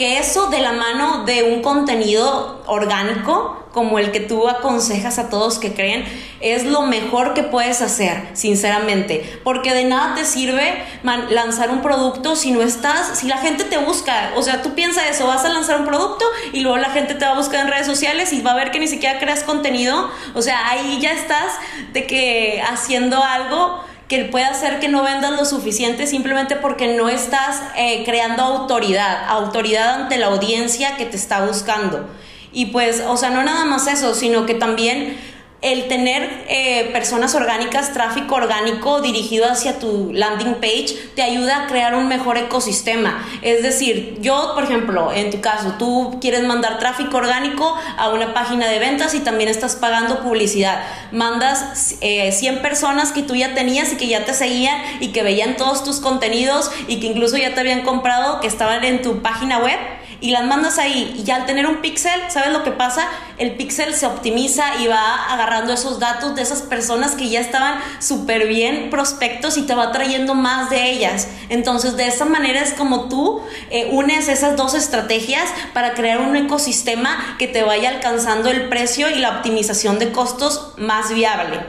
que 0.00 0.16
eso 0.16 0.46
de 0.46 0.60
la 0.60 0.72
mano 0.72 1.24
de 1.26 1.42
un 1.42 1.60
contenido 1.60 2.62
orgánico, 2.64 3.66
como 3.70 3.98
el 3.98 4.12
que 4.12 4.20
tú 4.20 4.48
aconsejas 4.48 5.18
a 5.18 5.28
todos 5.28 5.58
que 5.58 5.74
creen, 5.74 6.06
es 6.40 6.64
lo 6.64 6.80
mejor 6.86 7.34
que 7.34 7.42
puedes 7.42 7.82
hacer, 7.82 8.30
sinceramente. 8.32 9.40
Porque 9.44 9.74
de 9.74 9.84
nada 9.84 10.14
te 10.14 10.24
sirve 10.24 10.82
lanzar 11.02 11.68
un 11.68 11.82
producto 11.82 12.34
si 12.34 12.50
no 12.50 12.62
estás, 12.62 13.18
si 13.18 13.26
la 13.26 13.36
gente 13.36 13.64
te 13.64 13.76
busca. 13.76 14.32
O 14.36 14.42
sea, 14.42 14.62
tú 14.62 14.72
piensas 14.72 15.04
eso, 15.10 15.26
vas 15.26 15.44
a 15.44 15.50
lanzar 15.50 15.80
un 15.80 15.84
producto 15.84 16.24
y 16.54 16.60
luego 16.60 16.78
la 16.78 16.88
gente 16.88 17.14
te 17.14 17.26
va 17.26 17.32
a 17.32 17.36
buscar 17.36 17.60
en 17.60 17.70
redes 17.70 17.86
sociales 17.86 18.32
y 18.32 18.40
va 18.40 18.52
a 18.52 18.56
ver 18.56 18.70
que 18.70 18.80
ni 18.80 18.88
siquiera 18.88 19.18
creas 19.18 19.44
contenido. 19.44 20.10
O 20.34 20.40
sea, 20.40 20.66
ahí 20.70 20.98
ya 20.98 21.12
estás 21.12 21.52
de 21.92 22.06
que 22.06 22.62
haciendo 22.66 23.22
algo 23.22 23.84
que 24.10 24.24
puede 24.24 24.44
hacer 24.44 24.80
que 24.80 24.88
no 24.88 25.04
vendas 25.04 25.30
lo 25.30 25.44
suficiente 25.44 26.04
simplemente 26.04 26.56
porque 26.56 26.96
no 26.96 27.08
estás 27.08 27.62
eh, 27.76 28.02
creando 28.04 28.42
autoridad, 28.42 29.24
autoridad 29.28 30.02
ante 30.02 30.18
la 30.18 30.26
audiencia 30.26 30.96
que 30.96 31.06
te 31.06 31.16
está 31.16 31.46
buscando. 31.46 32.10
Y 32.52 32.66
pues, 32.66 33.04
o 33.06 33.16
sea, 33.16 33.30
no 33.30 33.44
nada 33.44 33.64
más 33.66 33.86
eso, 33.86 34.16
sino 34.16 34.46
que 34.46 34.54
también 34.54 35.16
el 35.62 35.88
tener 35.88 36.44
eh, 36.48 36.88
personas 36.92 37.34
orgánicas, 37.34 37.92
tráfico 37.92 38.36
orgánico 38.36 39.02
dirigido 39.02 39.50
hacia 39.50 39.78
tu 39.78 40.10
landing 40.12 40.54
page, 40.54 40.96
te 41.14 41.22
ayuda 41.22 41.64
a 41.64 41.66
crear 41.66 41.94
un 41.94 42.08
mejor 42.08 42.38
ecosistema. 42.38 43.26
Es 43.42 43.62
decir, 43.62 44.16
yo, 44.20 44.52
por 44.54 44.64
ejemplo, 44.64 45.12
en 45.12 45.30
tu 45.30 45.40
caso, 45.40 45.74
tú 45.78 46.18
quieres 46.20 46.44
mandar 46.44 46.78
tráfico 46.78 47.18
orgánico 47.18 47.76
a 47.98 48.08
una 48.08 48.32
página 48.32 48.68
de 48.68 48.78
ventas 48.78 49.14
y 49.14 49.20
también 49.20 49.50
estás 49.50 49.76
pagando 49.76 50.20
publicidad. 50.20 50.82
Mandas 51.12 51.96
100 52.00 52.00
eh, 52.00 52.58
personas 52.62 53.12
que 53.12 53.22
tú 53.22 53.34
ya 53.34 53.54
tenías 53.54 53.92
y 53.92 53.96
que 53.96 54.08
ya 54.08 54.24
te 54.24 54.32
seguían 54.32 54.80
y 55.00 55.08
que 55.08 55.22
veían 55.22 55.56
todos 55.56 55.84
tus 55.84 56.00
contenidos 56.00 56.70
y 56.88 57.00
que 57.00 57.06
incluso 57.06 57.36
ya 57.36 57.54
te 57.54 57.60
habían 57.60 57.82
comprado, 57.82 58.40
que 58.40 58.46
estaban 58.46 58.82
en 58.84 59.02
tu 59.02 59.20
página 59.20 59.58
web 59.58 59.78
y 60.20 60.30
las 60.30 60.44
mandas 60.44 60.78
ahí. 60.78 61.14
Y 61.18 61.24
ya 61.24 61.36
al 61.36 61.46
tener 61.46 61.66
un 61.66 61.76
pixel, 61.76 62.20
¿sabes 62.28 62.52
lo 62.52 62.62
que 62.62 62.70
pasa? 62.70 63.08
El 63.38 63.56
pixel 63.56 63.94
se 63.94 64.06
optimiza 64.06 64.82
y 64.82 64.86
va 64.86 65.32
agarrando 65.32 65.72
esos 65.72 65.98
datos 65.98 66.34
de 66.34 66.42
esas 66.42 66.62
personas 66.62 67.14
que 67.14 67.28
ya 67.28 67.40
estaban 67.40 67.80
súper 67.98 68.46
bien 68.46 68.90
prospectos 68.90 69.56
y 69.56 69.62
te 69.62 69.74
va 69.74 69.92
trayendo 69.92 70.34
más 70.34 70.70
de 70.70 70.90
ellas. 70.90 71.28
Entonces, 71.48 71.96
de 71.96 72.06
esa 72.06 72.24
manera 72.24 72.60
es 72.60 72.74
como 72.74 73.08
tú 73.08 73.42
eh, 73.70 73.88
unes 73.92 74.28
esas 74.28 74.56
dos 74.56 74.74
estrategias 74.74 75.48
para 75.72 75.94
crear 75.94 76.20
un 76.20 76.36
ecosistema 76.36 77.36
que 77.38 77.48
te 77.48 77.62
vaya 77.62 77.88
alcanzando 77.88 78.50
el 78.50 78.68
precio 78.68 79.10
y 79.10 79.16
la 79.16 79.38
optimización 79.38 79.98
de 79.98 80.12
costos 80.12 80.74
más 80.76 81.12
viable. 81.12 81.60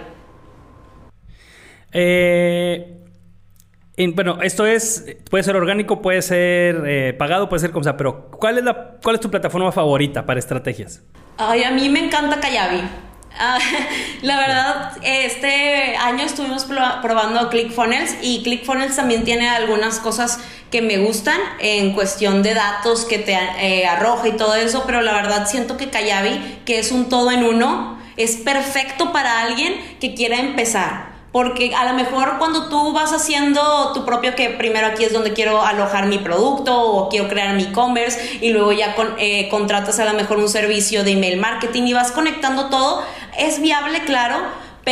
Eh, 1.94 3.01
bueno, 4.08 4.40
esto 4.42 4.66
es, 4.66 5.06
puede 5.30 5.44
ser 5.44 5.56
orgánico, 5.56 6.02
puede 6.02 6.22
ser 6.22 6.84
eh, 6.88 7.14
pagado, 7.14 7.50
puede 7.50 7.62
ser 7.62 7.72
como 7.72 7.84
sea, 7.84 7.98
pero 7.98 8.30
¿cuál 8.32 8.58
es, 8.58 8.64
la, 8.64 8.98
¿cuál 9.04 9.16
es 9.16 9.22
tu 9.22 9.30
plataforma 9.30 9.72
favorita 9.72 10.26
para 10.26 10.40
estrategias? 10.40 11.02
Ay, 11.38 11.64
a 11.64 11.72
mí 11.72 11.90
me 11.90 12.06
encanta 12.06 12.40
Kayabi. 12.40 12.82
Ah, 13.38 13.58
la 14.22 14.38
verdad, 14.38 14.98
este 15.04 15.96
año 15.96 16.24
estuvimos 16.26 16.66
probando 16.66 17.50
ClickFunnels 17.50 18.18
y 18.22 18.44
ClickFunnels 18.44 18.96
también 18.96 19.24
tiene 19.24 19.50
algunas 19.50 20.00
cosas 20.00 20.40
que 20.70 20.82
me 20.82 20.98
gustan 20.98 21.40
en 21.60 21.94
cuestión 21.94 22.44
de 22.44 22.54
datos 22.54 23.06
que 23.06 23.20
te 23.20 23.34
eh, 23.34 23.86
arroja 23.86 24.30
y 24.30 24.34
todo 24.34 24.56
eso, 24.56 24.84
pero 24.86 25.02
la 25.02 25.14
verdad 25.14 25.48
siento 25.48 25.78
que 25.78 25.90
Kayabi, 25.90 26.62
que 26.66 26.80
es 26.80 26.92
un 26.92 27.10
todo 27.10 27.32
en 27.32 27.44
uno, 27.44 28.00
es 28.18 28.38
perfecto 28.38 29.12
para 29.12 29.42
alguien 29.42 29.74
que 30.00 30.14
quiera 30.14 30.40
empezar 30.40 31.11
porque 31.32 31.74
a 31.74 31.86
lo 31.86 31.94
mejor 31.94 32.38
cuando 32.40 32.68
tú 32.68 32.92
vas 32.92 33.14
haciendo 33.14 33.94
tu 33.94 34.04
propio, 34.06 34.36
que 34.36 34.50
primero 34.50 34.88
aquí 34.88 35.06
es 35.06 35.14
donde 35.14 35.34
quiero 35.34 35.64
alojar 35.64 36.08
mi 36.08 36.18
producto 36.18 36.78
o 36.78 37.10
quiero 37.10 37.30
crear 37.30 37.56
mi 37.56 37.64
e-commerce 37.64 38.40
y 38.42 38.50
luego 38.52 38.74
ya 38.74 38.96
eh, 39.18 39.48
contratas 39.50 40.00
a 40.00 40.06
lo 40.06 40.14
mejor 40.14 40.40
un 40.40 40.50
servicio 40.50 41.04
de 41.04 41.12
email 41.12 41.40
marketing 41.40 41.84
y 41.84 41.94
vas 41.94 42.12
conectando 42.12 42.70
todo, 42.70 43.04
es 43.38 43.62
viable, 43.62 44.04
claro, 44.04 44.38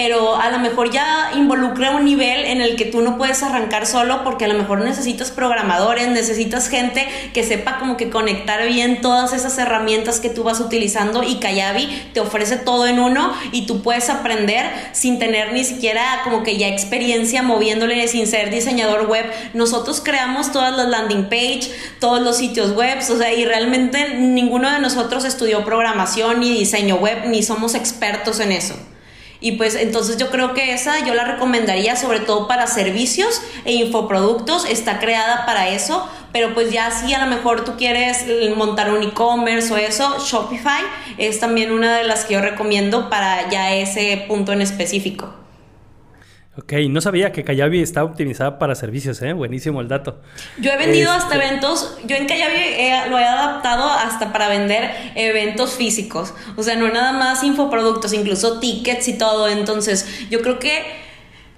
pero 0.02 0.38
a 0.38 0.50
lo 0.50 0.60
mejor 0.60 0.92
ya 0.92 1.32
involucra 1.36 1.92
un 1.92 2.06
nivel 2.06 2.46
en 2.46 2.62
el 2.62 2.78
que 2.78 2.86
tú 2.86 3.02
no 3.02 3.18
puedes 3.18 3.44
arrancar 3.44 3.86
solo 3.86 4.24
porque 4.24 4.46
a 4.46 4.48
lo 4.48 4.54
mejor 4.54 4.80
necesitas 4.80 5.30
programadores, 5.30 6.08
necesitas 6.08 6.70
gente 6.70 7.06
que 7.34 7.44
sepa 7.44 7.80
como 7.80 7.98
que 7.98 8.10
conectar 8.10 8.66
bien 8.66 9.02
todas 9.02 9.34
esas 9.34 9.58
herramientas 9.58 10.22
que 10.22 10.30
tú 10.30 10.44
vas 10.44 10.62
utilizando 10.62 11.22
y 11.22 11.36
Kayabi 11.40 11.90
te 12.14 12.22
ofrece 12.22 12.56
todo 12.56 12.88
en 12.88 12.98
uno 12.98 13.34
y 13.52 13.66
tú 13.66 13.82
puedes 13.82 14.10
aprender 14.10 14.72
sin 14.94 15.20
tener 15.20 15.52
ni 15.52 15.66
siquiera 15.66 16.22
como 16.24 16.44
que 16.44 16.58
ya 16.58 16.70
experiencia 16.70 17.44
moviéndole 17.44 18.08
sin 18.08 18.26
ser 18.26 18.52
diseñador 18.52 19.08
web. 19.08 19.26
Nosotros 19.54 20.00
creamos 20.02 20.54
todas 20.54 20.78
las 20.78 20.88
landing 20.88 21.26
page, 21.26 21.70
todos 22.00 22.22
los 22.22 22.38
sitios 22.38 22.74
web, 22.74 23.00
o 23.00 23.18
sea, 23.18 23.34
y 23.34 23.44
realmente 23.44 24.16
ninguno 24.16 24.72
de 24.72 24.80
nosotros 24.80 25.26
estudió 25.26 25.66
programación 25.66 26.40
ni 26.40 26.58
diseño 26.58 26.96
web 26.96 27.26
ni 27.28 27.44
somos 27.44 27.76
expertos 27.76 28.40
en 28.40 28.54
eso. 28.54 28.76
Y 29.42 29.54
pues 29.54 29.76
entonces 29.76 30.18
yo 30.18 30.30
creo 30.30 30.54
que 30.54 30.74
esa 30.74 31.06
yo 31.06 31.14
la 31.14 31.24
recomendaría 31.24 31.96
sobre 31.96 32.20
todo 32.20 32.48
para 32.48 32.68
servicios 32.68 33.42
e 33.64 33.74
infoproductos, 33.74 34.66
está 34.66 35.00
creada 35.00 35.46
para 35.46 35.70
eso, 35.70 36.08
pero 36.34 36.54
pues 36.54 36.72
ya 36.72 36.92
si 36.92 37.14
a 37.14 37.24
lo 37.24 37.34
mejor 37.34 37.64
tú 37.64 37.78
quieres 37.78 38.26
montar 38.56 38.92
un 38.92 39.02
e-commerce 39.02 39.74
o 39.74 39.78
eso, 39.78 40.18
Shopify 40.20 40.84
es 41.18 41.40
también 41.40 41.72
una 41.72 41.98
de 41.98 42.04
las 42.04 42.26
que 42.26 42.34
yo 42.34 42.42
recomiendo 42.42 43.10
para 43.10 43.50
ya 43.50 43.74
ese 43.74 44.26
punto 44.28 44.52
en 44.52 44.62
específico. 44.62 45.34
Ok, 46.62 46.74
no 46.90 47.00
sabía 47.00 47.32
que 47.32 47.46
Kayabi 47.46 47.82
está 47.82 48.04
optimizada 48.04 48.60
para 48.60 48.76
servicios, 48.76 49.22
¿eh? 49.22 49.32
Buenísimo 49.32 49.80
el 49.80 49.88
dato. 49.88 50.20
Yo 50.60 50.72
he 50.72 50.78
vendido 50.78 51.10
hasta 51.10 51.36
este 51.36 51.48
eventos, 51.48 51.98
yo 52.06 52.18
en 52.18 52.28
Kayabi 52.28 53.10
lo 53.10 53.18
he 53.18 53.24
adaptado 53.24 53.90
hasta 53.90 54.34
para 54.34 54.50
vender 54.50 54.92
eventos 55.16 55.76
físicos, 55.76 56.34
o 56.58 56.64
sea, 56.64 56.76
no 56.76 56.90
nada 56.90 57.14
más 57.14 57.44
infoproductos, 57.44 58.12
incluso 58.12 58.60
tickets 58.60 59.08
y 59.08 59.18
todo, 59.18 59.48
entonces 59.48 60.28
yo 60.30 60.42
creo 60.42 60.60
que 60.60 60.84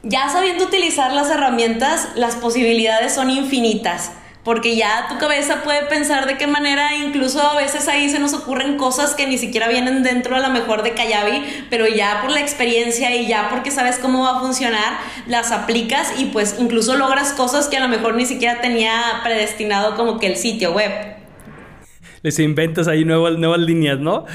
ya 0.03 0.29
sabiendo 0.29 0.65
utilizar 0.65 1.13
las 1.13 1.31
herramientas, 1.31 2.09
las 2.15 2.35
posibilidades 2.35 3.15
son 3.15 3.31
infinitas 3.31 4.11
porque 4.43 4.75
ya 4.75 5.07
tu 5.09 5.17
cabeza 5.17 5.61
puede 5.63 5.83
pensar 5.83 6.25
de 6.25 6.37
qué 6.37 6.47
manera, 6.47 6.95
incluso 6.95 7.41
a 7.41 7.55
veces 7.55 7.87
ahí 7.87 8.09
se 8.09 8.19
nos 8.19 8.33
ocurren 8.33 8.77
cosas 8.77 9.13
que 9.13 9.27
ni 9.27 9.37
siquiera 9.37 9.67
vienen 9.67 10.03
dentro 10.03 10.35
a 10.35 10.39
lo 10.39 10.49
mejor 10.49 10.83
de 10.83 10.93
Kayabi, 10.93 11.67
pero 11.69 11.87
ya 11.87 12.21
por 12.21 12.31
la 12.31 12.39
experiencia 12.39 13.15
y 13.15 13.27
ya 13.27 13.49
porque 13.49 13.71
sabes 13.71 13.99
cómo 13.99 14.23
va 14.23 14.37
a 14.37 14.39
funcionar, 14.39 14.97
las 15.27 15.51
aplicas 15.51 16.13
y 16.17 16.25
pues 16.25 16.55
incluso 16.59 16.97
logras 16.97 17.33
cosas 17.33 17.67
que 17.67 17.77
a 17.77 17.81
lo 17.81 17.87
mejor 17.87 18.15
ni 18.15 18.25
siquiera 18.25 18.61
tenía 18.61 19.21
predestinado 19.23 19.95
como 19.95 20.19
que 20.19 20.27
el 20.27 20.37
sitio 20.37 20.71
web 20.71 21.10
les 22.23 22.37
inventas 22.39 22.87
ahí 22.87 23.03
nuevas, 23.05 23.37
nuevas 23.37 23.59
líneas, 23.59 23.99
¿no? 23.99 24.25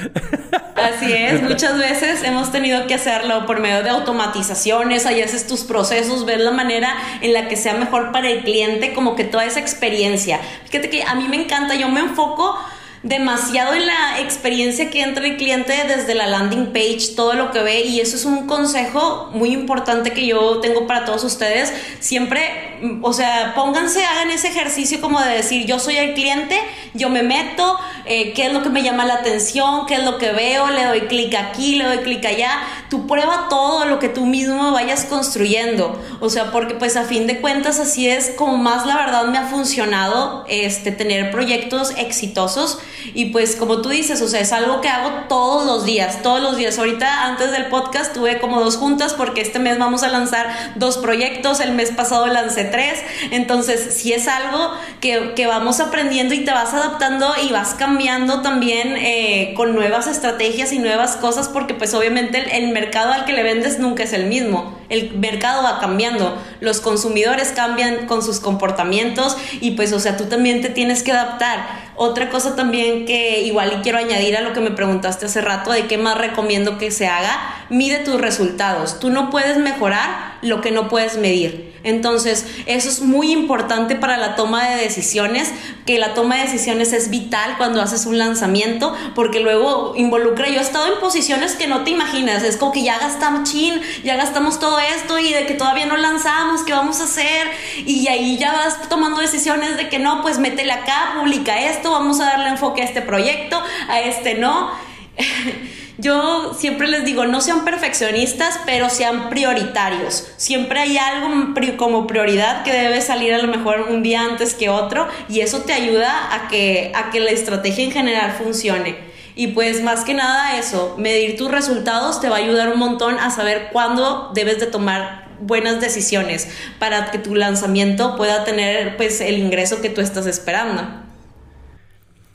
Así 0.75 1.11
es, 1.11 1.41
muchas 1.41 1.77
veces 1.77 2.23
hemos 2.23 2.51
tenido 2.51 2.85
que 2.87 2.93
hacerlo 2.93 3.45
por 3.45 3.59
medio 3.59 3.83
de 3.83 3.89
automatizaciones, 3.89 5.05
ahí 5.05 5.21
haces 5.21 5.47
tus 5.47 5.63
procesos, 5.63 6.25
ves 6.25 6.39
la 6.39 6.51
manera 6.51 6.95
en 7.21 7.33
la 7.33 7.47
que 7.47 7.55
sea 7.55 7.73
mejor 7.73 8.11
para 8.11 8.29
el 8.29 8.43
cliente, 8.43 8.93
como 8.93 9.15
que 9.15 9.23
toda 9.23 9.45
esa 9.45 9.59
experiencia. 9.59 10.39
Fíjate 10.65 10.89
que 10.89 11.03
a 11.03 11.15
mí 11.15 11.27
me 11.29 11.37
encanta, 11.37 11.75
yo 11.75 11.89
me 11.89 12.01
enfoco 12.01 12.57
demasiado 13.03 13.73
en 13.73 13.85
la 13.85 14.19
experiencia 14.19 14.89
que 14.89 15.01
entra 15.01 15.25
el 15.25 15.37
cliente 15.37 15.73
desde 15.87 16.13
la 16.15 16.27
landing 16.27 16.73
page, 16.73 17.15
todo 17.15 17.33
lo 17.33 17.51
que 17.51 17.59
ve 17.61 17.81
y 17.81 17.99
eso 17.99 18.15
es 18.15 18.25
un 18.25 18.47
consejo 18.47 19.29
muy 19.33 19.53
importante 19.53 20.11
que 20.11 20.25
yo 20.25 20.59
tengo 20.59 20.87
para 20.87 21.05
todos 21.05 21.23
ustedes. 21.23 21.73
Siempre, 21.99 22.76
o 23.01 23.13
sea, 23.13 23.53
pónganse, 23.55 24.03
hagan 24.05 24.31
ese 24.31 24.49
ejercicio 24.49 25.01
como 25.01 25.21
de 25.21 25.35
decir, 25.35 25.65
yo 25.65 25.79
soy 25.79 25.97
el 25.97 26.13
cliente, 26.13 26.59
yo 26.93 27.09
me 27.09 27.23
meto, 27.23 27.77
eh, 28.05 28.33
qué 28.33 28.47
es 28.47 28.53
lo 28.53 28.63
que 28.63 28.69
me 28.69 28.83
llama 28.83 29.05
la 29.05 29.15
atención, 29.15 29.85
qué 29.85 29.95
es 29.95 30.03
lo 30.03 30.17
que 30.17 30.31
veo, 30.31 30.69
le 30.69 30.85
doy 30.85 31.01
clic 31.01 31.35
aquí, 31.35 31.75
le 31.75 31.83
doy 31.83 31.97
clic 31.99 32.25
allá. 32.25 32.51
Tú 32.89 33.05
prueba 33.05 33.47
todo 33.49 33.85
lo 33.85 33.99
que 33.99 34.07
tú 34.07 34.25
mismo 34.25 34.71
vayas 34.71 35.05
construyendo. 35.05 36.01
O 36.21 36.29
sea, 36.29 36.51
porque 36.51 36.75
pues 36.75 36.95
a 36.95 37.03
fin 37.03 37.27
de 37.27 37.41
cuentas 37.41 37.79
así 37.79 38.07
es 38.07 38.31
como 38.37 38.57
más 38.57 38.85
la 38.85 38.95
verdad 38.95 39.25
me 39.25 39.37
ha 39.37 39.47
funcionado 39.47 40.45
este, 40.47 40.91
tener 40.91 41.31
proyectos 41.31 41.91
exitosos 41.97 42.79
y 43.13 43.25
pues 43.25 43.55
como 43.55 43.81
tú 43.81 43.89
dices, 43.89 44.21
o 44.21 44.27
sea, 44.27 44.39
es 44.39 44.53
algo 44.53 44.79
que 44.81 44.87
hago 44.87 45.25
todos 45.27 45.65
los 45.65 45.85
días, 45.85 46.21
todos 46.21 46.41
los 46.41 46.57
días. 46.57 46.79
Ahorita 46.79 47.25
antes 47.25 47.51
del 47.51 47.65
podcast 47.65 48.13
tuve 48.13 48.39
como 48.39 48.61
dos 48.61 48.77
juntas 48.77 49.13
porque 49.13 49.41
este 49.41 49.59
mes 49.59 49.77
vamos 49.77 50.03
a 50.03 50.09
lanzar 50.09 50.73
dos 50.75 50.97
proyectos, 50.97 51.59
el 51.59 51.73
mes 51.73 51.91
pasado 51.91 52.27
lancé 52.27 52.66
tres, 52.67 53.01
entonces 53.31 53.95
si 53.95 54.13
es 54.13 54.27
algo 54.27 54.71
que, 55.01 55.33
que 55.35 55.47
vamos 55.47 55.79
aprendiendo 55.79 56.33
y 56.33 56.45
te 56.45 56.51
vas 56.51 56.73
adaptando 56.73 57.33
y 57.47 57.51
vas 57.51 57.73
cambiando 57.73 58.41
también 58.41 58.95
eh, 58.97 59.53
con 59.55 59.73
nuevas 59.75 60.07
estrategias 60.07 60.71
y 60.71 60.79
nuevas 60.79 61.15
cosas 61.17 61.49
porque 61.49 61.73
pues 61.73 61.93
obviamente 61.93 62.37
el, 62.37 62.63
el 62.65 62.71
mercado 62.71 63.13
al 63.13 63.25
que 63.25 63.33
le 63.33 63.43
vendes 63.43 63.79
nunca 63.79 64.03
es 64.03 64.13
el 64.13 64.25
mismo, 64.25 64.77
el 64.89 65.17
mercado 65.17 65.63
va 65.63 65.79
cambiando, 65.79 66.37
los 66.59 66.81
consumidores 66.81 67.49
cambian 67.55 68.07
con 68.07 68.21
sus 68.21 68.39
comportamientos 68.39 69.37
y 69.59 69.71
pues 69.71 69.93
o 69.93 69.99
sea, 69.99 70.17
tú 70.17 70.25
también 70.25 70.61
te 70.61 70.69
tienes 70.69 71.03
que 71.03 71.11
adaptar. 71.11 71.87
Otra 71.99 72.29
cosa 72.29 72.55
también 72.55 73.05
que 73.05 73.41
igual 73.41 73.73
y 73.79 73.81
quiero 73.81 73.97
añadir 73.97 74.37
a 74.37 74.41
lo 74.41 74.53
que 74.53 74.61
me 74.61 74.69
preguntaste 74.69 75.25
hace 75.25 75.41
rato 75.41 75.71
de 75.71 75.87
qué 75.87 75.97
más 75.97 76.15
recomiendo 76.15 76.77
que 76.77 76.91
se 76.91 77.07
haga, 77.07 77.65
mide 77.69 77.97
tus 77.99 78.21
resultados. 78.21 78.99
Tú 78.99 79.09
no 79.09 79.31
puedes 79.31 79.57
mejorar 79.57 80.37
lo 80.43 80.61
que 80.61 80.69
no 80.69 80.89
puedes 80.89 81.17
medir. 81.17 81.76
Entonces, 81.87 82.45
eso 82.65 82.89
es 82.89 83.01
muy 83.01 83.31
importante 83.31 83.95
para 83.95 84.17
la 84.17 84.35
toma 84.35 84.69
de 84.69 84.75
decisiones, 84.75 85.53
que 85.85 85.97
la 85.99 86.13
toma 86.13 86.35
de 86.35 86.43
decisiones 86.43 86.91
es 86.91 87.09
vital 87.09 87.55
cuando 87.57 87.81
haces 87.81 88.05
un 88.05 88.17
lanzamiento, 88.17 88.93
porque 89.15 89.39
luego 89.39 89.93
involucra, 89.95 90.49
yo 90.49 90.59
he 90.59 90.63
estado 90.63 90.93
en 90.93 90.99
posiciones 90.99 91.55
que 91.55 91.67
no 91.67 91.85
te 91.85 91.91
imaginas, 91.91 92.43
es 92.43 92.57
como 92.57 92.73
que 92.73 92.83
ya 92.83 92.99
gastamos 92.99 93.49
chin, 93.49 93.81
ya 94.03 94.17
gastamos 94.17 94.59
todo 94.59 94.79
esto 94.79 95.17
y 95.17 95.31
de 95.31 95.45
que 95.45 95.53
todavía 95.53 95.85
no 95.85 95.95
lanzamos, 95.95 96.63
¿qué 96.63 96.73
vamos 96.73 96.99
a 96.99 97.05
hacer? 97.05 97.47
Y 97.85 98.07
ahí 98.09 98.37
ya 98.37 98.51
vas 98.51 98.89
tomando 98.89 99.21
decisiones 99.21 99.77
de 99.77 99.87
que 99.87 99.97
no, 99.97 100.21
pues 100.21 100.39
métele 100.39 100.73
acá, 100.73 101.15
publica 101.17 101.57
esto, 101.69 101.91
vamos 101.91 102.19
a 102.19 102.25
darle 102.25 102.49
enfoque 102.49 102.81
a 102.81 102.85
este 102.85 103.01
proyecto, 103.01 103.61
a 103.87 104.01
este 104.01 104.35
no. 104.35 104.71
Yo 105.97 106.53
siempre 106.53 106.87
les 106.87 107.05
digo, 107.05 107.25
no 107.25 107.41
sean 107.41 107.65
perfeccionistas, 107.65 108.59
pero 108.65 108.89
sean 108.89 109.29
prioritarios. 109.29 110.27
Siempre 110.37 110.79
hay 110.79 110.97
algo 110.97 111.53
como 111.77 112.05
prioridad 112.05 112.63
que 112.63 112.71
debe 112.71 113.01
salir 113.01 113.33
a 113.33 113.39
lo 113.39 113.47
mejor 113.47 113.87
un 113.89 114.03
día 114.03 114.21
antes 114.21 114.53
que 114.53 114.69
otro 114.69 115.07
y 115.27 115.41
eso 115.41 115.61
te 115.61 115.73
ayuda 115.73 116.35
a 116.35 116.47
que, 116.49 116.91
a 116.93 117.09
que 117.09 117.19
la 117.19 117.31
estrategia 117.31 117.83
en 117.83 117.91
general 117.91 118.31
funcione. 118.31 118.95
Y 119.35 119.47
pues 119.47 119.81
más 119.83 120.03
que 120.03 120.13
nada 120.13 120.57
eso, 120.57 120.95
medir 120.97 121.35
tus 121.35 121.49
resultados 121.49 122.21
te 122.21 122.29
va 122.29 122.37
a 122.37 122.39
ayudar 122.39 122.69
un 122.71 122.79
montón 122.79 123.19
a 123.19 123.31
saber 123.31 123.69
cuándo 123.71 124.31
debes 124.33 124.59
de 124.59 124.67
tomar 124.67 125.27
buenas 125.39 125.79
decisiones 125.79 126.49
para 126.79 127.11
que 127.11 127.19
tu 127.19 127.35
lanzamiento 127.35 128.17
pueda 128.17 128.43
tener 128.43 128.97
pues 128.97 129.21
el 129.21 129.37
ingreso 129.37 129.81
que 129.81 129.89
tú 129.89 130.01
estás 130.01 130.25
esperando. 130.25 130.83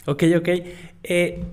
Ok, 0.06 0.24
ok. 0.36 0.48
Eh, 1.04 1.44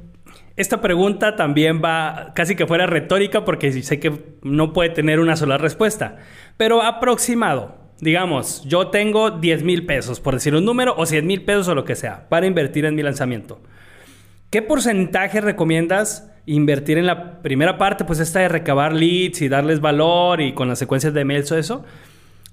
esta 0.60 0.82
pregunta 0.82 1.38
también 1.38 1.82
va 1.82 2.34
casi 2.36 2.58
que 2.58 2.68
fuera 2.68 2.86
retórica 2.86 3.46
porque 3.46 3.72
sé 3.82 4.00
que 4.02 4.36
no 4.44 4.74
puede 4.74 4.90
tener 4.90 5.22
una 5.22 5.38
sola 5.38 5.58
respuesta, 5.58 6.18
pero 6.58 6.84
aproximado. 6.84 7.78
Digamos, 8.02 8.64
yo 8.66 8.90
tengo 8.90 9.32
10 9.32 9.64
mil 9.64 9.86
pesos, 9.86 10.20
por 10.20 10.34
decir 10.34 10.54
un 10.56 10.66
número, 10.66 10.96
o 10.98 11.06
100 11.06 11.26
mil 11.26 11.46
pesos 11.46 11.70
o 11.70 11.76
lo 11.76 11.86
que 11.86 11.96
sea, 11.96 12.28
para 12.28 12.46
invertir 12.46 12.84
en 12.84 12.96
mi 12.96 13.04
lanzamiento. 13.04 13.62
¿Qué 14.50 14.62
porcentaje 14.62 15.40
recomiendas 15.40 16.30
invertir 16.46 16.98
en 16.98 17.06
la 17.06 17.42
primera 17.42 17.78
parte? 17.78 18.04
Pues 18.04 18.20
esta 18.20 18.40
de 18.40 18.50
recabar 18.50 18.92
leads 18.92 19.42
y 19.42 19.48
darles 19.48 19.80
valor 19.80 20.42
y 20.42 20.54
con 20.54 20.68
las 20.68 20.80
secuencias 20.80 21.14
de 21.14 21.24
mails 21.24 21.52
o 21.54 21.58
eso. 21.58 21.86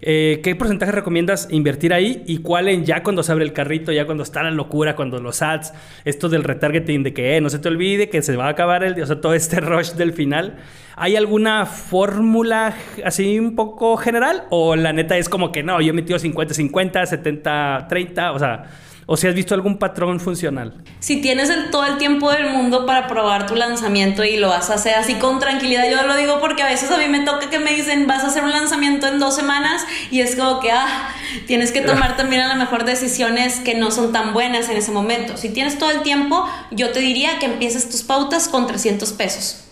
Eh, 0.00 0.40
¿Qué 0.44 0.54
porcentaje 0.54 0.92
recomiendas 0.92 1.48
invertir 1.50 1.94
ahí 1.94 2.22
y 2.26 2.38
cuál 2.38 2.68
en 2.68 2.84
ya 2.84 3.02
cuando 3.02 3.22
se 3.22 3.32
abre 3.32 3.44
el 3.44 3.54
carrito, 3.54 3.92
ya 3.92 4.04
cuando 4.04 4.24
está 4.24 4.42
la 4.42 4.50
locura, 4.50 4.94
cuando 4.94 5.18
los 5.20 5.40
ads, 5.40 5.72
esto 6.04 6.28
del 6.28 6.44
retargeting 6.44 7.02
de 7.02 7.14
que 7.14 7.36
eh, 7.36 7.40
no 7.40 7.48
se 7.48 7.58
te 7.58 7.68
olvide 7.68 8.10
que 8.10 8.20
se 8.20 8.36
va 8.36 8.46
a 8.46 8.50
acabar 8.50 8.84
el, 8.84 9.00
o 9.00 9.06
sea, 9.06 9.20
todo 9.20 9.32
este 9.32 9.60
rush 9.60 9.92
del 9.92 10.12
final? 10.12 10.56
¿Hay 10.96 11.16
alguna 11.16 11.64
fórmula 11.64 12.74
así 13.04 13.38
un 13.38 13.54
poco 13.54 13.96
general 13.96 14.44
o 14.50 14.76
la 14.76 14.92
neta 14.92 15.16
es 15.16 15.28
como 15.30 15.50
que 15.50 15.62
no, 15.62 15.80
yo 15.80 15.90
he 15.90 15.92
metido 15.94 16.18
50-50, 16.18 17.88
70-30, 17.88 18.34
o 18.34 18.38
sea 18.38 18.64
o 19.08 19.16
si 19.16 19.28
has 19.28 19.34
visto 19.34 19.54
algún 19.54 19.78
patrón 19.78 20.18
funcional. 20.18 20.82
Si 20.98 21.20
tienes 21.20 21.48
todo 21.70 21.84
el 21.84 21.96
tiempo 21.96 22.30
del 22.32 22.50
mundo 22.50 22.86
para 22.86 23.06
probar 23.06 23.46
tu 23.46 23.54
lanzamiento 23.54 24.24
y 24.24 24.36
lo 24.36 24.48
vas 24.48 24.68
a 24.70 24.74
hacer 24.74 24.96
así 24.96 25.14
con 25.14 25.38
tranquilidad, 25.38 25.88
yo 25.88 26.04
lo 26.06 26.16
digo 26.16 26.40
porque 26.40 26.64
a 26.64 26.66
veces 26.66 26.90
a 26.90 26.98
mí 26.98 27.06
me 27.08 27.20
toca 27.20 27.48
que 27.48 27.60
me 27.60 27.72
dicen 27.72 28.08
vas 28.08 28.24
a 28.24 28.26
hacer 28.26 28.42
un 28.42 28.50
lanzamiento 28.50 29.06
en 29.06 29.20
dos 29.20 29.36
semanas 29.36 29.86
y 30.10 30.20
es 30.20 30.34
como 30.34 30.58
que 30.58 30.72
ah, 30.72 31.08
tienes 31.46 31.70
que 31.70 31.82
tomar 31.82 32.16
también 32.16 32.42
a 32.42 32.48
lo 32.48 32.56
mejor 32.56 32.84
decisiones 32.84 33.60
que 33.60 33.76
no 33.76 33.92
son 33.92 34.12
tan 34.12 34.32
buenas 34.32 34.68
en 34.68 34.76
ese 34.76 34.90
momento. 34.90 35.36
Si 35.36 35.50
tienes 35.50 35.78
todo 35.78 35.92
el 35.92 36.02
tiempo, 36.02 36.44
yo 36.72 36.90
te 36.90 36.98
diría 36.98 37.38
que 37.38 37.46
empieces 37.46 37.88
tus 37.88 38.02
pautas 38.02 38.48
con 38.48 38.66
300 38.66 39.12
pesos. 39.12 39.62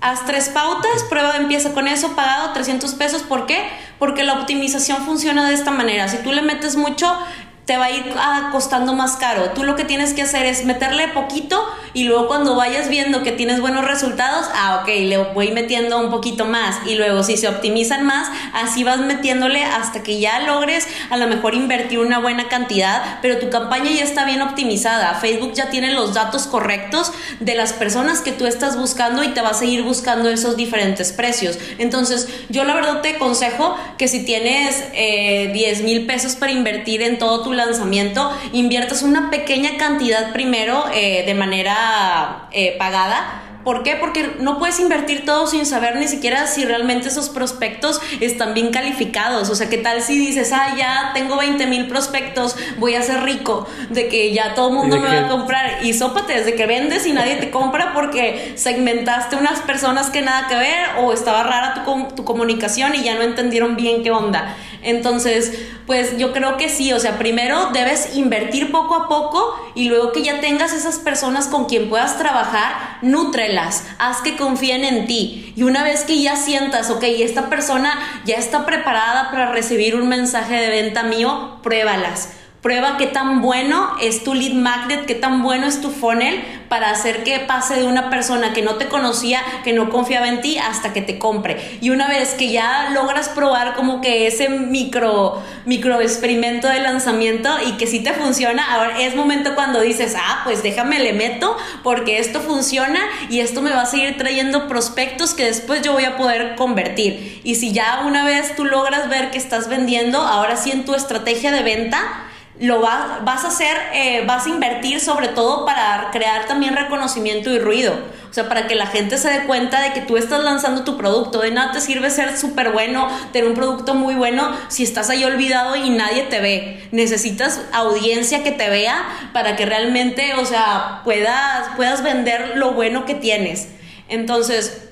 Haz 0.00 0.26
tres 0.26 0.48
pautas, 0.48 1.04
prueba, 1.08 1.36
empieza 1.36 1.72
con 1.74 1.86
eso, 1.86 2.16
pagado 2.16 2.52
300 2.52 2.92
pesos. 2.94 3.22
¿Por 3.22 3.46
qué? 3.46 3.62
Porque 4.00 4.24
la 4.24 4.34
optimización 4.34 5.04
funciona 5.04 5.46
de 5.48 5.54
esta 5.54 5.70
manera. 5.70 6.08
Si 6.08 6.16
tú 6.18 6.32
le 6.32 6.42
metes 6.42 6.74
mucho, 6.74 7.16
te 7.64 7.76
va 7.76 7.84
a 7.84 7.90
ir 7.92 8.04
ah, 8.16 8.48
costando 8.50 8.92
más 8.92 9.16
caro. 9.16 9.50
Tú 9.50 9.62
lo 9.62 9.76
que 9.76 9.84
tienes 9.84 10.14
que 10.14 10.22
hacer 10.22 10.46
es 10.46 10.64
meterle 10.64 11.08
poquito 11.08 11.64
y 11.94 12.04
luego 12.04 12.26
cuando 12.26 12.56
vayas 12.56 12.88
viendo 12.88 13.22
que 13.22 13.30
tienes 13.30 13.60
buenos 13.60 13.84
resultados, 13.84 14.46
ah, 14.54 14.80
ok, 14.82 14.88
le 14.88 15.18
voy 15.18 15.52
metiendo 15.52 15.98
un 15.98 16.10
poquito 16.10 16.44
más 16.44 16.76
y 16.86 16.96
luego 16.96 17.22
si 17.22 17.36
se 17.36 17.46
optimizan 17.48 18.04
más, 18.04 18.28
así 18.52 18.82
vas 18.82 18.98
metiéndole 18.98 19.62
hasta 19.62 20.02
que 20.02 20.18
ya 20.18 20.40
logres 20.40 20.88
a 21.10 21.16
lo 21.16 21.28
mejor 21.28 21.54
invertir 21.54 22.00
una 22.00 22.18
buena 22.18 22.48
cantidad, 22.48 23.20
pero 23.22 23.38
tu 23.38 23.48
campaña 23.48 23.90
ya 23.92 24.02
está 24.02 24.24
bien 24.24 24.42
optimizada. 24.42 25.14
Facebook 25.14 25.52
ya 25.54 25.70
tiene 25.70 25.92
los 25.92 26.14
datos 26.14 26.48
correctos 26.48 27.12
de 27.38 27.54
las 27.54 27.72
personas 27.72 28.22
que 28.22 28.32
tú 28.32 28.46
estás 28.46 28.76
buscando 28.76 29.22
y 29.22 29.28
te 29.28 29.40
va 29.40 29.50
a 29.50 29.54
seguir 29.54 29.82
buscando 29.82 30.28
esos 30.30 30.56
diferentes 30.56 31.12
precios. 31.12 31.58
Entonces, 31.78 32.28
yo 32.48 32.64
la 32.64 32.74
verdad 32.74 33.02
te 33.02 33.10
aconsejo 33.10 33.76
que 33.98 34.08
si 34.08 34.24
tienes 34.24 34.82
eh, 34.94 35.50
10 35.52 35.82
mil 35.82 36.06
pesos 36.06 36.34
para 36.34 36.50
invertir 36.50 37.02
en 37.02 37.18
todo 37.18 37.42
tu 37.42 37.51
lanzamiento, 37.52 38.30
inviertas 38.52 39.02
una 39.02 39.30
pequeña 39.30 39.76
cantidad 39.78 40.32
primero 40.32 40.84
eh, 40.92 41.24
de 41.26 41.34
manera 41.34 42.48
eh, 42.52 42.76
pagada 42.78 43.42
¿Por 43.64 43.84
qué? 43.84 43.96
Porque 43.96 44.36
no 44.40 44.58
puedes 44.58 44.80
invertir 44.80 45.24
todo 45.24 45.46
sin 45.46 45.66
saber 45.66 45.96
ni 45.96 46.08
siquiera 46.08 46.46
si 46.46 46.64
realmente 46.64 47.08
esos 47.08 47.28
prospectos 47.28 48.00
están 48.20 48.54
bien 48.54 48.72
calificados. 48.72 49.50
O 49.50 49.54
sea, 49.54 49.68
¿qué 49.68 49.78
tal 49.78 50.02
si 50.02 50.18
dices, 50.18 50.52
ah, 50.52 50.74
ya 50.76 51.12
tengo 51.14 51.36
20 51.36 51.66
mil 51.66 51.86
prospectos, 51.86 52.56
voy 52.78 52.96
a 52.96 53.02
ser 53.02 53.22
rico, 53.22 53.68
de 53.90 54.08
que 54.08 54.32
ya 54.32 54.54
todo 54.54 54.68
el 54.68 54.74
mundo 54.74 54.98
me 54.98 55.06
va 55.06 55.26
a 55.26 55.28
comprar? 55.28 55.84
Y 55.84 55.94
sópate, 55.94 56.34
desde 56.34 56.54
que 56.54 56.66
vendes 56.66 57.06
y 57.06 57.12
nadie 57.12 57.36
te 57.36 57.50
compra 57.50 57.92
porque 57.94 58.52
segmentaste 58.56 59.36
unas 59.36 59.60
personas 59.60 60.10
que 60.10 60.22
nada 60.22 60.48
que 60.48 60.56
ver 60.56 60.86
o 61.00 61.12
estaba 61.12 61.44
rara 61.44 61.84
tu, 61.84 62.16
tu 62.16 62.24
comunicación 62.24 62.94
y 62.96 63.04
ya 63.04 63.14
no 63.14 63.22
entendieron 63.22 63.76
bien 63.76 64.02
qué 64.02 64.10
onda. 64.10 64.56
Entonces, 64.82 65.52
pues 65.86 66.18
yo 66.18 66.32
creo 66.32 66.56
que 66.56 66.68
sí, 66.68 66.92
o 66.92 67.00
sea, 67.00 67.18
primero 67.18 67.70
debes 67.72 68.16
invertir 68.16 68.70
poco 68.70 68.94
a 68.94 69.08
poco 69.08 69.72
y 69.74 69.88
luego 69.88 70.12
que 70.12 70.22
ya 70.22 70.40
tengas 70.40 70.72
esas 70.72 70.98
personas 70.98 71.46
con 71.46 71.66
quien 71.66 71.88
puedas 71.88 72.18
trabajar, 72.18 72.98
nútrelas, 73.02 73.84
haz 73.98 74.20
que 74.20 74.36
confíen 74.36 74.84
en 74.84 75.06
ti. 75.06 75.52
Y 75.56 75.62
una 75.62 75.84
vez 75.84 76.04
que 76.04 76.20
ya 76.20 76.36
sientas, 76.36 76.90
ok, 76.90 77.04
esta 77.04 77.48
persona 77.48 77.98
ya 78.24 78.36
está 78.36 78.66
preparada 78.66 79.30
para 79.30 79.52
recibir 79.52 79.96
un 79.96 80.08
mensaje 80.08 80.56
de 80.56 80.68
venta 80.68 81.02
mío, 81.02 81.58
pruébalas 81.62 82.41
Prueba 82.62 82.96
qué 82.96 83.08
tan 83.08 83.42
bueno 83.42 83.90
es 84.00 84.22
tu 84.22 84.34
lead 84.34 84.52
magnet, 84.52 85.04
qué 85.04 85.16
tan 85.16 85.42
bueno 85.42 85.66
es 85.66 85.80
tu 85.80 85.90
funnel 85.90 86.44
para 86.68 86.90
hacer 86.90 87.24
que 87.24 87.40
pase 87.40 87.74
de 87.74 87.82
una 87.82 88.08
persona 88.08 88.52
que 88.52 88.62
no 88.62 88.76
te 88.76 88.86
conocía, 88.86 89.42
que 89.64 89.72
no 89.72 89.90
confiaba 89.90 90.28
en 90.28 90.42
ti, 90.42 90.58
hasta 90.58 90.92
que 90.92 91.02
te 91.02 91.18
compre. 91.18 91.78
Y 91.80 91.90
una 91.90 92.06
vez 92.06 92.34
que 92.34 92.52
ya 92.52 92.90
logras 92.90 93.30
probar 93.30 93.74
como 93.74 94.00
que 94.00 94.28
ese 94.28 94.48
micro, 94.48 95.42
micro 95.64 96.00
experimento 96.00 96.68
de 96.68 96.78
lanzamiento 96.78 97.50
y 97.66 97.72
que 97.78 97.88
sí 97.88 97.98
te 97.98 98.12
funciona, 98.12 98.72
ahora 98.72 99.00
es 99.00 99.16
momento 99.16 99.56
cuando 99.56 99.80
dices, 99.80 100.14
ah, 100.16 100.42
pues 100.44 100.62
déjame 100.62 101.00
le 101.00 101.14
meto 101.14 101.56
porque 101.82 102.20
esto 102.20 102.40
funciona 102.40 103.00
y 103.28 103.40
esto 103.40 103.60
me 103.60 103.72
va 103.72 103.82
a 103.82 103.86
seguir 103.86 104.16
trayendo 104.16 104.68
prospectos 104.68 105.34
que 105.34 105.46
después 105.46 105.82
yo 105.82 105.94
voy 105.94 106.04
a 106.04 106.16
poder 106.16 106.54
convertir. 106.54 107.40
Y 107.42 107.56
si 107.56 107.72
ya 107.72 108.04
una 108.06 108.24
vez 108.24 108.54
tú 108.54 108.64
logras 108.64 109.08
ver 109.08 109.32
que 109.32 109.38
estás 109.38 109.68
vendiendo, 109.68 110.20
ahora 110.20 110.56
sí 110.56 110.70
en 110.70 110.84
tu 110.84 110.94
estrategia 110.94 111.50
de 111.50 111.64
venta, 111.64 112.28
lo 112.60 112.80
vas 112.80 113.44
a 113.44 113.48
hacer, 113.48 113.76
eh, 113.94 114.24
vas 114.26 114.46
a 114.46 114.50
invertir 114.50 115.00
sobre 115.00 115.28
todo 115.28 115.64
para 115.64 116.10
crear 116.12 116.46
también 116.46 116.76
reconocimiento 116.76 117.50
y 117.50 117.58
ruido. 117.58 117.94
O 118.30 118.34
sea, 118.34 118.48
para 118.48 118.66
que 118.66 118.74
la 118.74 118.86
gente 118.86 119.18
se 119.18 119.28
dé 119.28 119.44
cuenta 119.44 119.82
de 119.82 119.92
que 119.92 120.00
tú 120.00 120.16
estás 120.16 120.42
lanzando 120.42 120.84
tu 120.84 120.96
producto. 120.96 121.40
De 121.40 121.50
nada 121.50 121.72
te 121.72 121.80
sirve 121.80 122.08
ser 122.08 122.38
súper 122.38 122.72
bueno, 122.72 123.08
tener 123.32 123.48
un 123.48 123.54
producto 123.54 123.94
muy 123.94 124.14
bueno 124.14 124.56
si 124.68 124.84
estás 124.84 125.10
ahí 125.10 125.22
olvidado 125.24 125.76
y 125.76 125.90
nadie 125.90 126.22
te 126.24 126.40
ve. 126.40 126.88
Necesitas 126.92 127.60
audiencia 127.72 128.42
que 128.42 128.52
te 128.52 128.70
vea 128.70 129.04
para 129.32 129.56
que 129.56 129.66
realmente, 129.66 130.34
o 130.34 130.46
sea, 130.46 131.02
puedas, 131.04 131.76
puedas 131.76 132.02
vender 132.02 132.56
lo 132.56 132.72
bueno 132.72 133.04
que 133.04 133.14
tienes. 133.14 133.68
Entonces, 134.08 134.91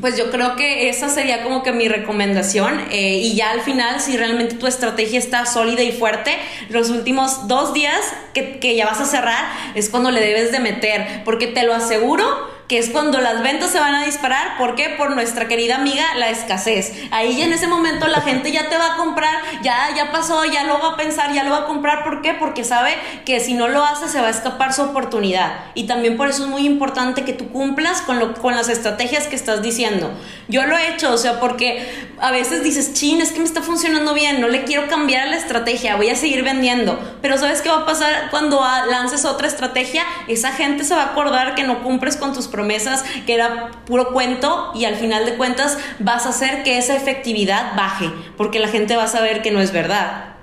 pues 0.00 0.16
yo 0.16 0.30
creo 0.30 0.56
que 0.56 0.88
esa 0.88 1.08
sería 1.08 1.42
como 1.42 1.62
que 1.62 1.72
mi 1.72 1.88
recomendación 1.88 2.80
eh, 2.90 3.18
y 3.18 3.34
ya 3.34 3.50
al 3.50 3.62
final 3.62 4.00
si 4.00 4.16
realmente 4.16 4.54
tu 4.56 4.66
estrategia 4.66 5.18
está 5.18 5.46
sólida 5.46 5.82
y 5.82 5.92
fuerte 5.92 6.36
los 6.68 6.90
últimos 6.90 7.48
dos 7.48 7.72
días 7.72 8.00
que, 8.34 8.58
que 8.58 8.76
ya 8.76 8.86
vas 8.86 9.00
a 9.00 9.06
cerrar 9.06 9.44
es 9.74 9.88
cuando 9.88 10.10
le 10.10 10.20
debes 10.20 10.52
de 10.52 10.60
meter 10.60 11.22
porque 11.24 11.46
te 11.46 11.62
lo 11.62 11.74
aseguro 11.74 12.55
que 12.68 12.78
es 12.78 12.90
cuando 12.90 13.20
las 13.20 13.42
ventas 13.42 13.70
se 13.70 13.78
van 13.78 13.94
a 13.94 14.04
disparar. 14.04 14.58
¿Por 14.58 14.74
qué? 14.74 14.94
Por 14.98 15.10
nuestra 15.10 15.46
querida 15.46 15.76
amiga, 15.76 16.04
la 16.16 16.30
escasez. 16.30 16.92
Ahí 17.12 17.40
en 17.42 17.52
ese 17.52 17.68
momento 17.68 18.08
la 18.08 18.20
gente 18.20 18.50
ya 18.50 18.68
te 18.68 18.76
va 18.76 18.94
a 18.94 18.96
comprar, 18.96 19.36
ya, 19.62 19.94
ya 19.96 20.10
pasó, 20.10 20.44
ya 20.44 20.64
lo 20.64 20.80
va 20.80 20.92
a 20.92 20.96
pensar, 20.96 21.32
ya 21.32 21.44
lo 21.44 21.50
va 21.50 21.58
a 21.58 21.66
comprar. 21.66 22.02
¿Por 22.02 22.22
qué? 22.22 22.34
Porque 22.34 22.64
sabe 22.64 22.94
que 23.24 23.38
si 23.40 23.54
no 23.54 23.68
lo 23.68 23.84
hace 23.84 24.08
se 24.08 24.20
va 24.20 24.26
a 24.28 24.30
escapar 24.30 24.72
su 24.72 24.82
oportunidad. 24.82 25.52
Y 25.74 25.84
también 25.84 26.16
por 26.16 26.28
eso 26.28 26.44
es 26.44 26.48
muy 26.48 26.66
importante 26.66 27.24
que 27.24 27.32
tú 27.32 27.50
cumplas 27.50 28.02
con, 28.02 28.18
lo, 28.18 28.34
con 28.34 28.56
las 28.56 28.68
estrategias 28.68 29.26
que 29.28 29.36
estás 29.36 29.62
diciendo. 29.62 30.10
Yo 30.48 30.66
lo 30.66 30.76
he 30.76 30.92
hecho, 30.92 31.12
o 31.12 31.18
sea, 31.18 31.38
porque 31.38 31.86
a 32.20 32.32
veces 32.32 32.64
dices, 32.64 32.94
chin, 32.94 33.20
es 33.20 33.32
que 33.32 33.38
me 33.38 33.44
está 33.44 33.62
funcionando 33.62 34.14
bien, 34.14 34.40
no 34.40 34.48
le 34.48 34.64
quiero 34.64 34.88
cambiar 34.88 35.28
la 35.28 35.36
estrategia, 35.36 35.96
voy 35.96 36.10
a 36.10 36.16
seguir 36.16 36.42
vendiendo. 36.42 36.98
Pero 37.22 37.38
¿sabes 37.38 37.62
qué 37.62 37.68
va 37.68 37.78
a 37.78 37.86
pasar 37.86 38.30
cuando 38.30 38.60
lances 38.90 39.24
otra 39.24 39.46
estrategia? 39.46 40.02
Esa 40.26 40.52
gente 40.52 40.84
se 40.84 40.94
va 40.94 41.02
a 41.02 41.06
acordar 41.06 41.54
que 41.54 41.62
no 41.62 41.82
cumples 41.82 42.16
con 42.16 42.32
tus 42.32 42.48
promesas, 42.56 43.04
que 43.26 43.34
era 43.34 43.70
puro 43.84 44.12
cuento 44.12 44.72
y 44.74 44.86
al 44.86 44.96
final 44.96 45.26
de 45.26 45.36
cuentas 45.36 45.78
vas 46.00 46.26
a 46.26 46.30
hacer 46.30 46.64
que 46.64 46.78
esa 46.78 46.96
efectividad 46.96 47.76
baje, 47.76 48.10
porque 48.36 48.58
la 48.58 48.68
gente 48.68 48.96
va 48.96 49.04
a 49.04 49.08
saber 49.08 49.42
que 49.42 49.52
no 49.52 49.60
es 49.60 49.72
verdad. 49.72 50.36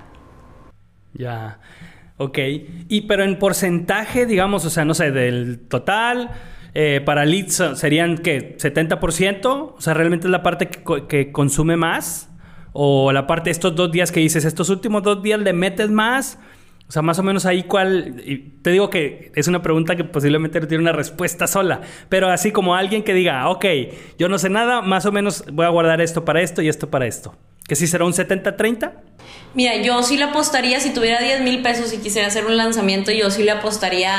Ya, 1.12 1.58
ok. 2.16 2.38
Y 2.88 3.02
pero 3.02 3.24
en 3.24 3.38
porcentaje, 3.38 4.24
digamos, 4.24 4.64
o 4.64 4.70
sea, 4.70 4.84
no 4.84 4.94
sé, 4.94 5.10
del 5.10 5.60
total... 5.68 6.30
Eh, 6.76 7.00
para 7.04 7.24
leads 7.24 7.62
serían 7.76 8.18
que 8.18 8.58
70%, 8.58 9.46
o 9.46 9.80
sea, 9.80 9.94
realmente 9.94 10.26
es 10.26 10.30
la 10.32 10.42
parte 10.42 10.66
que, 10.66 11.06
que, 11.06 11.30
consume 11.30 11.76
más, 11.76 12.30
o 12.72 13.12
la 13.12 13.28
parte 13.28 13.44
de 13.44 13.52
estos 13.52 13.76
dos 13.76 13.92
días 13.92 14.10
que 14.10 14.18
dices, 14.18 14.44
estos 14.44 14.70
últimos 14.70 15.04
dos 15.04 15.22
días 15.22 15.38
le 15.38 15.52
metes 15.52 15.88
más, 15.88 16.40
sea, 16.94 17.02
más 17.02 17.18
o 17.18 17.24
menos 17.24 17.44
ahí 17.44 17.64
cuál... 17.64 18.22
te 18.62 18.70
digo 18.70 18.88
que 18.88 19.32
es 19.34 19.48
una 19.48 19.62
pregunta 19.62 19.96
que 19.96 20.04
posiblemente 20.04 20.60
no 20.60 20.68
tiene 20.68 20.82
una 20.82 20.92
respuesta 20.92 21.48
sola, 21.48 21.80
pero 22.08 22.30
así 22.30 22.52
como 22.52 22.76
alguien 22.76 23.02
que 23.02 23.14
diga, 23.14 23.48
ok, 23.50 23.66
yo 24.16 24.28
no 24.28 24.38
sé 24.38 24.48
nada, 24.48 24.80
más 24.80 25.04
o 25.04 25.10
menos 25.10 25.44
voy 25.52 25.66
a 25.66 25.70
guardar 25.70 26.00
esto 26.00 26.24
para 26.24 26.40
esto 26.40 26.62
y 26.62 26.68
esto 26.68 26.90
para 26.90 27.06
esto. 27.06 27.36
¿Que 27.66 27.74
sí 27.74 27.88
será 27.88 28.04
un 28.04 28.12
70-30? 28.12 28.92
Mira, 29.54 29.76
yo 29.82 30.02
sí 30.04 30.16
le 30.16 30.24
apostaría, 30.24 30.78
si 30.78 30.94
tuviera 30.94 31.20
10 31.20 31.40
mil 31.40 31.62
pesos 31.62 31.92
y 31.92 31.98
quisiera 31.98 32.28
hacer 32.28 32.46
un 32.46 32.56
lanzamiento, 32.56 33.10
yo 33.10 33.28
sí 33.30 33.42
le 33.42 33.50
apostaría 33.50 34.14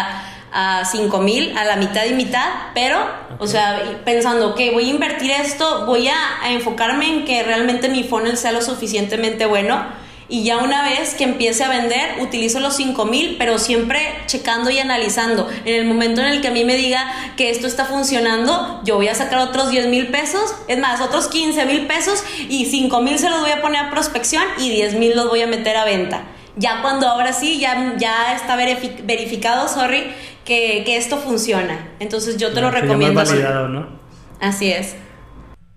a 0.52 0.84
5 0.84 1.18
mil, 1.22 1.58
a 1.58 1.64
la 1.64 1.78
mitad 1.78 2.06
y 2.06 2.14
mitad, 2.14 2.50
pero, 2.74 3.00
o 3.40 3.48
sea, 3.48 4.02
pensando 4.04 4.54
que 4.54 4.72
voy 4.72 4.88
a 4.88 4.90
invertir 4.90 5.32
esto, 5.32 5.86
voy 5.86 6.10
a 6.10 6.52
enfocarme 6.52 7.08
en 7.08 7.26
que 7.26 7.42
realmente 7.44 7.88
mi 7.88 8.04
funnel 8.04 8.36
sea 8.36 8.52
lo 8.52 8.62
suficientemente 8.62 9.46
bueno 9.46 10.05
y 10.28 10.44
ya 10.44 10.58
una 10.58 10.84
vez 10.84 11.14
que 11.14 11.24
empiece 11.24 11.64
a 11.64 11.70
vender, 11.70 12.22
utilizo 12.22 12.60
los 12.60 12.76
5 12.76 13.06
mil, 13.06 13.36
pero 13.38 13.60
siempre 13.60 14.00
checando 14.26 14.72
y 14.72 14.80
analizando. 14.80 15.48
En 15.66 15.76
el 15.76 15.86
momento 15.86 16.22
en 16.22 16.28
el 16.28 16.42
que 16.42 16.48
a 16.48 16.52
mí 16.52 16.64
me 16.64 16.76
diga 16.76 17.06
que 17.38 17.52
esto 17.52 17.68
está 17.68 17.86
funcionando, 17.86 18.82
yo 18.84 18.96
voy 18.96 19.08
a 19.08 19.16
sacar 19.16 19.40
otros 19.40 19.70
10 19.70 19.88
mil 19.88 20.08
pesos, 20.08 20.56
es 20.68 20.80
más, 20.80 21.00
otros 21.02 21.28
15 21.28 21.66
mil 21.66 21.86
pesos 21.86 22.24
y 22.50 22.66
5 22.66 23.02
mil 23.02 23.20
se 23.20 23.30
los 23.30 23.42
voy 23.42 23.52
a 23.52 23.62
poner 23.62 23.86
a 23.86 23.92
prospección 23.92 24.44
y 24.58 24.70
10 24.72 24.96
mil 24.96 25.16
los 25.16 25.30
voy 25.30 25.42
a 25.42 25.48
meter 25.48 25.78
a 25.78 25.86
venta. 25.86 26.24
Ya 26.58 26.82
cuando 26.82 27.08
ahora 27.08 27.34
sí, 27.34 27.60
ya, 27.60 27.96
ya 27.98 28.34
está 28.34 28.56
verificado, 28.56 29.68
sorry, 29.68 30.06
que, 30.46 30.84
que 30.86 30.98
esto 30.98 31.18
funciona. 31.18 31.90
Entonces 32.00 32.38
yo 32.38 32.54
te 32.54 32.62
lo 32.62 32.72
recomiendo. 32.72 33.24
Validado, 33.24 33.68
¿no? 33.68 34.00
Así 34.40 34.72
es. 34.72 34.96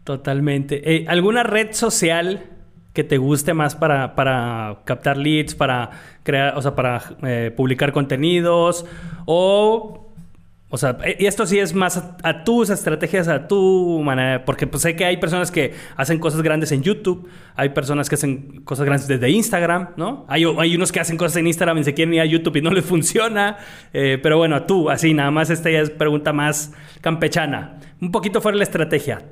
Totalmente. 0.05 0.95
Eh, 0.95 1.05
¿Alguna 1.09 1.43
red 1.43 1.73
social 1.73 2.58
que 2.99 3.05
te 3.05 3.17
guste 3.17 3.55
más 3.55 3.77
para, 3.77 4.17
para 4.17 4.79
captar 4.85 5.17
leads, 5.17 5.55
para 5.55 5.89
crear, 6.25 6.59
o 6.59 6.63
sea, 6.63 6.75
para 6.75 7.01
eh, 7.23 7.55
publicar 7.57 7.93
contenidos 7.93 8.85
o 9.25 10.09
o 10.69 10.77
sea, 10.77 10.99
y 11.17 11.27
esto 11.27 11.47
sí 11.47 11.61
es 11.61 11.75
más 11.75 12.03
a, 12.25 12.43
tus 12.43 12.71
estrategias, 12.71 13.29
a 13.29 13.47
tu 13.47 14.03
manera, 14.05 14.45
porque 14.45 14.67
pues 14.67 14.83
sé 14.83 14.97
que 14.97 15.05
hay 15.05 15.17
personas 15.19 15.53
que 15.53 15.75
hacen 15.95 16.19
cosas 16.19 16.43
grandes 16.43 16.73
en 16.73 16.83
YouTube, 16.83 17.29
hay 17.55 17.69
personas 17.69 18.09
que 18.09 18.17
hacen 18.17 18.63
cosas 18.65 18.85
grandes 18.85 19.07
desde 19.07 19.31
Instagram, 19.31 19.91
¿no? 19.97 20.27
Hay, 20.29 20.45
hay 20.59 20.75
unos 20.75 20.91
que 20.91 20.99
hacen 20.99 21.17
cosas 21.17 21.37
en 21.37 21.47
Instagram 21.47 21.79
y 21.79 21.85
se 21.85 21.95
quieren 21.95 22.15
ir 22.15 22.21
a 22.21 22.25
YouTube 22.25 22.57
y 22.57 22.63
no 22.63 22.71
les 22.71 22.85
funciona, 22.95 23.59
eh, 23.93 24.19
pero 24.21 24.39
bueno, 24.39 24.65
tú, 24.65 24.91
así, 24.91 25.15
nada 25.15 25.31
más 25.31 25.51
esta 25.51 25.71
ya 25.71 25.83
es 25.83 25.91
pregunta 25.91 26.33
más 26.33 26.73
campechana. 27.01 27.79
Un 28.01 28.11
poquito 28.11 28.41
fuera 28.41 28.57
de 28.57 28.59
la 28.59 28.65
estrategia. 28.65 29.23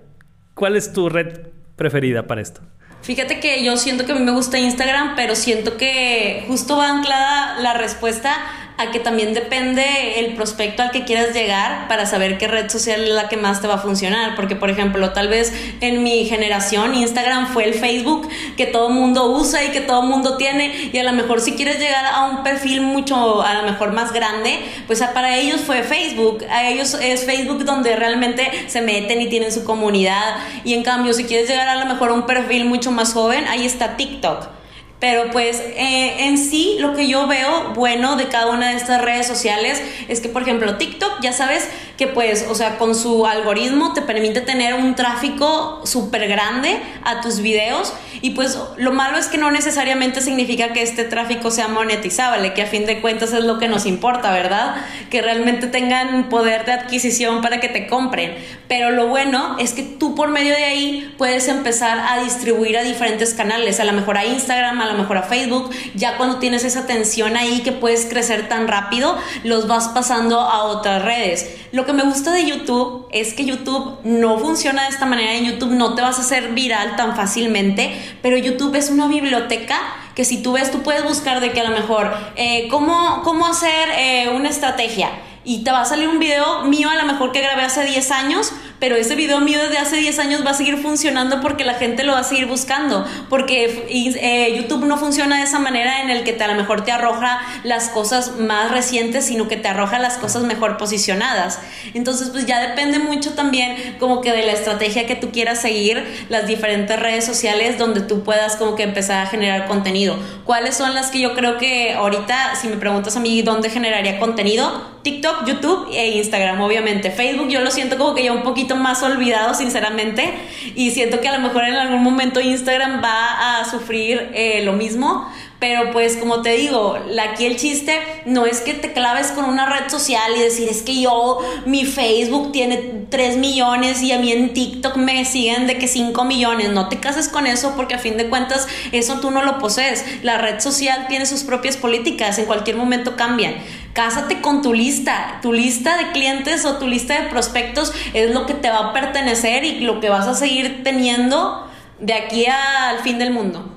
¿Cuál 0.55 0.77
es 0.77 0.93
tu 0.93 1.09
red 1.09 1.49
preferida 1.75 2.29
para 2.29 2.43
esto? 2.43 2.63
Fíjate 3.07 3.39
que 3.39 3.63
yo 3.63 3.77
siento 3.77 4.05
que 4.05 4.11
a 4.11 4.15
mí 4.17 4.21
me 4.23 4.33
gusta 4.33 4.59
Instagram, 4.59 5.15
pero 5.15 5.37
siento 5.37 5.77
que 5.77 6.45
justo 6.49 6.77
va 6.77 6.91
anclada 6.91 7.61
la 7.61 7.73
respuesta 7.73 8.35
a 8.79 8.91
que 8.91 9.01
también 9.01 9.33
depende 9.33 10.21
el 10.21 10.35
prospecto 10.35 10.83
al 10.83 10.91
que 10.91 11.05
quieras 11.05 11.35
llegar 11.35 11.89
para 11.89 12.07
saber 12.07 12.37
qué 12.37 12.47
red 12.47 12.69
social 12.69 13.03
es 13.03 13.11
la 13.11 13.29
que 13.29 13.37
más 13.37 13.63
te 13.63 13.69
va 13.69 13.75
a 13.75 13.79
funcionar. 13.79 14.35
Porque, 14.37 14.57
por 14.57 14.71
ejemplo, 14.71 15.13
tal 15.13 15.29
vez 15.29 15.53
en 15.81 16.03
mi 16.03 16.27
generación 16.27 16.95
Instagram 16.95 17.49
fue 17.49 17.65
el 17.65 17.75
Facebook 17.75 18.29
que 18.57 18.67
todo 18.67 18.91
mundo 18.91 19.31
usa 19.33 19.65
y 19.65 19.71
que 19.71 19.81
todo 19.81 20.03
mundo 20.03 20.37
tiene. 20.37 20.91
Y 20.93 20.99
a 20.99 21.05
lo 21.05 21.13
mejor 21.13 21.41
si 21.41 21.53
quieres 21.53 21.79
llegar 21.79 22.05
a 22.07 22.27
un 22.27 22.43
perfil 22.43 22.83
mucho, 22.83 23.43
a 23.43 23.55
lo 23.55 23.63
mejor 23.63 23.93
más 23.93 24.13
grande, 24.13 24.61
pues 24.87 25.03
para 25.15 25.37
ellos 25.37 25.63
fue 25.63 25.83
Facebook. 25.83 26.45
A 26.51 26.69
ellos 26.69 26.95
es 27.01 27.25
Facebook 27.25 27.65
donde 27.65 27.97
realmente 27.97 28.51
se 28.67 28.83
meten 28.83 29.23
y 29.23 29.29
tienen 29.29 29.53
su 29.53 29.65
comunidad. 29.65 30.37
Y 30.65 30.75
en 30.75 30.83
cambio, 30.83 31.15
si 31.15 31.25
quieres 31.25 31.49
llegar 31.49 31.69
a 31.69 31.77
lo 31.77 31.87
mejor 31.87 32.11
a 32.11 32.15
un 32.15 32.27
perfil 32.27 32.67
mucho 32.67 32.91
más 32.91 33.15
joven, 33.15 33.47
ahí 33.49 33.65
está 33.65 33.97
TikTok 33.97 34.57
Pero 34.99 35.31
pues 35.31 35.61
eh, 35.61 36.25
en 36.27 36.39
sí 36.39 36.77
lo 36.81 36.95
que 36.95 37.07
yo 37.07 37.27
veo 37.27 37.75
bueno 37.75 38.17
de 38.17 38.29
cada 38.29 38.51
una 38.51 38.71
de 38.71 38.77
estas 38.77 39.03
redes 39.03 39.27
sociales 39.27 39.83
es 40.09 40.21
que 40.21 40.31
por 40.31 40.41
ejemplo 40.41 40.77
TikTok 40.77 41.21
ya 41.21 41.35
sabes 41.35 41.69
que 41.99 42.07
pues 42.07 42.47
o 42.49 42.55
sea 42.55 42.79
con 42.79 42.95
su 42.95 43.27
algoritmo 43.27 43.93
te 43.93 44.01
permite 44.01 44.41
tener 44.41 44.73
un 44.75 44.95
tráfico 44.95 45.83
súper 45.85 46.29
grande 46.29 46.81
a 47.05 47.21
tus 47.21 47.41
videos 47.41 47.93
y 48.23 48.31
pues 48.31 48.59
lo 48.77 48.93
malo 48.93 49.19
es 49.19 49.27
que 49.27 49.39
no 49.39 49.51
necesariamente 49.51 50.21
significa 50.21 50.73
que 50.73 50.83
este 50.83 51.05
tráfico 51.05 51.51
sea 51.51 51.69
monetizable, 51.69 52.55
que 52.55 52.63
a 52.63 52.67
fin 52.67 52.87
de 52.87 53.01
cuentas 53.01 53.33
es 53.33 53.45
lo 53.45 53.59
que 53.59 53.69
nos 53.69 53.87
importa, 53.87 54.33
¿verdad? 54.33 54.77
Que 55.11 55.23
realmente 55.23 55.67
tengan 55.67 56.29
poder 56.29 56.65
de 56.65 56.73
adquisición 56.73 57.43
para 57.43 57.61
que 57.61 57.69
te 57.69 57.87
compren. 57.87 58.35
Pero 58.69 58.91
lo 58.91 59.09
bueno 59.09 59.57
es 59.59 59.73
que 59.73 59.83
tú 59.83 60.15
por 60.15 60.29
medio 60.29 60.55
de 60.55 60.65
ahí 60.65 61.15
puedes 61.19 61.49
empezar 61.49 61.99
a 61.99 62.23
distribuir 62.23 62.79
a 62.79 62.83
diferentes 62.83 63.35
canales, 63.35 63.81
a 63.81 63.85
lo 63.85 63.93
mejor 63.93 64.17
a 64.19 64.25
Instagram, 64.25 64.81
a 64.81 64.86
lo 64.87 64.99
mejor 64.99 65.19
a 65.19 65.23
Facebook, 65.23 65.71
ya 65.95 66.17
cuando 66.17 66.39
tienes 66.39 66.65
esa 66.65 66.81
atención 66.81 67.37
ahí 67.37 67.61
que 67.61 67.73
puedes 67.73 68.07
crecer 68.07 68.49
tan 68.49 68.69
rápido, 68.69 69.17
los 69.45 69.67
vas 69.67 69.89
pasando 69.89 70.41
a 70.41 70.65
otras 70.65 71.05
redes. 71.05 71.57
Lo 71.73 71.87
que 71.87 71.93
me 71.93 72.03
gusta 72.03 72.33
de 72.33 72.47
YouTube 72.47 73.07
es 73.11 73.35
que 73.35 73.45
YouTube 73.45 73.99
no 74.05 74.39
funciona 74.39 74.85
de 74.85 74.89
esta 74.89 75.07
manera, 75.07 75.35
en 75.35 75.45
YouTube 75.45 75.73
no 75.73 75.95
te 75.95 76.03
vas 76.03 76.19
a 76.19 76.23
hacer 76.23 76.53
viral 76.53 76.97
tan 76.97 77.17
fácilmente, 77.17 77.97
pero 78.23 78.37
YouTube 78.37 78.75
es 78.75 78.91
una 78.91 79.09
biblioteca 79.09 79.79
que 80.15 80.25
si 80.25 80.43
tú 80.43 80.53
ves, 80.53 80.71
tú 80.71 80.83
puedes 80.83 81.05
buscar 81.05 81.41
de 81.41 81.53
que 81.53 81.61
a 81.61 81.65
lo 81.65 81.77
mejor, 81.77 82.11
eh, 82.37 82.69
¿cómo, 82.71 83.23
¿cómo 83.23 83.47
hacer 83.47 83.91
eh, 83.97 84.31
una 84.35 84.49
estrategia? 84.49 85.11
Y 85.47 85.63
te 85.63 85.71
va 85.71 85.83
a 85.83 85.85
salir 85.85 86.09
un 86.09 86.19
video 86.19 86.65
mío 86.65 86.91
a 86.91 86.97
lo 86.97 87.05
mejor 87.05 87.31
que 87.31 87.41
grabé 87.41 87.63
hace 87.63 87.85
10 87.85 88.11
años, 88.11 88.53
pero 88.81 88.97
ese 88.97 89.15
video 89.15 89.41
mío 89.41 89.61
de 89.71 89.79
hace 89.79 89.97
10 89.97 90.19
años 90.19 90.45
va 90.45 90.51
a 90.51 90.55
seguir 90.55 90.77
funcionando 90.83 91.41
porque 91.41 91.65
la 91.65 91.75
gente 91.75 92.03
lo 92.03 92.15
va 92.15 92.19
a 92.19 92.25
seguir 92.25 92.47
buscando, 92.47 93.07
porque 93.31 93.87
eh, 93.89 94.57
YouTube 94.59 94.85
no 94.85 94.99
funciona 94.99 95.39
de 95.39 95.45
esa 95.45 95.61
manera 95.61 96.03
en 96.03 96.11
el 96.11 96.25
que 96.25 96.33
te, 96.33 96.43
a 96.43 96.49
lo 96.49 96.57
mejor 96.57 96.85
te 96.85 96.91
arroja 96.91 97.41
las 97.63 97.89
cosas 97.91 98.39
más 98.39 98.73
recientes, 98.73 99.27
sino 99.27 99.47
que 99.47 99.57
te 99.57 99.69
arroja 99.69 100.01
las 100.01 100.19
cosas 100.19 100.43
mejor 100.43 100.79
posicionadas. 100.79 101.61
Entonces, 101.95 102.31
pues 102.31 102.45
ya 102.45 102.61
depende 102.61 102.99
mucho 102.99 103.35
también 103.35 103.97
como 104.01 104.23
que 104.23 104.33
de 104.33 104.45
la 104.45 104.53
estrategia 104.53 105.07
que 105.07 105.15
tú 105.15 105.31
quieras 105.31 105.61
seguir, 105.61 106.27
las 106.29 106.49
diferentes 106.49 106.99
redes 106.99 107.25
sociales 107.25 107.79
donde 107.79 108.01
tú 108.01 108.25
puedas 108.25 108.57
como 108.57 108.75
que 108.75 108.83
empezar 108.83 109.25
a 109.25 109.27
generar 109.29 109.69
contenido. 109.69 110.19
¿Cuáles 110.45 110.77
son 110.77 110.93
las 110.93 111.13
que 111.13 111.21
yo 111.21 111.35
creo 111.35 111.57
que 111.57 111.95
ahorita, 111.95 112.57
si 112.57 112.67
me 112.67 112.77
preguntas 112.77 113.17
a 113.17 113.21
mí 113.21 113.43
dónde 113.43 113.71
generaría 113.71 114.19
contenido, 114.19 114.97
TikTok, 115.07 115.36
YouTube 115.45 115.89
e 115.93 116.17
Instagram, 116.19 116.61
obviamente. 116.61 117.11
Facebook 117.11 117.49
yo 117.49 117.61
lo 117.61 117.71
siento 117.71 117.99
como 117.99 118.15
que 118.15 118.25
ya 118.25 118.33
un 118.33 118.43
poquito 118.43 118.77
más 118.77 119.03
olvidado, 119.03 119.55
sinceramente, 119.55 120.35
y 120.75 120.91
siento 120.93 121.21
que 121.21 121.29
a 121.29 121.37
lo 121.37 121.41
mejor 121.41 121.65
en 121.65 121.75
algún 121.75 122.03
momento 122.03 122.41
Instagram 122.41 123.03
va 123.03 123.61
a 123.61 123.65
sufrir 123.65 124.31
eh, 124.35 124.63
lo 124.65 124.73
mismo, 124.73 125.31
pero 125.69 125.91
pues 125.91 126.17
como 126.17 126.43
te 126.43 126.51
digo, 126.51 126.97
aquí 127.21 127.45
el 127.45 127.57
chiste 127.57 127.99
no 128.25 128.47
es 128.47 128.61
que 128.61 128.73
te 128.73 128.93
claves 128.93 129.33
con 129.33 129.47
una 129.47 129.67
red 129.69 129.91
social 129.91 130.31
y 130.37 130.39
decir 130.39 130.69
es 130.69 130.83
que 130.83 131.01
yo, 131.01 131.41
mi 131.65 131.85
Facebook 131.85 132.53
tiene 132.53 133.07
3 133.11 133.39
millones 133.39 134.01
y 134.01 134.13
a 134.13 134.21
mí 134.21 134.31
en 134.31 134.55
TikTok 134.55 134.97
me 134.97 135.25
siguen 135.25 135.67
de 135.67 135.77
que 135.77 135.89
5 135.89 136.25
millones. 136.25 136.71
No 136.71 136.89
te 136.89 137.01
cases 137.01 137.29
con 137.29 137.49
eso 137.49 137.73
porque 137.75 137.97
a 137.97 137.99
fin 137.99 138.17
de 138.17 138.29
cuentas 138.29 138.69
eso 138.93 139.19
tú 139.19 139.33
no 139.33 139.43
lo 139.43 139.59
posees. 139.59 140.05
La 140.23 140.39
red 140.39 140.61
social 140.61 141.07
tiene 141.09 141.27
sus 141.27 141.43
propias 141.43 141.77
políticas, 141.77 142.39
en 142.39 142.45
cualquier 142.45 142.77
momento 142.77 143.17
cambian 143.17 143.55
cásate 143.93 144.43
con 144.43 144.63
tu 144.63 144.73
lista. 144.73 145.41
Tu 145.43 145.53
lista 145.53 145.97
de 145.97 146.13
clientes 146.13 146.65
o 146.65 146.77
tu 146.77 146.87
lista 146.87 147.21
de 147.21 147.29
prospectos 147.29 147.93
es 148.15 148.31
lo 148.31 148.47
que 148.47 148.55
te 148.55 148.71
va 148.71 148.91
a 148.91 148.93
pertenecer 148.93 149.65
y 149.65 149.81
lo 149.81 149.99
que 149.99 150.11
vas 150.11 150.29
a 150.29 150.35
seguir 150.35 150.85
teniendo 150.85 151.67
de 151.99 152.13
aquí 152.13 152.47
al 152.47 152.99
fin 152.99 153.19
del 153.19 153.33
mundo. 153.33 153.76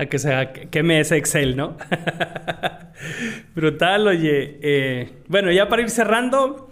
A 0.00 0.06
que 0.06 0.18
sea, 0.18 0.54
que 0.54 0.82
me 0.82 0.98
es 0.98 1.12
Excel, 1.12 1.58
¿no? 1.58 1.76
Brutal, 3.54 4.08
oye. 4.08 4.58
Eh, 4.62 5.10
bueno, 5.28 5.52
ya 5.52 5.68
para 5.68 5.82
ir 5.82 5.90
cerrando, 5.90 6.70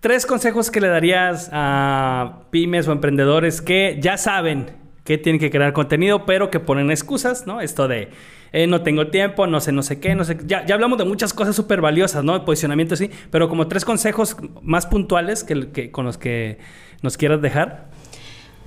tres 0.00 0.26
consejos 0.26 0.70
que 0.70 0.82
le 0.82 0.88
darías 0.88 1.48
a 1.50 2.40
pymes 2.50 2.88
o 2.88 2.92
emprendedores 2.92 3.62
que 3.62 3.96
ya 4.02 4.18
saben 4.18 4.66
que 5.02 5.16
tienen 5.16 5.40
que 5.40 5.50
crear 5.50 5.72
contenido, 5.72 6.26
pero 6.26 6.50
que 6.50 6.60
ponen 6.60 6.90
excusas, 6.90 7.46
¿no? 7.46 7.62
Esto 7.62 7.88
de 7.88 8.10
eh, 8.52 8.66
no 8.66 8.82
tengo 8.82 9.06
tiempo, 9.06 9.46
no 9.46 9.58
sé, 9.58 9.72
no 9.72 9.82
sé 9.82 9.98
qué, 9.98 10.14
no 10.14 10.24
sé. 10.24 10.36
Ya, 10.44 10.66
ya 10.66 10.74
hablamos 10.74 10.98
de 10.98 11.06
muchas 11.06 11.32
cosas 11.32 11.56
súper 11.56 11.80
valiosas, 11.80 12.22
¿no? 12.22 12.44
Posicionamiento, 12.44 12.96
sí, 12.96 13.10
pero 13.30 13.48
como 13.48 13.66
tres 13.66 13.86
consejos 13.86 14.36
más 14.60 14.84
puntuales 14.84 15.42
que, 15.42 15.90
con 15.90 16.04
los 16.04 16.18
que 16.18 16.58
nos 17.00 17.16
quieras 17.16 17.40
dejar. 17.40 17.91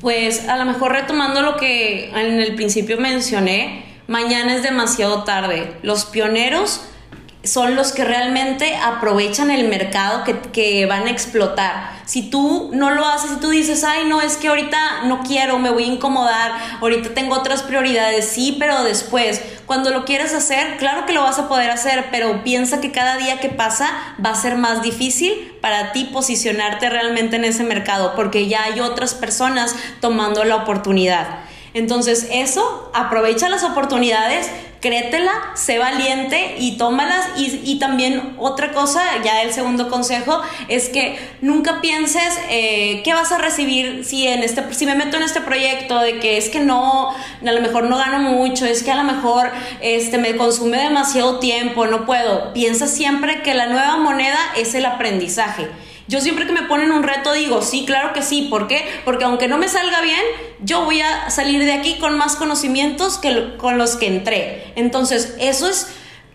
Pues 0.02 0.48
a 0.48 0.58
lo 0.58 0.66
mejor 0.66 0.92
retomando 0.92 1.42
lo 1.42 1.58
que 1.58 2.10
en 2.10 2.40
el 2.40 2.56
principio 2.56 2.98
mencioné, 2.98 3.86
mañana 4.08 4.56
es 4.56 4.64
demasiado 4.64 5.24
tarde. 5.24 5.78
Los 5.84 6.06
pioneros 6.06 6.82
son 7.46 7.76
los 7.76 7.92
que 7.92 8.04
realmente 8.04 8.76
aprovechan 8.76 9.52
el 9.52 9.68
mercado 9.68 10.24
que, 10.24 10.40
que, 10.52 10.86
van 10.86 11.08
a 11.08 11.12
explotar. 11.12 11.92
Si 12.06 12.30
tú 12.30 12.70
no 12.74 12.92
lo 12.92 13.06
haces, 13.06 13.32
si 13.32 13.36
tú 13.38 13.50
dices, 13.50 13.84
ay, 13.84 14.08
no, 14.08 14.22
es 14.22 14.38
que 14.38 14.48
ahorita 14.48 15.04
no 15.06 15.22
quiero, 15.24 15.58
me 15.58 15.70
voy 15.70 15.84
a 15.84 15.88
incomodar, 15.88 16.52
ahorita 16.82 17.14
tengo 17.14 17.36
otras 17.36 17.64
prioridades, 17.64 18.28
sí, 18.28 18.56
pero 18.60 18.84
después, 18.84 19.42
cuando 19.66 19.90
lo 19.90 20.06
quieres 20.06 20.34
hacer, 20.34 20.78
claro 20.78 21.06
que 21.06 21.14
lo 21.14 21.24
vas 21.24 21.40
a 21.40 21.48
poder 21.48 21.72
hacer, 21.72 22.06
pero 22.12 22.44
piensa 22.44 22.82
que 22.82 22.92
cada 22.92 23.18
día 23.18 23.40
que 23.40 23.50
pasa 23.50 23.90
va 24.24 24.32
a 24.32 24.36
ser 24.36 24.56
más 24.56 24.82
difícil 24.82 25.58
para 25.62 25.92
ti 25.92 26.06
posicionarte 26.06 26.90
realmente 26.90 27.36
en 27.36 27.46
ese 27.46 27.64
mercado, 27.64 28.14
porque 28.16 28.48
ya 28.48 28.64
hay 28.64 28.80
otras 28.80 29.14
personas 29.14 29.76
tomando 30.02 30.44
la 30.44 30.58
oportunidad. 30.58 31.46
Entonces, 31.76 32.30
eso, 32.32 32.90
aprovecha 32.94 33.50
las 33.50 33.64
oportunidades, 33.64 34.50
créetela, 34.80 35.34
sé 35.56 35.78
valiente 35.78 36.56
y 36.58 36.78
tómalas. 36.78 37.28
Y, 37.36 37.80
también 37.80 38.38
otra 38.38 38.72
cosa, 38.72 39.02
ya 39.26 39.42
el 39.42 39.52
segundo 39.52 39.90
consejo, 39.90 40.42
es 40.70 40.88
que 40.88 41.20
nunca 41.42 41.82
pienses 41.82 42.40
eh, 42.50 43.02
qué 43.04 43.14
vas 43.14 43.34
a 43.34 43.40
recibir 43.40 44.06
si, 44.06 44.26
en 44.26 44.42
este, 44.42 44.74
si 44.74 44.86
me 44.86 44.96
meto 44.96 45.18
en 45.18 45.24
este 45.24 45.42
proyecto, 45.42 46.00
de 46.00 46.20
que 46.20 46.38
es 46.38 46.48
que 46.48 46.62
no, 46.62 47.10
a 47.10 47.52
lo 47.52 47.60
mejor 47.60 47.84
no 47.84 47.98
gano 47.98 48.20
mucho, 48.20 48.66
es 48.66 48.82
que 48.82 48.92
a 48.92 48.96
lo 48.96 49.04
mejor 49.04 49.52
este, 49.82 50.18
me 50.18 50.38
consume 50.38 50.78
demasiado 50.78 51.40
tiempo, 51.40 51.88
no 51.88 52.06
puedo. 52.06 52.54
Piensa 52.54 52.88
siempre 52.88 53.42
que 53.42 53.54
la 53.54 53.66
nueva 53.66 53.98
moneda 53.98 54.40
es 54.56 54.76
el 54.76 54.86
aprendizaje. 54.86 55.68
Yo 56.08 56.22
siempre 56.22 56.46
que 56.46 56.54
me 56.54 56.64
ponen 56.64 56.92
un 56.92 57.04
reto 57.04 57.34
digo, 57.34 57.62
sí, 57.62 57.84
claro 57.86 58.14
que 58.14 58.22
sí. 58.22 58.48
¿Por 58.50 58.68
qué? 58.68 58.86
Porque 59.06 59.26
aunque 59.26 59.48
no 59.48 59.58
me 59.58 59.68
salga 59.68 60.02
bien, 60.02 60.22
yo 60.62 60.86
voy 60.86 61.02
a 61.02 61.30
salir 61.30 61.64
de 61.64 61.74
aquí 61.74 61.98
con 62.00 62.18
más 62.18 62.36
conocimientos 62.36 63.18
que 63.18 63.56
con 63.58 63.78
los 63.78 63.96
que 63.96 64.08
entré. 64.08 64.74
Entonces, 64.76 65.36
eso 65.40 65.68
es 65.68 65.88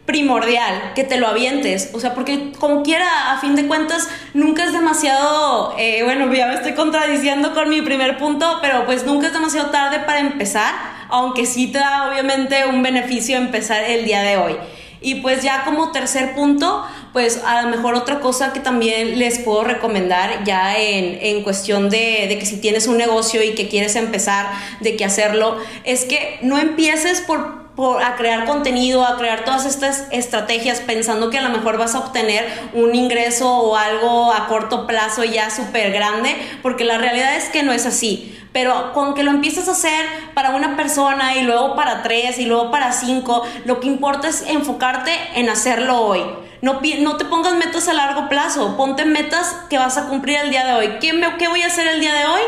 primordial, 0.06 0.92
que 0.96 1.04
te 1.04 1.18
lo 1.18 1.28
avientes. 1.28 1.90
O 1.92 2.00
sea, 2.00 2.14
porque 2.14 2.50
como 2.58 2.82
quiera, 2.82 3.32
a 3.32 3.38
fin 3.38 3.54
de 3.54 3.68
cuentas, 3.68 4.08
nunca 4.34 4.64
es 4.64 4.72
demasiado, 4.72 5.76
eh, 5.78 6.02
bueno, 6.02 6.32
ya 6.34 6.48
me 6.48 6.54
estoy 6.54 6.74
contradiciendo 6.74 7.54
con 7.54 7.68
mi 7.68 7.80
primer 7.80 8.18
punto, 8.18 8.58
pero 8.60 8.84
pues 8.86 9.06
nunca 9.06 9.28
es 9.28 9.32
demasiado 9.32 9.70
tarde 9.70 10.00
para 10.00 10.18
empezar, 10.18 10.74
aunque 11.10 11.46
sí 11.46 11.68
te 11.68 11.78
da 11.78 12.08
obviamente 12.10 12.66
un 12.66 12.82
beneficio 12.82 13.36
empezar 13.36 13.84
el 13.84 14.04
día 14.04 14.22
de 14.22 14.36
hoy. 14.36 14.56
Y 15.02 15.16
pues 15.16 15.42
ya 15.42 15.64
como 15.64 15.92
tercer 15.92 16.34
punto, 16.34 16.84
pues 17.12 17.40
a 17.44 17.62
lo 17.62 17.68
mejor 17.68 17.94
otra 17.94 18.20
cosa 18.20 18.52
que 18.52 18.60
también 18.60 19.18
les 19.18 19.38
puedo 19.38 19.64
recomendar 19.64 20.44
ya 20.44 20.78
en, 20.78 21.18
en 21.20 21.42
cuestión 21.42 21.88
de, 21.88 22.26
de, 22.28 22.38
que 22.38 22.46
si 22.46 22.60
tienes 22.60 22.86
un 22.86 22.98
negocio 22.98 23.42
y 23.42 23.54
que 23.54 23.68
quieres 23.68 23.96
empezar, 23.96 24.50
de 24.80 24.96
que 24.96 25.04
hacerlo, 25.04 25.56
es 25.84 26.04
que 26.04 26.38
no 26.42 26.58
empieces 26.58 27.20
por, 27.22 27.69
a 28.00 28.16
crear 28.16 28.44
contenido, 28.44 29.04
a 29.04 29.16
crear 29.16 29.44
todas 29.44 29.66
estas 29.66 30.06
estrategias 30.10 30.80
pensando 30.80 31.30
que 31.30 31.38
a 31.38 31.42
lo 31.42 31.50
mejor 31.50 31.78
vas 31.78 31.94
a 31.94 32.00
obtener 32.00 32.46
un 32.74 32.94
ingreso 32.94 33.50
o 33.50 33.76
algo 33.76 34.32
a 34.32 34.46
corto 34.48 34.86
plazo 34.86 35.24
ya 35.24 35.50
súper 35.50 35.92
grande, 35.92 36.36
porque 36.62 36.84
la 36.84 36.98
realidad 36.98 37.36
es 37.36 37.48
que 37.48 37.62
no 37.62 37.72
es 37.72 37.86
así 37.86 38.36
pero 38.52 38.92
con 38.92 39.14
que 39.14 39.22
lo 39.22 39.30
empieces 39.30 39.68
a 39.68 39.72
hacer 39.72 40.06
para 40.34 40.50
una 40.50 40.76
persona 40.76 41.36
y 41.36 41.42
luego 41.42 41.76
para 41.76 42.02
tres 42.02 42.38
y 42.38 42.46
luego 42.46 42.70
para 42.70 42.92
cinco, 42.92 43.44
lo 43.64 43.80
que 43.80 43.86
importa 43.86 44.28
es 44.28 44.42
enfocarte 44.42 45.12
en 45.34 45.48
hacerlo 45.48 46.00
hoy. 46.00 46.22
No, 46.62 46.80
no 47.00 47.16
te 47.16 47.24
pongas 47.24 47.54
metas 47.54 47.88
a 47.88 47.94
largo 47.94 48.28
plazo, 48.28 48.76
ponte 48.76 49.04
metas 49.04 49.56
que 49.70 49.78
vas 49.78 49.96
a 49.96 50.08
cumplir 50.08 50.38
el 50.38 50.50
día 50.50 50.66
de 50.66 50.74
hoy. 50.74 50.98
¿Qué, 51.00 51.18
¿Qué 51.38 51.48
voy 51.48 51.62
a 51.62 51.68
hacer 51.68 51.86
el 51.86 52.00
día 52.00 52.12
de 52.12 52.26
hoy? 52.26 52.40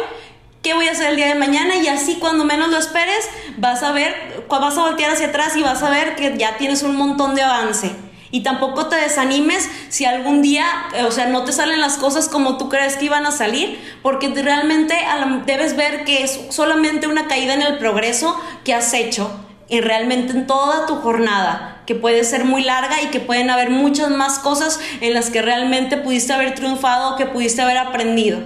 ¿Qué 0.62 0.74
voy 0.74 0.86
a 0.86 0.92
hacer 0.92 1.10
el 1.10 1.16
día 1.16 1.26
de 1.26 1.34
mañana? 1.34 1.76
Y 1.76 1.88
así 1.88 2.16
cuando 2.20 2.44
menos 2.44 2.70
lo 2.70 2.78
esperes, 2.78 3.28
vas 3.56 3.82
a 3.82 3.92
ver, 3.92 4.31
vas 4.60 4.76
a 4.78 4.82
voltear 4.82 5.10
hacia 5.10 5.28
atrás 5.28 5.56
y 5.56 5.62
vas 5.62 5.82
a 5.82 5.90
ver 5.90 6.16
que 6.16 6.36
ya 6.36 6.56
tienes 6.56 6.82
un 6.82 6.96
montón 6.96 7.34
de 7.34 7.42
avance. 7.42 7.90
Y 8.30 8.42
tampoco 8.42 8.86
te 8.86 8.96
desanimes 8.96 9.68
si 9.90 10.06
algún 10.06 10.40
día, 10.40 10.64
eh, 10.94 11.04
o 11.04 11.10
sea, 11.10 11.26
no 11.26 11.44
te 11.44 11.52
salen 11.52 11.80
las 11.80 11.98
cosas 11.98 12.28
como 12.28 12.56
tú 12.56 12.70
crees 12.70 12.96
que 12.96 13.04
iban 13.04 13.26
a 13.26 13.30
salir, 13.30 13.78
porque 14.00 14.28
realmente 14.28 14.96
debes 15.44 15.76
ver 15.76 16.04
que 16.04 16.24
es 16.24 16.40
solamente 16.48 17.06
una 17.06 17.28
caída 17.28 17.52
en 17.52 17.60
el 17.60 17.76
progreso 17.76 18.40
que 18.64 18.72
has 18.72 18.94
hecho 18.94 19.30
y 19.68 19.80
realmente 19.80 20.32
en 20.32 20.46
toda 20.46 20.86
tu 20.86 20.96
jornada, 20.96 21.82
que 21.86 21.94
puede 21.94 22.24
ser 22.24 22.44
muy 22.44 22.62
larga 22.62 23.02
y 23.02 23.06
que 23.08 23.20
pueden 23.20 23.50
haber 23.50 23.68
muchas 23.68 24.10
más 24.10 24.38
cosas 24.38 24.80
en 25.00 25.12
las 25.12 25.28
que 25.28 25.42
realmente 25.42 25.98
pudiste 25.98 26.32
haber 26.32 26.54
triunfado, 26.54 27.16
que 27.16 27.26
pudiste 27.26 27.60
haber 27.60 27.78
aprendido 27.78 28.40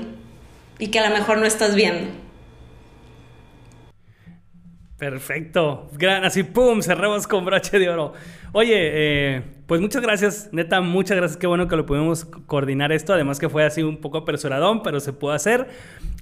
y 0.78 0.88
que 0.88 0.98
a 0.98 1.08
lo 1.08 1.16
mejor 1.16 1.38
no 1.38 1.46
estás 1.46 1.76
viendo. 1.76 2.25
Perfecto. 4.98 5.90
Gran, 5.92 6.24
así, 6.24 6.42
¡pum! 6.42 6.80
Cerramos 6.80 7.26
con 7.26 7.44
broche 7.44 7.78
de 7.78 7.90
oro. 7.90 8.14
Oye, 8.52 8.74
eh, 8.76 9.42
pues 9.66 9.82
muchas 9.82 10.00
gracias, 10.00 10.48
neta, 10.52 10.80
muchas 10.80 11.18
gracias. 11.18 11.36
Qué 11.36 11.46
bueno 11.46 11.68
que 11.68 11.76
lo 11.76 11.84
pudimos 11.84 12.24
coordinar 12.24 12.92
esto. 12.92 13.12
Además 13.12 13.38
que 13.38 13.50
fue 13.50 13.64
así 13.64 13.82
un 13.82 13.98
poco 13.98 14.18
apresuradón, 14.18 14.82
pero 14.82 14.98
se 15.00 15.12
pudo 15.12 15.32
hacer. 15.32 15.68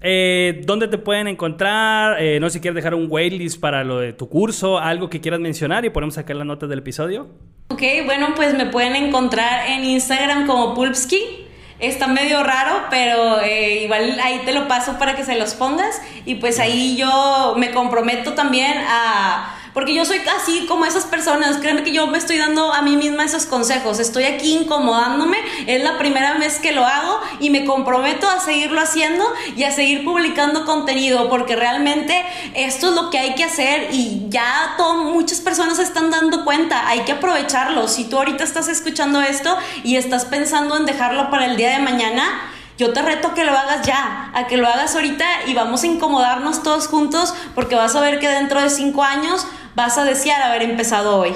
Eh, 0.01 0.63
¿Dónde 0.67 0.89
te 0.89 0.99
pueden 0.99 1.29
encontrar? 1.29 2.21
Eh, 2.21 2.41
no 2.41 2.51
sé 2.51 2.55
si 2.55 2.61
quieres 2.61 2.75
dejar 2.75 2.97
un 2.97 3.07
waitlist 3.09 3.61
para 3.61 3.85
lo 3.85 4.01
de 4.01 4.13
tu 4.13 4.29
curso, 4.29 4.79
algo 4.79 5.09
que 5.09 5.21
quieras 5.21 5.39
mencionar 5.39 5.85
y 5.85 5.91
ponemos 5.91 6.19
acá 6.19 6.35
las 6.35 6.47
notas 6.47 6.69
del 6.69 6.81
episodio. 6.81 7.29
Ok, 7.69 7.83
bueno, 8.05 8.35
pues 8.35 8.57
me 8.57 8.67
pueden 8.67 8.97
encontrar 8.97 9.69
en 9.71 9.85
Instagram 9.85 10.49
como 10.49 10.75
Pulpsky. 10.75 11.44
Está 11.79 12.07
medio 12.07 12.43
raro, 12.43 12.85
pero 12.89 13.41
eh, 13.41 13.83
igual 13.83 14.19
ahí 14.23 14.43
te 14.45 14.53
lo 14.53 14.69
paso 14.69 14.99
para 14.99 15.17
que 15.17 15.25
se 15.25 15.37
los 15.37 15.55
pongas. 15.55 16.01
Y 16.25 16.37
pues 16.37 16.59
ahí 16.61 16.97
yo 16.97 17.55
me 17.57 17.73
comprometo 17.73 18.35
también 18.35 18.75
a 18.89 19.55
porque 19.75 19.93
yo 19.93 20.05
soy 20.05 20.21
así 20.41 20.67
como 20.67 20.87
esas 20.87 21.05
personas, 21.05 21.59
créeme 21.59 21.83
que 21.83 21.93
yo 21.93 22.07
me 22.07 22.17
estoy 22.17 22.39
dando 22.39 22.73
a 22.73 22.81
mí 22.81 22.97
misma 22.97 23.25
esos 23.25 23.45
consejos, 23.45 23.99
estoy 23.99 24.25
aquí 24.25 24.55
incomodándome, 24.55 25.37
es 25.67 25.83
la 25.83 25.99
primera 25.99 26.39
vez 26.39 26.61
que 26.61 26.73
lo 26.73 26.87
hago 26.87 27.21
y 27.41 27.51
me 27.51 27.65
comprometo 27.65 28.29
a 28.29 28.41
seguirlo 28.41 28.81
haciendo 28.81 29.25
y 29.57 29.65
a 29.65 29.73
seguir 29.73 30.05
publicando 30.05 30.65
contenido, 30.65 31.29
porque 31.29 31.57
realmente 31.57 32.25
esto 32.55 32.91
es 32.91 32.95
lo 32.95 33.11
que 33.11 33.19
hay 33.19 33.35
que 33.35 33.45
hacer 33.45 33.89
y 33.93 34.27
ya 34.29 34.77
muchas 35.03 35.41
personas 35.41 35.79
se 35.79 35.83
están 35.83 36.11
dando 36.11 36.45
cuenta, 36.45 36.89
hay 36.89 37.01
que 37.01 37.13
aprovecharlo. 37.13 37.89
Si 37.89 38.05
tú 38.05 38.19
ahorita 38.19 38.45
estás 38.45 38.69
escuchando 38.69 39.21
esto 39.21 39.57
y 39.83 39.97
estás 39.97 40.25
pensando 40.25 40.77
en 40.77 40.87
dejarlo 40.87 41.31
para 41.31 41.47
el 41.47 41.57
día 41.57 41.71
de 41.71 41.79
mañana, 41.81 42.51
yo 42.77 42.93
te 42.93 43.03
reto 43.03 43.29
a 43.29 43.35
que 43.35 43.45
lo 43.45 43.53
hagas 43.53 43.87
ya, 43.87 44.33
a 44.35 44.47
que 44.47 44.57
lo 44.57 44.69
hagas 44.69 44.95
ahorita 44.95 45.25
y 45.47 45.55
vamos 45.55 45.83
a 45.83 45.87
incomodarnos 45.87 46.63
todos 46.63 46.89
juntos 46.89 47.35
porque 47.55 47.77
vas 47.77 47.95
a 47.95 48.01
ver 48.01 48.19
que 48.19 48.29
dentro 48.29 48.61
de 48.61 48.69
cinco 48.69 49.05
años 49.05 49.47
vas 49.75 49.99
a 49.99 50.05
desear 50.05 50.43
haber 50.43 50.63
empezado 50.63 51.17
hoy. 51.17 51.35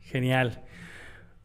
Genial. 0.00 0.62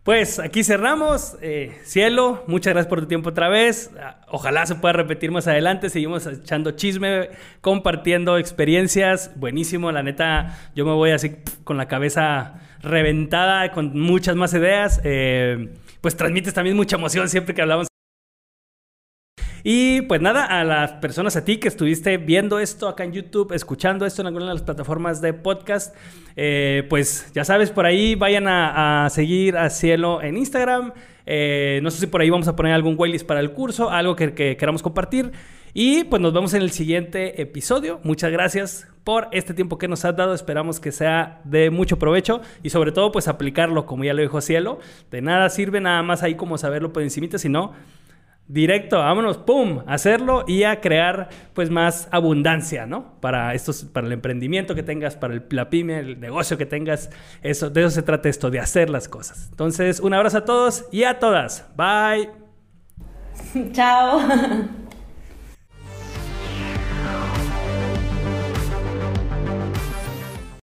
Pues 0.03 0.39
aquí 0.39 0.63
cerramos. 0.63 1.37
Eh, 1.41 1.77
cielo, 1.83 2.45
muchas 2.47 2.73
gracias 2.73 2.89
por 2.89 3.01
tu 3.01 3.07
tiempo 3.07 3.29
otra 3.29 3.49
vez. 3.49 3.91
Ojalá 4.29 4.65
se 4.65 4.75
pueda 4.75 4.93
repetir 4.93 5.31
más 5.31 5.47
adelante. 5.47 5.89
Seguimos 5.89 6.25
echando 6.25 6.71
chisme, 6.71 7.29
compartiendo 7.59 8.37
experiencias. 8.37 9.31
Buenísimo, 9.35 9.91
la 9.91 10.03
neta. 10.03 10.57
Yo 10.75 10.85
me 10.85 10.93
voy 10.93 11.11
así 11.11 11.35
con 11.65 11.75
la 11.75 11.89
cabeza 11.89 12.61
reventada, 12.81 13.71
con 13.71 13.99
muchas 13.99 14.37
más 14.37 14.53
ideas. 14.53 15.01
Eh, 15.03 15.73
pues 15.99 16.15
transmites 16.15 16.53
también 16.53 16.77
mucha 16.77 16.95
emoción 16.95 17.27
siempre 17.27 17.53
que 17.53 17.61
hablamos 17.61 17.87
y 19.69 20.03
pues 20.03 20.21
nada, 20.21 20.45
a 20.45 20.63
las 20.63 20.93
personas 20.93 21.35
a 21.35 21.43
ti 21.43 21.57
que 21.57 21.67
estuviste 21.67 22.15
viendo 22.15 22.57
esto 22.57 22.87
acá 22.87 23.03
en 23.03 23.11
YouTube, 23.11 23.51
escuchando 23.51 24.05
esto 24.05 24.21
en 24.21 24.27
alguna 24.27 24.45
de 24.45 24.53
las 24.53 24.61
plataformas 24.61 25.19
de 25.19 25.33
podcast, 25.33 25.93
eh, 26.37 26.85
pues 26.87 27.29
ya 27.33 27.43
sabes, 27.43 27.69
por 27.71 27.85
ahí 27.85 28.15
vayan 28.15 28.45
a, 28.47 29.09
seguir 29.09 29.57
a 29.57 29.69
Cielo 29.69 30.21
en 30.21 30.37
Instagram. 30.37 30.93
Eh, 31.25 31.81
no 31.83 31.91
sé 31.91 31.99
si 31.99 32.07
por 32.07 32.21
ahí 32.21 32.29
vamos 32.29 32.47
a 32.47 32.55
poner 32.55 32.71
algún 32.71 32.95
waitlist 32.97 33.27
para 33.27 33.41
el 33.41 33.51
curso, 33.51 33.89
algo 33.89 34.15
que, 34.15 34.55
queramos 34.55 34.81
compartir. 34.81 35.33
Y 35.73 36.05
pues 36.05 36.21
nos 36.21 36.31
vemos 36.31 36.53
en 36.53 36.61
el 36.61 36.71
siguiente 36.71 37.41
episodio. 37.41 37.99
Muchas 38.03 38.31
gracias 38.31 38.87
por 39.03 39.27
este 39.33 39.53
tiempo 39.53 39.77
que 39.77 39.89
nos 39.89 40.05
has 40.05 40.15
dado. 40.15 40.33
Esperamos 40.33 40.79
que 40.79 40.93
sea 40.93 41.41
de 41.43 41.71
mucho 41.71 41.99
provecho 41.99 42.39
y 42.63 42.69
sobre 42.69 42.93
todo 42.93 43.11
pues 43.11 43.27
aplicarlo, 43.27 43.85
como 43.85 44.05
ya 44.05 44.13
lo 44.13 44.21
dijo 44.21 44.39
Cielo. 44.39 44.79
De 45.11 45.21
nada 45.21 45.49
sirve 45.49 45.81
nada 45.81 46.03
más 46.03 46.23
ahí 46.23 46.35
como 46.35 46.57
saberlo 46.57 46.93
por 46.93 47.03
encimita, 47.03 47.37
sino 47.37 47.73
directo, 48.47 48.97
vámonos, 48.99 49.37
pum, 49.37 49.81
hacerlo 49.87 50.45
y 50.47 50.63
a 50.63 50.79
crear 50.79 51.29
pues 51.53 51.69
más 51.69 52.07
abundancia, 52.11 52.85
¿no? 52.85 53.19
Para 53.19 53.53
estos, 53.53 53.83
para 53.85 54.07
el 54.07 54.13
emprendimiento 54.13 54.75
que 54.75 54.83
tengas, 54.83 55.15
para 55.15 55.33
el, 55.33 55.43
la 55.49 55.69
pyme, 55.69 55.99
el 55.99 56.19
negocio 56.19 56.57
que 56.57 56.65
tengas, 56.65 57.09
eso, 57.41 57.69
de 57.69 57.81
eso 57.81 57.89
se 57.89 58.03
trata 58.03 58.29
esto, 58.29 58.49
de 58.49 58.59
hacer 58.59 58.89
las 58.89 59.07
cosas. 59.07 59.47
Entonces, 59.51 59.99
un 59.99 60.13
abrazo 60.13 60.39
a 60.39 60.45
todos 60.45 60.85
y 60.91 61.03
a 61.03 61.19
todas. 61.19 61.67
Bye. 61.75 62.29
Chao. 63.73 64.21